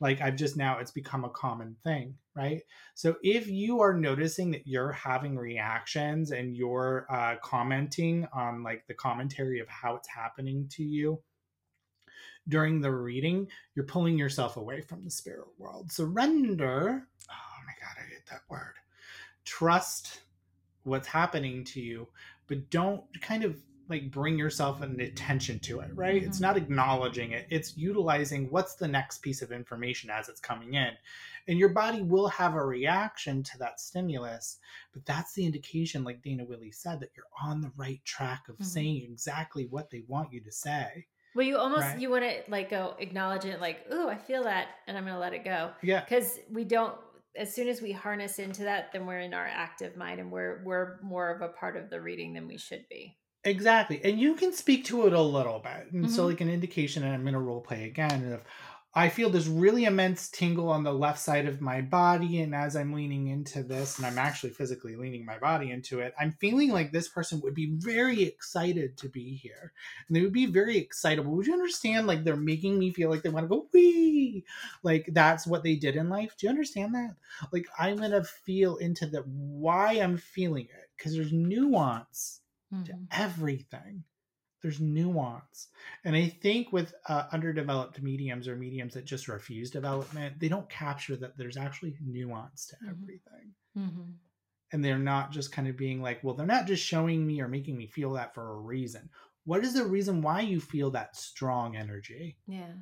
like 0.00 0.20
i've 0.20 0.36
just 0.36 0.56
now 0.56 0.78
it's 0.78 0.90
become 0.90 1.24
a 1.24 1.30
common 1.30 1.76
thing 1.82 2.14
right? 2.38 2.62
So 2.94 3.16
if 3.22 3.48
you 3.48 3.80
are 3.80 3.92
noticing 3.92 4.52
that 4.52 4.66
you're 4.66 4.92
having 4.92 5.36
reactions 5.36 6.30
and 6.30 6.56
you're 6.56 7.04
uh, 7.10 7.34
commenting 7.42 8.28
on 8.32 8.62
like 8.62 8.86
the 8.86 8.94
commentary 8.94 9.58
of 9.58 9.68
how 9.68 9.96
it's 9.96 10.08
happening 10.08 10.68
to 10.70 10.84
you 10.84 11.20
during 12.48 12.80
the 12.80 12.90
reading 12.90 13.46
you're 13.74 13.84
pulling 13.84 14.16
yourself 14.16 14.56
away 14.56 14.80
from 14.80 15.04
the 15.04 15.10
spirit 15.10 15.48
world. 15.58 15.90
Surrender 15.90 17.06
oh 17.30 17.58
my 17.66 17.72
god 17.80 17.96
i 17.98 18.08
hate 18.08 18.24
that 18.30 18.42
word. 18.48 18.74
Trust 19.44 20.20
what's 20.84 21.08
happening 21.08 21.64
to 21.64 21.80
you 21.80 22.06
but 22.46 22.70
don't 22.70 23.02
kind 23.20 23.42
of 23.42 23.60
like 23.88 24.10
bring 24.10 24.38
yourself 24.38 24.82
an 24.82 25.00
attention 25.00 25.58
to 25.60 25.80
it 25.80 25.90
right 25.94 26.22
it's 26.22 26.38
Mhm. 26.38 26.42
not 26.42 26.56
acknowledging 26.56 27.32
it 27.32 27.46
it's 27.50 27.76
utilizing 27.76 28.50
what's 28.50 28.74
the 28.74 28.88
next 28.88 29.18
piece 29.18 29.42
of 29.42 29.52
information 29.52 30.10
as 30.10 30.28
it's 30.28 30.40
coming 30.40 30.74
in 30.74 30.92
and 31.48 31.58
your 31.58 31.70
body 31.70 32.02
will 32.02 32.28
have 32.28 32.54
a 32.54 32.64
reaction 32.64 33.42
to 33.42 33.58
that 33.58 33.80
stimulus 33.80 34.58
but 34.92 35.04
that's 35.06 35.32
the 35.34 35.44
indication 35.44 36.04
like 36.04 36.22
dana 36.22 36.44
willey 36.44 36.70
said 36.70 37.00
that 37.00 37.10
you're 37.16 37.24
on 37.42 37.60
the 37.60 37.72
right 37.76 38.04
track 38.04 38.48
of 38.48 38.56
Mhm. 38.58 38.64
saying 38.64 39.02
exactly 39.02 39.66
what 39.66 39.90
they 39.90 40.00
want 40.08 40.32
you 40.32 40.40
to 40.40 40.52
say 40.52 41.06
Well, 41.34 41.46
you 41.46 41.58
almost 41.58 41.86
Right. 41.86 42.00
you 42.00 42.10
want 42.10 42.24
to 42.24 42.42
like 42.50 42.70
go 42.70 42.96
acknowledge 42.98 43.44
it, 43.44 43.60
like, 43.60 43.86
"Ooh, 43.92 44.08
I 44.08 44.16
feel 44.16 44.42
that," 44.44 44.68
and 44.86 44.96
I'm 44.96 45.04
going 45.04 45.14
to 45.14 45.20
let 45.20 45.34
it 45.34 45.44
go 45.44 45.72
yeah 45.82 46.00
because 46.00 46.40
we 46.50 46.64
don't. 46.64 46.98
As 47.36 47.54
soon 47.54 47.68
as 47.68 47.80
we 47.80 47.92
harness 47.92 48.38
into 48.40 48.64
that, 48.64 48.90
then 48.92 49.06
we're 49.06 49.20
in 49.20 49.34
our 49.34 49.46
active 49.46 49.94
mind, 49.96 50.18
and 50.20 50.32
we're 50.32 50.62
we're 50.64 50.98
more 51.02 51.30
of 51.30 51.42
a 51.42 51.48
part 51.50 51.76
of 51.76 51.90
the 51.90 52.00
reading 52.00 52.32
than 52.32 52.48
we 52.48 52.56
should 52.58 52.88
be. 52.88 53.16
Exactly. 53.44 54.00
And 54.04 54.18
you 54.18 54.34
can 54.34 54.52
speak 54.52 54.84
to 54.86 55.06
it 55.06 55.12
a 55.12 55.22
little 55.22 55.60
bit. 55.60 55.92
And 55.92 56.10
so, 56.10 56.24
Mhm. 56.24 56.26
like 56.26 56.40
an 56.40 56.50
indication, 56.50 57.02
and 57.02 57.14
I'm 57.14 57.22
going 57.22 57.34
to 57.34 57.40
role 57.40 57.60
play 57.60 57.84
again, 57.84 58.32
of 58.32 58.44
I 58.94 59.10
feel 59.10 59.30
this 59.30 59.46
really 59.46 59.84
immense 59.84 60.28
tingle 60.28 60.68
on 60.70 60.82
the 60.82 60.92
left 60.92 61.20
side 61.20 61.46
of 61.46 61.60
my 61.60 61.80
body. 61.82 62.40
And 62.40 62.54
as 62.54 62.74
I'm 62.74 62.92
leaning 62.92 63.28
into 63.28 63.62
this, 63.62 63.96
and 63.96 64.06
I'm 64.06 64.18
actually 64.18 64.50
physically 64.50 64.96
leaning 64.96 65.24
my 65.24 65.38
body 65.38 65.70
into 65.70 66.00
it, 66.00 66.14
I'm 66.18 66.32
feeling 66.32 66.72
like 66.72 66.90
this 66.90 67.06
person 67.08 67.40
would 67.42 67.54
be 67.54 67.70
very 67.76 68.22
excited 68.22 68.96
to 68.98 69.08
be 69.08 69.36
here. 69.36 69.72
And 70.08 70.16
they 70.16 70.22
would 70.22 70.32
be 70.32 70.46
very 70.46 70.78
excitable. 70.78 71.32
Would 71.36 71.46
you 71.46 71.52
understand? 71.52 72.06
Like 72.06 72.24
they're 72.24 72.36
making 72.36 72.78
me 72.78 72.92
feel 72.92 73.08
like 73.08 73.22
they 73.22 73.28
want 73.28 73.44
to 73.44 73.48
go, 73.48 73.68
wee. 73.72 74.44
Like 74.82 75.10
that's 75.12 75.46
what 75.46 75.62
they 75.62 75.76
did 75.76 75.94
in 75.94 76.08
life. 76.08 76.34
Do 76.36 76.46
you 76.46 76.50
understand 76.50 76.94
that? 76.94 77.14
Like 77.52 77.66
I'm 77.78 77.98
going 77.98 78.10
to 78.10 78.24
feel 78.24 78.76
into 78.78 79.06
the 79.06 79.20
why 79.20 79.92
I'm 79.92 80.16
feeling 80.16 80.64
it 80.64 80.90
because 80.96 81.14
there's 81.14 81.32
nuance 81.32 82.40
to 82.84 82.92
Mhm. 82.92 83.06
everything. 83.10 84.04
There's 84.62 84.80
nuance. 84.80 85.68
And 86.04 86.16
I 86.16 86.28
think 86.28 86.72
with 86.72 86.94
uh, 87.08 87.28
underdeveloped 87.32 88.02
mediums 88.02 88.48
or 88.48 88.56
mediums 88.56 88.94
that 88.94 89.04
just 89.04 89.28
refuse 89.28 89.70
development, 89.70 90.40
they 90.40 90.48
don't 90.48 90.68
capture 90.68 91.16
that 91.16 91.36
there's 91.36 91.56
actually 91.56 91.96
nuance 92.00 92.66
to 92.66 92.76
Mhm. 92.76 92.88
everything. 92.90 93.54
Mhm. 93.76 94.18
And 94.72 94.84
they're 94.84 94.98
not 94.98 95.30
just 95.32 95.52
kind 95.52 95.68
of 95.68 95.76
being 95.76 96.02
like, 96.02 96.22
well, 96.22 96.34
they're 96.34 96.46
not 96.46 96.66
just 96.66 96.84
showing 96.84 97.26
me 97.26 97.40
or 97.40 97.48
making 97.48 97.76
me 97.76 97.86
feel 97.86 98.12
that 98.14 98.34
for 98.34 98.50
a 98.52 98.60
reason. 98.60 99.10
What 99.44 99.64
is 99.64 99.72
the 99.74 99.86
reason 99.86 100.20
why 100.20 100.42
you 100.42 100.60
feel 100.60 100.90
that 100.90 101.16
strong 101.16 101.76
energy? 101.76 102.38
Yeah. 102.46 102.74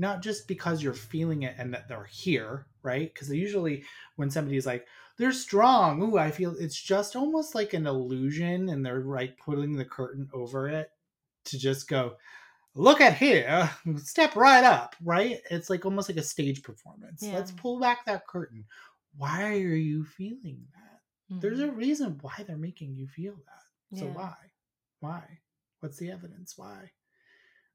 not 0.00 0.22
just 0.22 0.46
because 0.46 0.80
you're 0.82 0.94
feeling 0.94 1.42
it 1.42 1.56
and 1.58 1.74
that 1.74 1.88
they're 1.88 2.04
here, 2.04 2.66
right? 2.82 3.12
Because 3.12 3.30
usually 3.30 3.84
when 4.16 4.30
somebody's 4.30 4.64
like, 4.66 4.86
they're 5.18 5.32
strong, 5.32 6.02
ooh, 6.02 6.18
I 6.18 6.30
feel 6.30 6.56
it's 6.58 6.80
just 6.80 7.16
almost 7.16 7.54
like 7.54 7.74
an 7.74 7.86
illusion, 7.86 8.68
and 8.70 8.84
they're 8.86 9.02
like 9.04 9.38
pulling 9.38 9.76
the 9.76 9.84
curtain 9.84 10.28
over 10.32 10.68
it 10.68 10.90
to 11.46 11.58
just 11.58 11.88
go, 11.88 12.16
look 12.74 13.00
at 13.00 13.16
here, 13.16 13.70
step 13.96 14.36
right 14.36 14.64
up, 14.64 14.96
right? 15.04 15.40
It's 15.50 15.70
like 15.70 15.84
almost 15.84 16.08
like 16.08 16.18
a 16.18 16.22
stage 16.22 16.62
performance. 16.62 17.28
Let's 17.32 17.52
pull 17.52 17.80
back 17.80 18.04
that 18.06 18.26
curtain. 18.26 18.64
Why 19.16 19.54
are 19.54 19.74
you 19.74 20.04
feeling 20.04 20.66
that? 20.74 21.00
There's 21.40 21.60
a 21.60 21.68
Mhm. 21.68 21.76
reason 21.76 22.18
why 22.22 22.44
they're 22.46 22.56
making 22.56 22.94
you 22.96 23.08
feel 23.08 23.36
that. 23.36 23.64
So 23.94 24.06
Yeah. 24.06 24.12
why? 24.14 24.34
Why? 25.00 25.40
What's 25.80 25.98
the 25.98 26.10
evidence? 26.10 26.58
Why? 26.58 26.90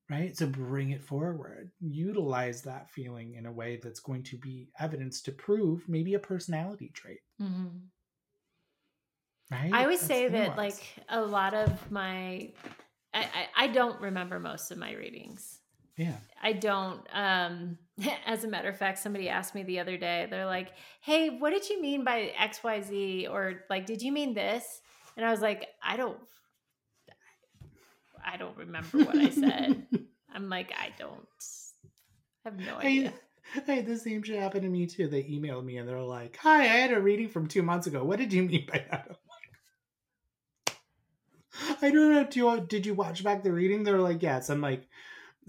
Right? 0.09 0.35
So 0.35 0.45
bring 0.47 0.91
it 0.91 1.01
forward. 1.01 1.71
Utilize 1.79 2.61
that 2.63 2.89
feeling 2.89 3.35
in 3.35 3.45
a 3.45 3.51
way 3.51 3.79
that's 3.81 4.01
going 4.01 4.23
to 4.23 4.37
be 4.37 4.69
evidence 4.79 5.21
to 5.23 5.31
prove 5.31 5.87
maybe 5.87 6.13
a 6.13 6.19
personality 6.19 6.91
trait. 6.93 7.19
Mhm. 7.41 7.81
Right? 9.51 9.71
I 9.73 9.83
always 9.83 9.99
That's 10.01 10.07
say 10.07 10.27
that 10.29 10.57
like 10.57 10.83
a 11.09 11.21
lot 11.21 11.53
of 11.53 11.91
my 11.91 12.51
I, 13.13 13.19
I, 13.21 13.47
I 13.55 13.67
don't 13.67 13.99
remember 14.01 14.39
most 14.39 14.71
of 14.71 14.77
my 14.77 14.93
readings. 14.93 15.59
yeah. 15.97 16.17
I 16.41 16.53
don't. 16.53 17.01
Um, 17.13 17.77
as 18.25 18.43
a 18.43 18.47
matter 18.47 18.69
of 18.69 18.77
fact, 18.77 18.99
somebody 18.99 19.29
asked 19.29 19.53
me 19.55 19.63
the 19.63 19.79
other 19.79 19.97
day, 19.97 20.27
they're 20.29 20.45
like, 20.45 20.71
Hey, 21.01 21.29
what 21.29 21.51
did 21.51 21.69
you 21.69 21.81
mean 21.81 22.03
by 22.03 22.33
XYZ? 22.39 23.29
Or 23.29 23.63
like, 23.69 23.85
did 23.85 24.01
you 24.01 24.11
mean 24.11 24.33
this? 24.33 24.81
And 25.15 25.25
I 25.25 25.31
was 25.31 25.41
like, 25.41 25.67
I 25.81 25.95
don't 25.95 26.17
I 28.33 28.37
don't 28.37 28.57
remember 28.57 28.97
what 28.97 29.15
I 29.15 29.29
said. 29.29 29.85
I'm 30.33 30.49
like, 30.49 30.73
I 30.75 30.89
don't 30.97 31.27
I 32.43 32.49
have 32.49 32.59
no 32.59 32.77
idea. 32.77 33.13
Had 33.67 33.85
the 33.85 33.97
same 33.97 34.23
shit 34.23 34.39
happen 34.39 34.63
to 34.63 34.69
me 34.69 34.87
too. 34.87 35.07
They 35.07 35.21
emailed 35.23 35.63
me 35.63 35.77
and 35.77 35.87
they're 35.87 36.01
like, 36.01 36.37
"Hi, 36.37 36.61
I 36.61 36.65
had 36.65 36.91
a 36.91 36.99
reading 36.99 37.29
from 37.29 37.47
two 37.47 37.61
months 37.61 37.85
ago. 37.85 38.03
What 38.03 38.17
did 38.17 38.33
you 38.33 38.43
mean 38.43 38.65
by 38.67 38.83
that?" 38.89 39.05
I'm 39.07 39.15
like, 41.75 41.83
I 41.83 41.91
don't 41.91 42.11
know. 42.11 42.23
Do 42.23 42.39
you, 42.39 42.65
did 42.67 42.85
you 42.87 42.95
watch 42.95 43.23
back 43.23 43.43
the 43.43 43.51
reading? 43.51 43.83
They're 43.83 43.99
like, 43.99 44.23
"Yes." 44.23 44.49
I'm 44.49 44.61
like, 44.61 44.87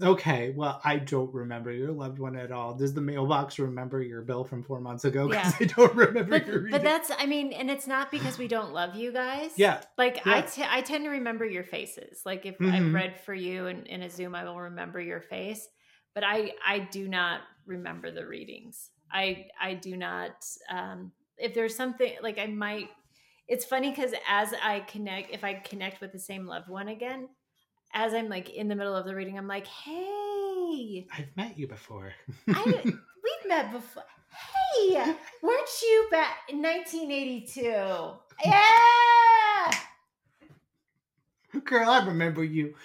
"Okay, 0.01 0.53
well, 0.55 0.79
I 0.83 0.97
don't 0.97 1.33
remember 1.33 1.71
your 1.71 1.91
loved 1.91 2.19
one 2.19 2.35
at 2.35 2.51
all. 2.51 2.73
Does 2.73 2.93
the 2.93 3.01
mailbox 3.01 3.57
remember 3.59 4.01
your 4.01 4.21
bill 4.21 4.43
from 4.43 4.63
four 4.63 4.79
months 4.79 5.05
ago? 5.05 5.27
Because 5.29 5.53
Yeah. 5.59 5.67
I 5.67 5.73
don't 5.73 5.95
remember 5.95 6.39
But, 6.39 6.47
your 6.47 6.57
reading." 6.59 6.71
but 6.71 6.83
that's 6.83 7.11
I 7.17 7.25
mean, 7.25 7.53
and 7.53 7.69
it's 7.71 7.87
not 7.87 8.11
because 8.11 8.37
we 8.37 8.47
don't 8.47 8.73
love 8.73 8.95
you 8.95 9.11
guys. 9.11 9.51
yeah, 9.57 9.81
Like 9.97 10.25
I 10.27 10.37
Yeah. 10.37 10.41
te- 10.41 10.67
I 10.69 10.81
tend 10.81 11.03
to 11.05 11.09
remember 11.09 11.45
your 11.45 11.63
faces. 11.63 12.21
Like 12.25 12.45
if 12.45 12.57
Mhm. 12.57 12.71
I've 12.71 12.93
read 12.93 13.19
for 13.21 13.33
you 13.33 13.67
in, 13.67 13.85
in 13.85 14.01
a 14.03 14.09
Zoom, 14.09 14.35
I 14.35 14.43
will 14.43 14.59
remember 14.59 14.99
your 14.99 15.21
face. 15.21 15.67
But 16.13 16.23
I 16.23 16.53
I 16.65 16.79
do 16.79 17.07
not 17.07 17.41
remember 17.65 18.11
the 18.11 18.25
readings. 18.25 18.89
I 19.11 19.47
I 19.59 19.73
do 19.75 19.95
not. 19.97 20.45
Um, 20.69 21.11
if 21.37 21.53
there's 21.53 21.75
something 21.75 22.13
like 22.21 22.37
I 22.39 22.47
might. 22.47 22.89
It's 23.47 23.63
funny 23.65 23.91
because 23.91 24.11
as 24.27 24.53
I 24.63 24.79
connect, 24.81 25.31
if 25.31 25.43
I 25.43 25.53
connect 25.55 26.01
with 26.01 26.11
the 26.11 26.19
same 26.19 26.47
loved 26.47 26.67
one 26.69 26.87
again, 26.87 27.29
as 27.95 28.13
I'm 28.13 28.29
like 28.29 28.49
in 28.49 28.67
the 28.67 28.75
middle 28.75 28.93
of 28.95 29.05
the 29.05 29.15
reading, 29.15 29.37
I'm 29.37 29.47
like, 29.47 29.65
hey, 29.65 31.07
I've 31.17 31.35
met 31.35 31.57
you 31.57 31.67
before. 31.67 32.13
I 32.53 32.81
we've 32.85 33.47
met 33.49 33.71
before. 33.71 34.03
Hey, 34.75 35.15
weren't 35.41 35.69
you 35.81 36.07
back 36.11 36.39
in 36.49 36.61
1982? 36.61 37.61
Yeah. 38.43 39.71
Girl, 41.63 41.89
I 41.89 42.05
remember 42.05 42.43
you. 42.43 42.75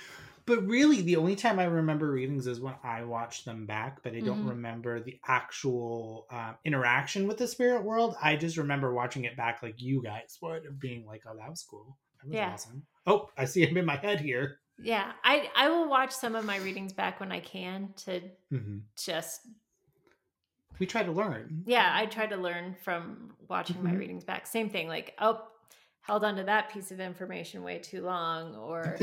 But 0.47 0.65
really, 0.67 1.03
the 1.03 1.17
only 1.17 1.37
time 1.37 1.59
I 1.59 1.65
remember 1.65 2.11
readings 2.11 2.47
is 2.47 2.61
when 2.61 2.75
I 2.83 3.05
watch 3.05 3.45
them 3.45 3.67
back, 3.67 4.03
but 4.03 4.15
I 4.15 4.21
don't 4.21 4.43
Mhm. 4.43 4.49
remember 4.49 5.01
the 5.01 5.19
actual 5.27 6.27
uh, 6.31 6.55
interaction 6.65 7.27
with 7.29 7.37
the 7.39 7.47
spirit 7.47 7.85
world. 7.85 8.17
I 8.23 8.37
just 8.37 8.57
remember 8.57 8.93
watching 8.95 9.25
it 9.25 9.37
back 9.37 9.63
like 9.63 9.81
you 9.81 10.03
guys 10.03 10.39
would, 10.41 10.67
of 10.67 10.79
being 10.81 11.05
like, 11.05 11.23
oh, 11.27 11.37
that 11.37 11.51
was 11.51 11.63
cool. 11.63 11.99
That 12.21 12.29
was 12.29 12.37
Yeah. 12.37 12.53
awesome. 12.53 12.87
Oh, 13.07 13.29
I 13.37 13.45
see 13.45 13.67
him 13.67 13.77
in 13.77 13.85
my 13.85 13.97
head 13.97 14.21
here. 14.21 14.61
Yeah, 14.83 15.13
I 15.25 15.51
I 15.57 15.69
will 15.69 15.89
watch 15.89 16.13
some 16.13 16.35
of 16.35 16.45
my 16.45 16.57
readings 16.57 16.93
back 16.93 17.21
when 17.21 17.33
I 17.33 17.41
can 17.41 17.93
to 18.05 18.21
hmm 18.51 18.79
just 18.97 19.41
We 20.79 20.87
try 20.87 21.03
to 21.03 21.13
learn. 21.13 21.63
yeah, 21.67 21.91
I 21.93 22.07
try 22.07 22.27
to 22.27 22.37
learn 22.37 22.75
from 22.83 23.35
watching 23.49 23.83
my 23.85 23.91
Mhm. 23.93 23.99
readings 23.99 24.25
back. 24.25 24.47
Same 24.47 24.71
thing 24.71 24.89
like, 24.89 25.15
oh, 25.19 25.47
held 26.01 26.25
onto 26.25 26.43
that 26.45 26.71
piece 26.71 26.91
of 26.91 27.01
information 27.01 27.63
way 27.63 27.79
too 27.79 28.01
long 28.03 28.55
or 28.57 28.97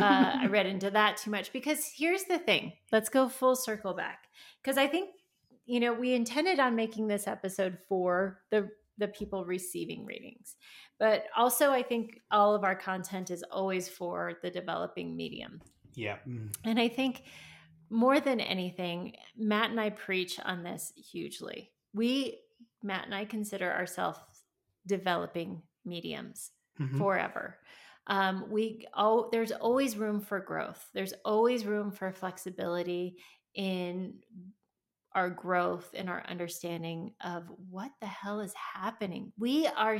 uh, 0.00 0.36
I 0.40 0.46
read 0.50 0.64
into 0.66 0.90
that 0.90 1.18
too 1.18 1.30
much. 1.30 1.52
Because 1.52 1.84
here's 1.94 2.24
the 2.24 2.38
thing 2.38 2.72
let's 2.90 3.10
go 3.10 3.28
full 3.28 3.56
circle 3.56 3.92
back. 3.92 4.28
Because 4.62 4.78
I 4.78 4.86
think, 4.86 5.10
you 5.66 5.80
know, 5.80 5.92
we 5.92 6.14
intended 6.14 6.58
on 6.58 6.74
making 6.74 7.08
this 7.08 7.26
episode 7.28 7.76
for 7.88 8.40
the 8.50 8.70
the 8.98 9.08
people 9.08 9.44
receiving 9.44 10.04
readings. 10.04 10.56
But 10.98 11.24
also 11.36 11.70
I 11.70 11.82
think 11.82 12.20
all 12.30 12.54
of 12.54 12.64
our 12.64 12.74
content 12.76 13.30
is 13.30 13.42
always 13.50 13.88
for 13.88 14.34
the 14.42 14.50
developing 14.50 15.16
medium. 15.16 15.60
yeah. 15.94 16.18
Mm. 16.28 16.54
And 16.64 16.78
I 16.78 16.88
think 16.88 17.22
more 17.90 18.20
than 18.20 18.40
anything, 18.40 19.14
Mat 19.36 19.70
and 19.70 19.80
I 19.80 19.90
preach 19.90 20.38
on 20.44 20.62
this 20.62 20.92
hugely. 20.96 21.70
We, 21.94 22.38
Mat 22.82 23.04
and 23.06 23.14
I, 23.14 23.24
consider 23.24 23.72
ourselves 23.72 24.18
developing 24.86 25.62
mediums 25.84 26.50
Mhm. 26.78 26.98
forever. 26.98 27.58
Um, 28.06 28.50
we 28.50 28.86
oh, 28.94 29.28
there's 29.32 29.52
always 29.52 29.96
room 29.96 30.20
for 30.20 30.40
growth. 30.40 30.88
There's 30.94 31.12
always 31.24 31.64
room 31.66 31.90
for 31.90 32.12
flexibility 32.12 33.16
in 33.54 34.14
our 35.14 35.30
growth 35.30 35.90
and 35.94 36.08
our 36.08 36.24
understanding 36.28 37.12
of 37.24 37.44
what 37.70 37.90
the 38.00 38.06
hell 38.06 38.40
is 38.40 38.54
happening. 38.54 39.32
We 39.38 39.66
are 39.66 39.98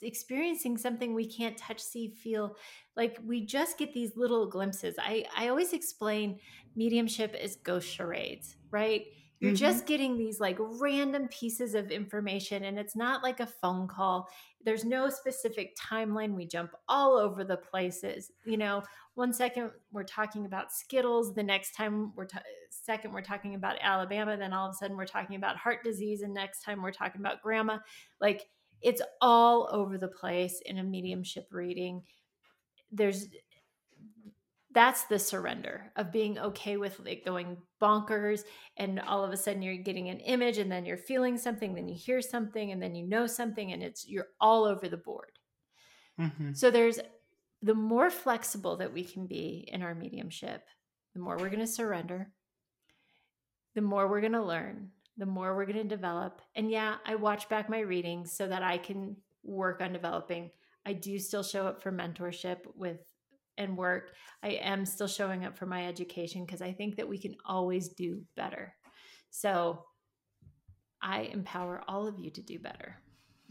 experiencing 0.00 0.76
something 0.78 1.14
we 1.14 1.30
can't 1.30 1.56
touch, 1.56 1.80
see, 1.80 2.08
feel. 2.08 2.56
Like 2.96 3.18
we 3.24 3.46
just 3.46 3.78
get 3.78 3.92
these 3.92 4.16
little 4.16 4.48
glimpses. 4.48 4.96
I 4.98 5.24
I 5.36 5.48
always 5.48 5.72
explain 5.72 6.40
mediumship 6.74 7.34
is 7.34 7.56
ghost 7.56 7.88
charades, 7.88 8.56
right? 8.70 9.06
You're 9.42 9.50
Mhm. 9.52 9.56
just 9.56 9.86
getting 9.86 10.16
these 10.16 10.38
like 10.38 10.56
random 10.60 11.26
pieces 11.26 11.74
of 11.74 11.90
information, 11.90 12.62
and 12.62 12.78
it's 12.78 12.94
not 12.94 13.24
like 13.24 13.40
a 13.40 13.46
phone 13.46 13.88
call. 13.88 14.28
There's 14.64 14.84
no 14.84 15.08
specific 15.10 15.74
timeline. 15.76 16.34
We 16.36 16.46
jump 16.46 16.70
all 16.88 17.18
over 17.18 17.42
the 17.42 17.56
places. 17.56 18.30
You 18.44 18.56
know, 18.56 18.84
one 19.14 19.32
second 19.32 19.72
we're 19.90 20.04
talking 20.04 20.46
about 20.46 20.70
Skittles, 20.72 21.34
the 21.34 21.42
next 21.42 21.74
time 21.74 22.14
we're 22.14 22.26
ta- 22.26 22.44
second 22.70 23.12
we're 23.12 23.20
talking 23.22 23.56
about 23.56 23.78
Alabama, 23.80 24.36
then 24.36 24.52
all 24.52 24.68
of 24.68 24.74
a 24.74 24.76
sudden 24.76 24.96
we're 24.96 25.06
talking 25.06 25.34
about 25.34 25.56
heart 25.56 25.82
disease, 25.82 26.22
and 26.22 26.32
next 26.32 26.62
time 26.62 26.80
we're 26.80 26.92
talking 26.92 27.20
about 27.20 27.42
grandma. 27.42 27.78
Like 28.20 28.48
it's 28.80 29.02
all 29.20 29.68
over 29.72 29.98
the 29.98 30.06
place 30.08 30.60
in 30.60 30.78
a 30.78 30.84
mediumship 30.84 31.48
reading. 31.50 32.06
There's 32.92 33.26
that's 34.74 35.04
the 35.04 35.18
surrender 35.18 35.92
of 35.96 36.12
being 36.12 36.38
okay 36.38 36.76
with 36.76 36.98
like 37.00 37.24
going 37.24 37.56
bonkers 37.80 38.44
and 38.76 39.00
all 39.00 39.24
of 39.24 39.32
a 39.32 39.36
sudden 39.36 39.62
you're 39.62 39.76
getting 39.76 40.08
an 40.08 40.20
image 40.20 40.58
and 40.58 40.70
then 40.70 40.84
you're 40.86 40.96
feeling 40.96 41.36
something 41.36 41.74
then 41.74 41.88
you 41.88 41.94
hear 41.94 42.20
something 42.20 42.70
and 42.72 42.82
then 42.82 42.94
you 42.94 43.06
know 43.06 43.26
something 43.26 43.72
and 43.72 43.82
it's 43.82 44.08
you're 44.08 44.28
all 44.40 44.64
over 44.64 44.88
the 44.88 44.96
board. 44.96 45.38
Mhm. 46.18 46.56
so 46.56 46.70
there's 46.70 46.98
the 47.62 47.74
more 47.74 48.10
flexible 48.10 48.76
that 48.76 48.92
we 48.92 49.04
can 49.04 49.26
be 49.26 49.68
in 49.72 49.82
our 49.82 49.94
mediumship 49.94 50.66
the 51.14 51.20
more 51.20 51.36
we're 51.36 51.48
going 51.48 51.60
to 51.60 51.66
surrender 51.66 52.32
the 53.74 53.80
more 53.80 54.08
we're 54.08 54.20
going 54.20 54.32
to 54.32 54.42
learn 54.42 54.90
the 55.18 55.26
more 55.26 55.54
we're 55.54 55.66
going 55.66 55.76
to 55.76 55.84
develop. 55.96 56.40
And 56.54 56.70
yeah 56.70 56.96
i 57.06 57.14
watch 57.14 57.48
back 57.48 57.68
my 57.68 57.80
readings 57.80 58.32
so 58.32 58.46
that 58.48 58.62
i 58.62 58.78
can 58.78 59.16
work 59.44 59.80
on 59.80 59.92
developing. 59.92 60.50
I 60.84 60.92
do 60.92 61.18
still 61.18 61.42
show 61.42 61.66
up 61.66 61.82
for 61.82 61.92
mentorship 61.92 62.58
with 62.74 63.00
and 63.58 63.76
work 63.76 64.10
i 64.42 64.48
am 64.48 64.84
still 64.84 65.06
showing 65.06 65.44
up 65.44 65.56
for 65.56 65.66
my 65.66 65.86
education 65.86 66.44
because 66.44 66.62
i 66.62 66.72
think 66.72 66.96
that 66.96 67.08
we 67.08 67.18
can 67.18 67.34
always 67.44 67.88
do 67.88 68.22
better 68.36 68.74
so 69.30 69.84
i 71.00 71.22
empower 71.22 71.82
all 71.88 72.06
of 72.06 72.18
you 72.18 72.30
to 72.30 72.42
do 72.42 72.58
better 72.58 72.96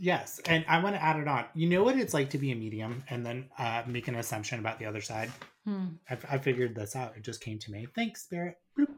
Yes, 0.04 0.42
and 0.48 0.66
I 0.68 0.82
want 0.82 0.96
to 0.96 1.04
add 1.04 1.20
it 1.20 1.28
on. 1.28 1.46
You 1.54 1.70
know 1.70 1.84
what 1.84 1.96
it's 1.96 2.14
like 2.14 2.32
to 2.32 2.40
be 2.40 2.52
a 2.52 2.56
medium 2.56 3.04
and 3.12 3.24
then 3.24 3.50
uh, 3.60 3.84
make 3.86 4.08
an 4.08 4.16
assumption 4.16 4.58
about 4.58 4.80
the 4.80 4.88
other 4.88 5.00
side? 5.00 5.30
Hmm. 5.64 5.90
I, 6.10 6.18
I 6.32 6.38
figured 6.40 6.74
this 6.74 6.96
out. 6.96 7.16
It 7.16 7.24
just 7.24 7.40
came 7.40 7.60
to 7.60 7.72
me. 7.72 7.86
Thanks, 7.94 8.24
Spirit. 8.24 8.56
Bloop. 8.76 8.96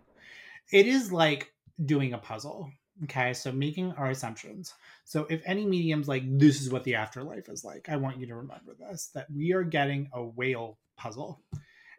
It 0.71 0.87
is 0.87 1.11
like 1.11 1.51
doing 1.83 2.13
a 2.13 2.17
puzzle. 2.17 2.71
Okay, 3.03 3.33
so 3.33 3.51
making 3.51 3.91
our 3.93 4.11
assumptions. 4.11 4.73
So 5.03 5.25
if 5.29 5.41
any 5.45 5.65
medium's 5.65 6.07
like, 6.07 6.23
this 6.25 6.61
is 6.61 6.71
what 6.71 6.85
the 6.85 6.95
afterlife 6.95 7.49
is 7.49 7.65
like, 7.65 7.89
I 7.89 7.97
want 7.97 8.19
you 8.19 8.27
to 8.27 8.35
remember 8.35 8.73
this 8.79 9.09
that 9.13 9.27
we 9.29 9.51
are 9.51 9.63
getting 9.63 10.09
a 10.13 10.23
whale 10.23 10.77
puzzle, 10.97 11.41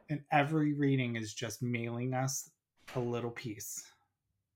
and 0.09 0.20
every 0.32 0.72
reading 0.74 1.16
is 1.16 1.32
just 1.34 1.62
mailing 1.62 2.14
us 2.14 2.51
a 2.97 3.01
little 3.01 3.30
piece, 3.30 3.84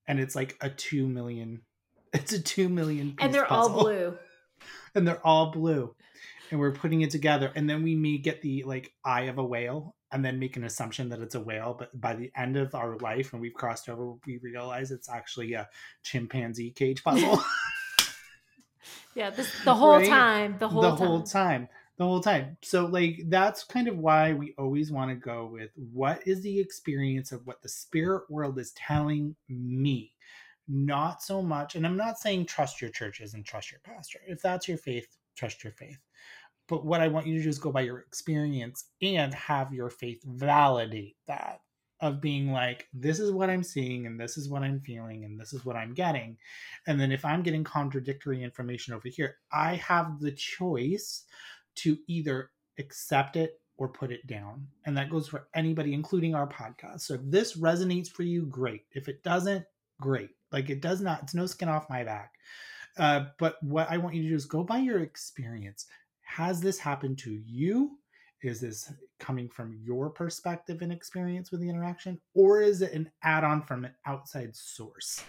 and 0.06 0.18
it's 0.20 0.34
like 0.36 0.56
a 0.60 0.70
two 0.70 1.06
million. 1.06 1.62
It's 2.14 2.32
a 2.32 2.40
two 2.42 2.70
million. 2.70 3.14
and 3.18 3.34
they're 3.34 3.50
all 3.52 3.68
blue. 3.68 4.16
And 4.94 5.06
they're 5.06 5.24
all 5.24 5.52
blue. 5.52 5.94
And 6.50 6.58
we're 6.58 6.72
putting 6.72 7.02
it 7.02 7.10
together. 7.10 7.52
And 7.54 7.68
then 7.68 7.82
we 7.82 7.94
may 7.94 8.16
get 8.16 8.40
the 8.40 8.64
like 8.64 8.90
eye 9.04 9.24
of 9.24 9.36
a 9.38 9.44
whale 9.44 9.94
and 10.10 10.24
then 10.24 10.38
make 10.38 10.56
an 10.56 10.64
assumption 10.64 11.10
that 11.10 11.20
it's 11.20 11.34
a 11.36 11.40
whale. 11.40 11.76
But 11.78 12.00
by 12.00 12.14
the 12.14 12.32
end 12.34 12.56
of 12.56 12.74
our 12.74 12.96
life 12.96 13.32
when 13.32 13.42
we've 13.42 13.52
crossed 13.54 13.88
over 13.90 14.14
we 14.26 14.38
realize 14.38 14.90
it's 14.90 15.08
actually 15.10 15.52
a 15.52 15.68
chimpanzee 16.02 16.70
cage 16.70 17.04
puzzle. 17.04 17.40
Yeah 19.14 19.30
this, 19.30 19.52
the 19.64 19.74
whole 19.74 19.96
Right? 19.98 20.08
time 20.08 20.56
the 20.58 20.68
whole 20.68 20.82
the 20.82 20.90
time. 20.96 21.06
whole 21.06 21.22
time 21.22 21.68
the 21.98 22.04
whole 22.04 22.20
time. 22.20 22.56
So 22.62 22.86
like 22.86 23.22
that's 23.26 23.64
kind 23.64 23.88
of 23.88 23.98
why 23.98 24.32
we 24.32 24.54
always 24.56 24.92
want 24.92 25.10
to 25.10 25.16
go 25.16 25.46
with 25.52 25.70
what 25.92 26.26
is 26.26 26.40
the 26.42 26.58
experience 26.58 27.32
of 27.32 27.44
what 27.44 27.60
the 27.60 27.68
spirit 27.68 28.22
world 28.30 28.58
is 28.58 28.72
telling 28.72 29.34
me? 29.48 30.12
Not 30.68 31.22
so 31.22 31.42
much 31.42 31.74
and 31.74 31.84
i'm 31.86 31.96
not 31.96 32.18
saying 32.18 32.46
trust 32.46 32.80
your 32.80 32.90
churches 32.90 33.34
and 33.34 33.44
trust 33.44 33.72
your 33.72 33.80
pastor. 33.84 34.20
If 34.26 34.40
that's 34.40 34.68
your 34.68 34.78
faith 34.78 35.08
trust 35.36 35.64
your 35.64 35.72
faith. 35.72 35.98
But 36.68 36.84
what 36.84 37.00
i 37.00 37.08
want 37.08 37.26
you 37.26 37.36
to 37.36 37.42
do 37.42 37.48
is 37.48 37.58
go 37.58 37.72
by 37.72 37.80
your 37.80 37.98
experience 37.98 38.84
and 39.02 39.34
have 39.34 39.72
your 39.74 39.90
faith 39.90 40.22
validate 40.24 41.16
that 41.26 41.60
of 42.00 42.20
being 42.20 42.52
like 42.52 42.86
this 42.92 43.18
is 43.18 43.32
what 43.32 43.50
i'm 43.50 43.64
seeing 43.64 44.06
and 44.06 44.20
this 44.20 44.38
is 44.38 44.48
what 44.48 44.62
i'm 44.62 44.78
feeling 44.80 45.24
and 45.24 45.40
this 45.40 45.52
is 45.52 45.64
what 45.64 45.74
i'm 45.74 45.94
getting. 45.94 46.36
And 46.86 47.00
then 47.00 47.10
if 47.10 47.24
i'm 47.24 47.42
getting 47.42 47.64
contradictory 47.64 48.44
information 48.44 48.94
over 48.94 49.08
here 49.08 49.38
i 49.50 49.74
have 49.74 50.20
the 50.20 50.30
choice 50.30 51.24
to 51.78 51.98
either 52.06 52.50
accept 52.78 53.36
it 53.36 53.60
or 53.76 53.88
put 53.88 54.10
it 54.10 54.26
down. 54.26 54.66
And 54.84 54.96
that 54.96 55.10
goes 55.10 55.28
for 55.28 55.48
anybody 55.54 55.94
including 55.94 56.34
our 56.34 56.48
podcast. 56.48 57.02
So 57.02 57.14
if 57.14 57.20
this 57.24 57.56
resonates 57.56 58.10
for 58.10 58.24
you 58.24 58.46
great. 58.46 58.82
If 58.92 59.08
it 59.08 59.22
doesn't 59.22 59.64
great. 60.00 60.30
Like 60.52 60.70
it 60.70 60.80
does 60.80 61.00
not 61.00 61.22
it's 61.22 61.34
no 61.34 61.46
skin 61.46 61.68
off 61.68 61.90
my 61.90 62.04
back. 62.04 62.32
Uh, 62.96 63.26
but 63.38 63.62
what 63.62 63.88
i 63.90 63.96
want 63.96 64.16
you 64.16 64.22
to 64.22 64.28
do 64.28 64.34
is 64.34 64.44
go 64.44 64.64
by 64.64 64.78
your 64.78 65.00
experience. 65.00 65.86
Has 66.22 66.60
this 66.60 66.78
happened 66.78 67.18
to 67.18 67.40
you? 67.46 67.98
Is 68.42 68.60
this 68.60 68.92
coming 69.18 69.48
from 69.48 69.78
your 69.82 70.10
perspective 70.10 70.82
and 70.82 70.92
experience 70.92 71.50
with 71.50 71.60
the 71.60 71.68
interaction? 71.68 72.20
Or 72.34 72.60
is 72.60 72.82
it 72.82 72.92
an 72.92 73.10
add-on 73.22 73.62
from 73.62 73.84
an 73.84 73.94
outside 74.06 74.54
source? 74.54 75.22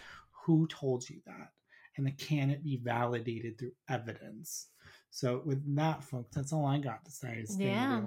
Who 0.46 0.68
told 0.68 1.10
you 1.10 1.22
that? 1.26 1.52
And 1.98 2.18
can 2.18 2.50
it 2.50 2.64
be 2.64 2.78
validated 2.78 3.58
through 3.58 3.72
evidence 3.90 4.68
so 5.12 5.42
with 5.46 5.76
that 5.76 6.04
folks 6.04 6.36
that's 6.36 6.54
all 6.54 6.66
i 6.66 6.78
got 6.78 7.04
to 7.06 7.12
say 7.12 7.38
is 7.42 7.58
Yeah. 7.60 8.02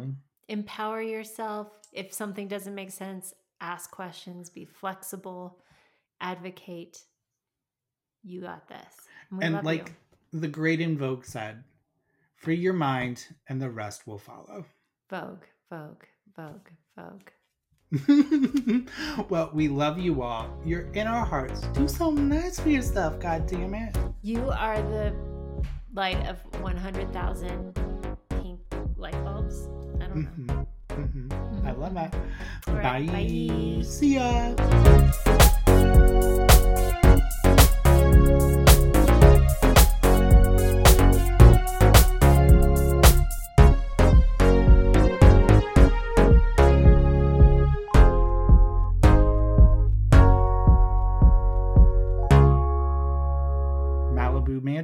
empower 0.49 1.01
yourself. 1.03 1.69
If 1.93 2.13
something 2.13 2.49
doesn't 2.49 2.75
make 2.75 2.91
sense 2.91 3.35
ask 3.61 3.91
questions 3.91 4.51
be 4.51 4.65
flexible 4.65 5.59
advocate. 6.21 6.99
You 8.23 8.41
got 8.43 8.69
this. 8.69 8.95
And, 9.31 9.57
and 9.57 9.65
like 9.65 9.93
you. 10.33 10.41
the 10.41 10.49
great 10.49 10.81
En 10.81 10.97
Vogue 10.99 11.25
said 11.25 11.65
free 12.37 12.57
your 12.57 12.73
mind 12.73 13.27
and 13.49 13.61
the 13.61 13.71
rest 13.71 14.07
will 14.07 14.19
follow. 14.19 14.65
Vogue 15.11 15.45
vogue 15.71 16.05
vogue 16.37 16.69
vogue. 16.97 17.31
Well 19.29 19.51
we 19.53 19.69
love 19.69 19.99
you 19.99 20.23
all. 20.23 20.49
You're 20.65 20.89
in 20.93 21.07
our 21.07 21.25
hearts. 21.25 21.61
Do 21.73 21.87
something 21.89 22.29
nice 22.29 22.59
for 22.61 22.69
yourself 22.71 23.19
god 23.21 23.47
damn 23.47 23.75
it 23.75 23.97
you 24.23 24.51
are 24.51 24.81
the 24.83 25.15
light 25.95 26.27
of 26.27 26.37
100000 26.63 27.75
pink 28.31 28.61
light 28.97 29.25
bulbs 29.25 29.69
i 30.01 30.07
don't 30.07 30.47
know 30.47 30.67
Mhm, 30.93 31.29
mhm. 31.31 31.67
i 31.67 31.71
love 31.73 31.95
that 31.95 32.15
right, 32.69 33.07
bye. 33.07 33.13
bye. 33.13 33.83
see 33.83 34.15
ya 34.17 34.55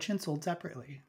Mansion 0.08 0.24
sold 0.24 0.42
separately. 0.42 1.02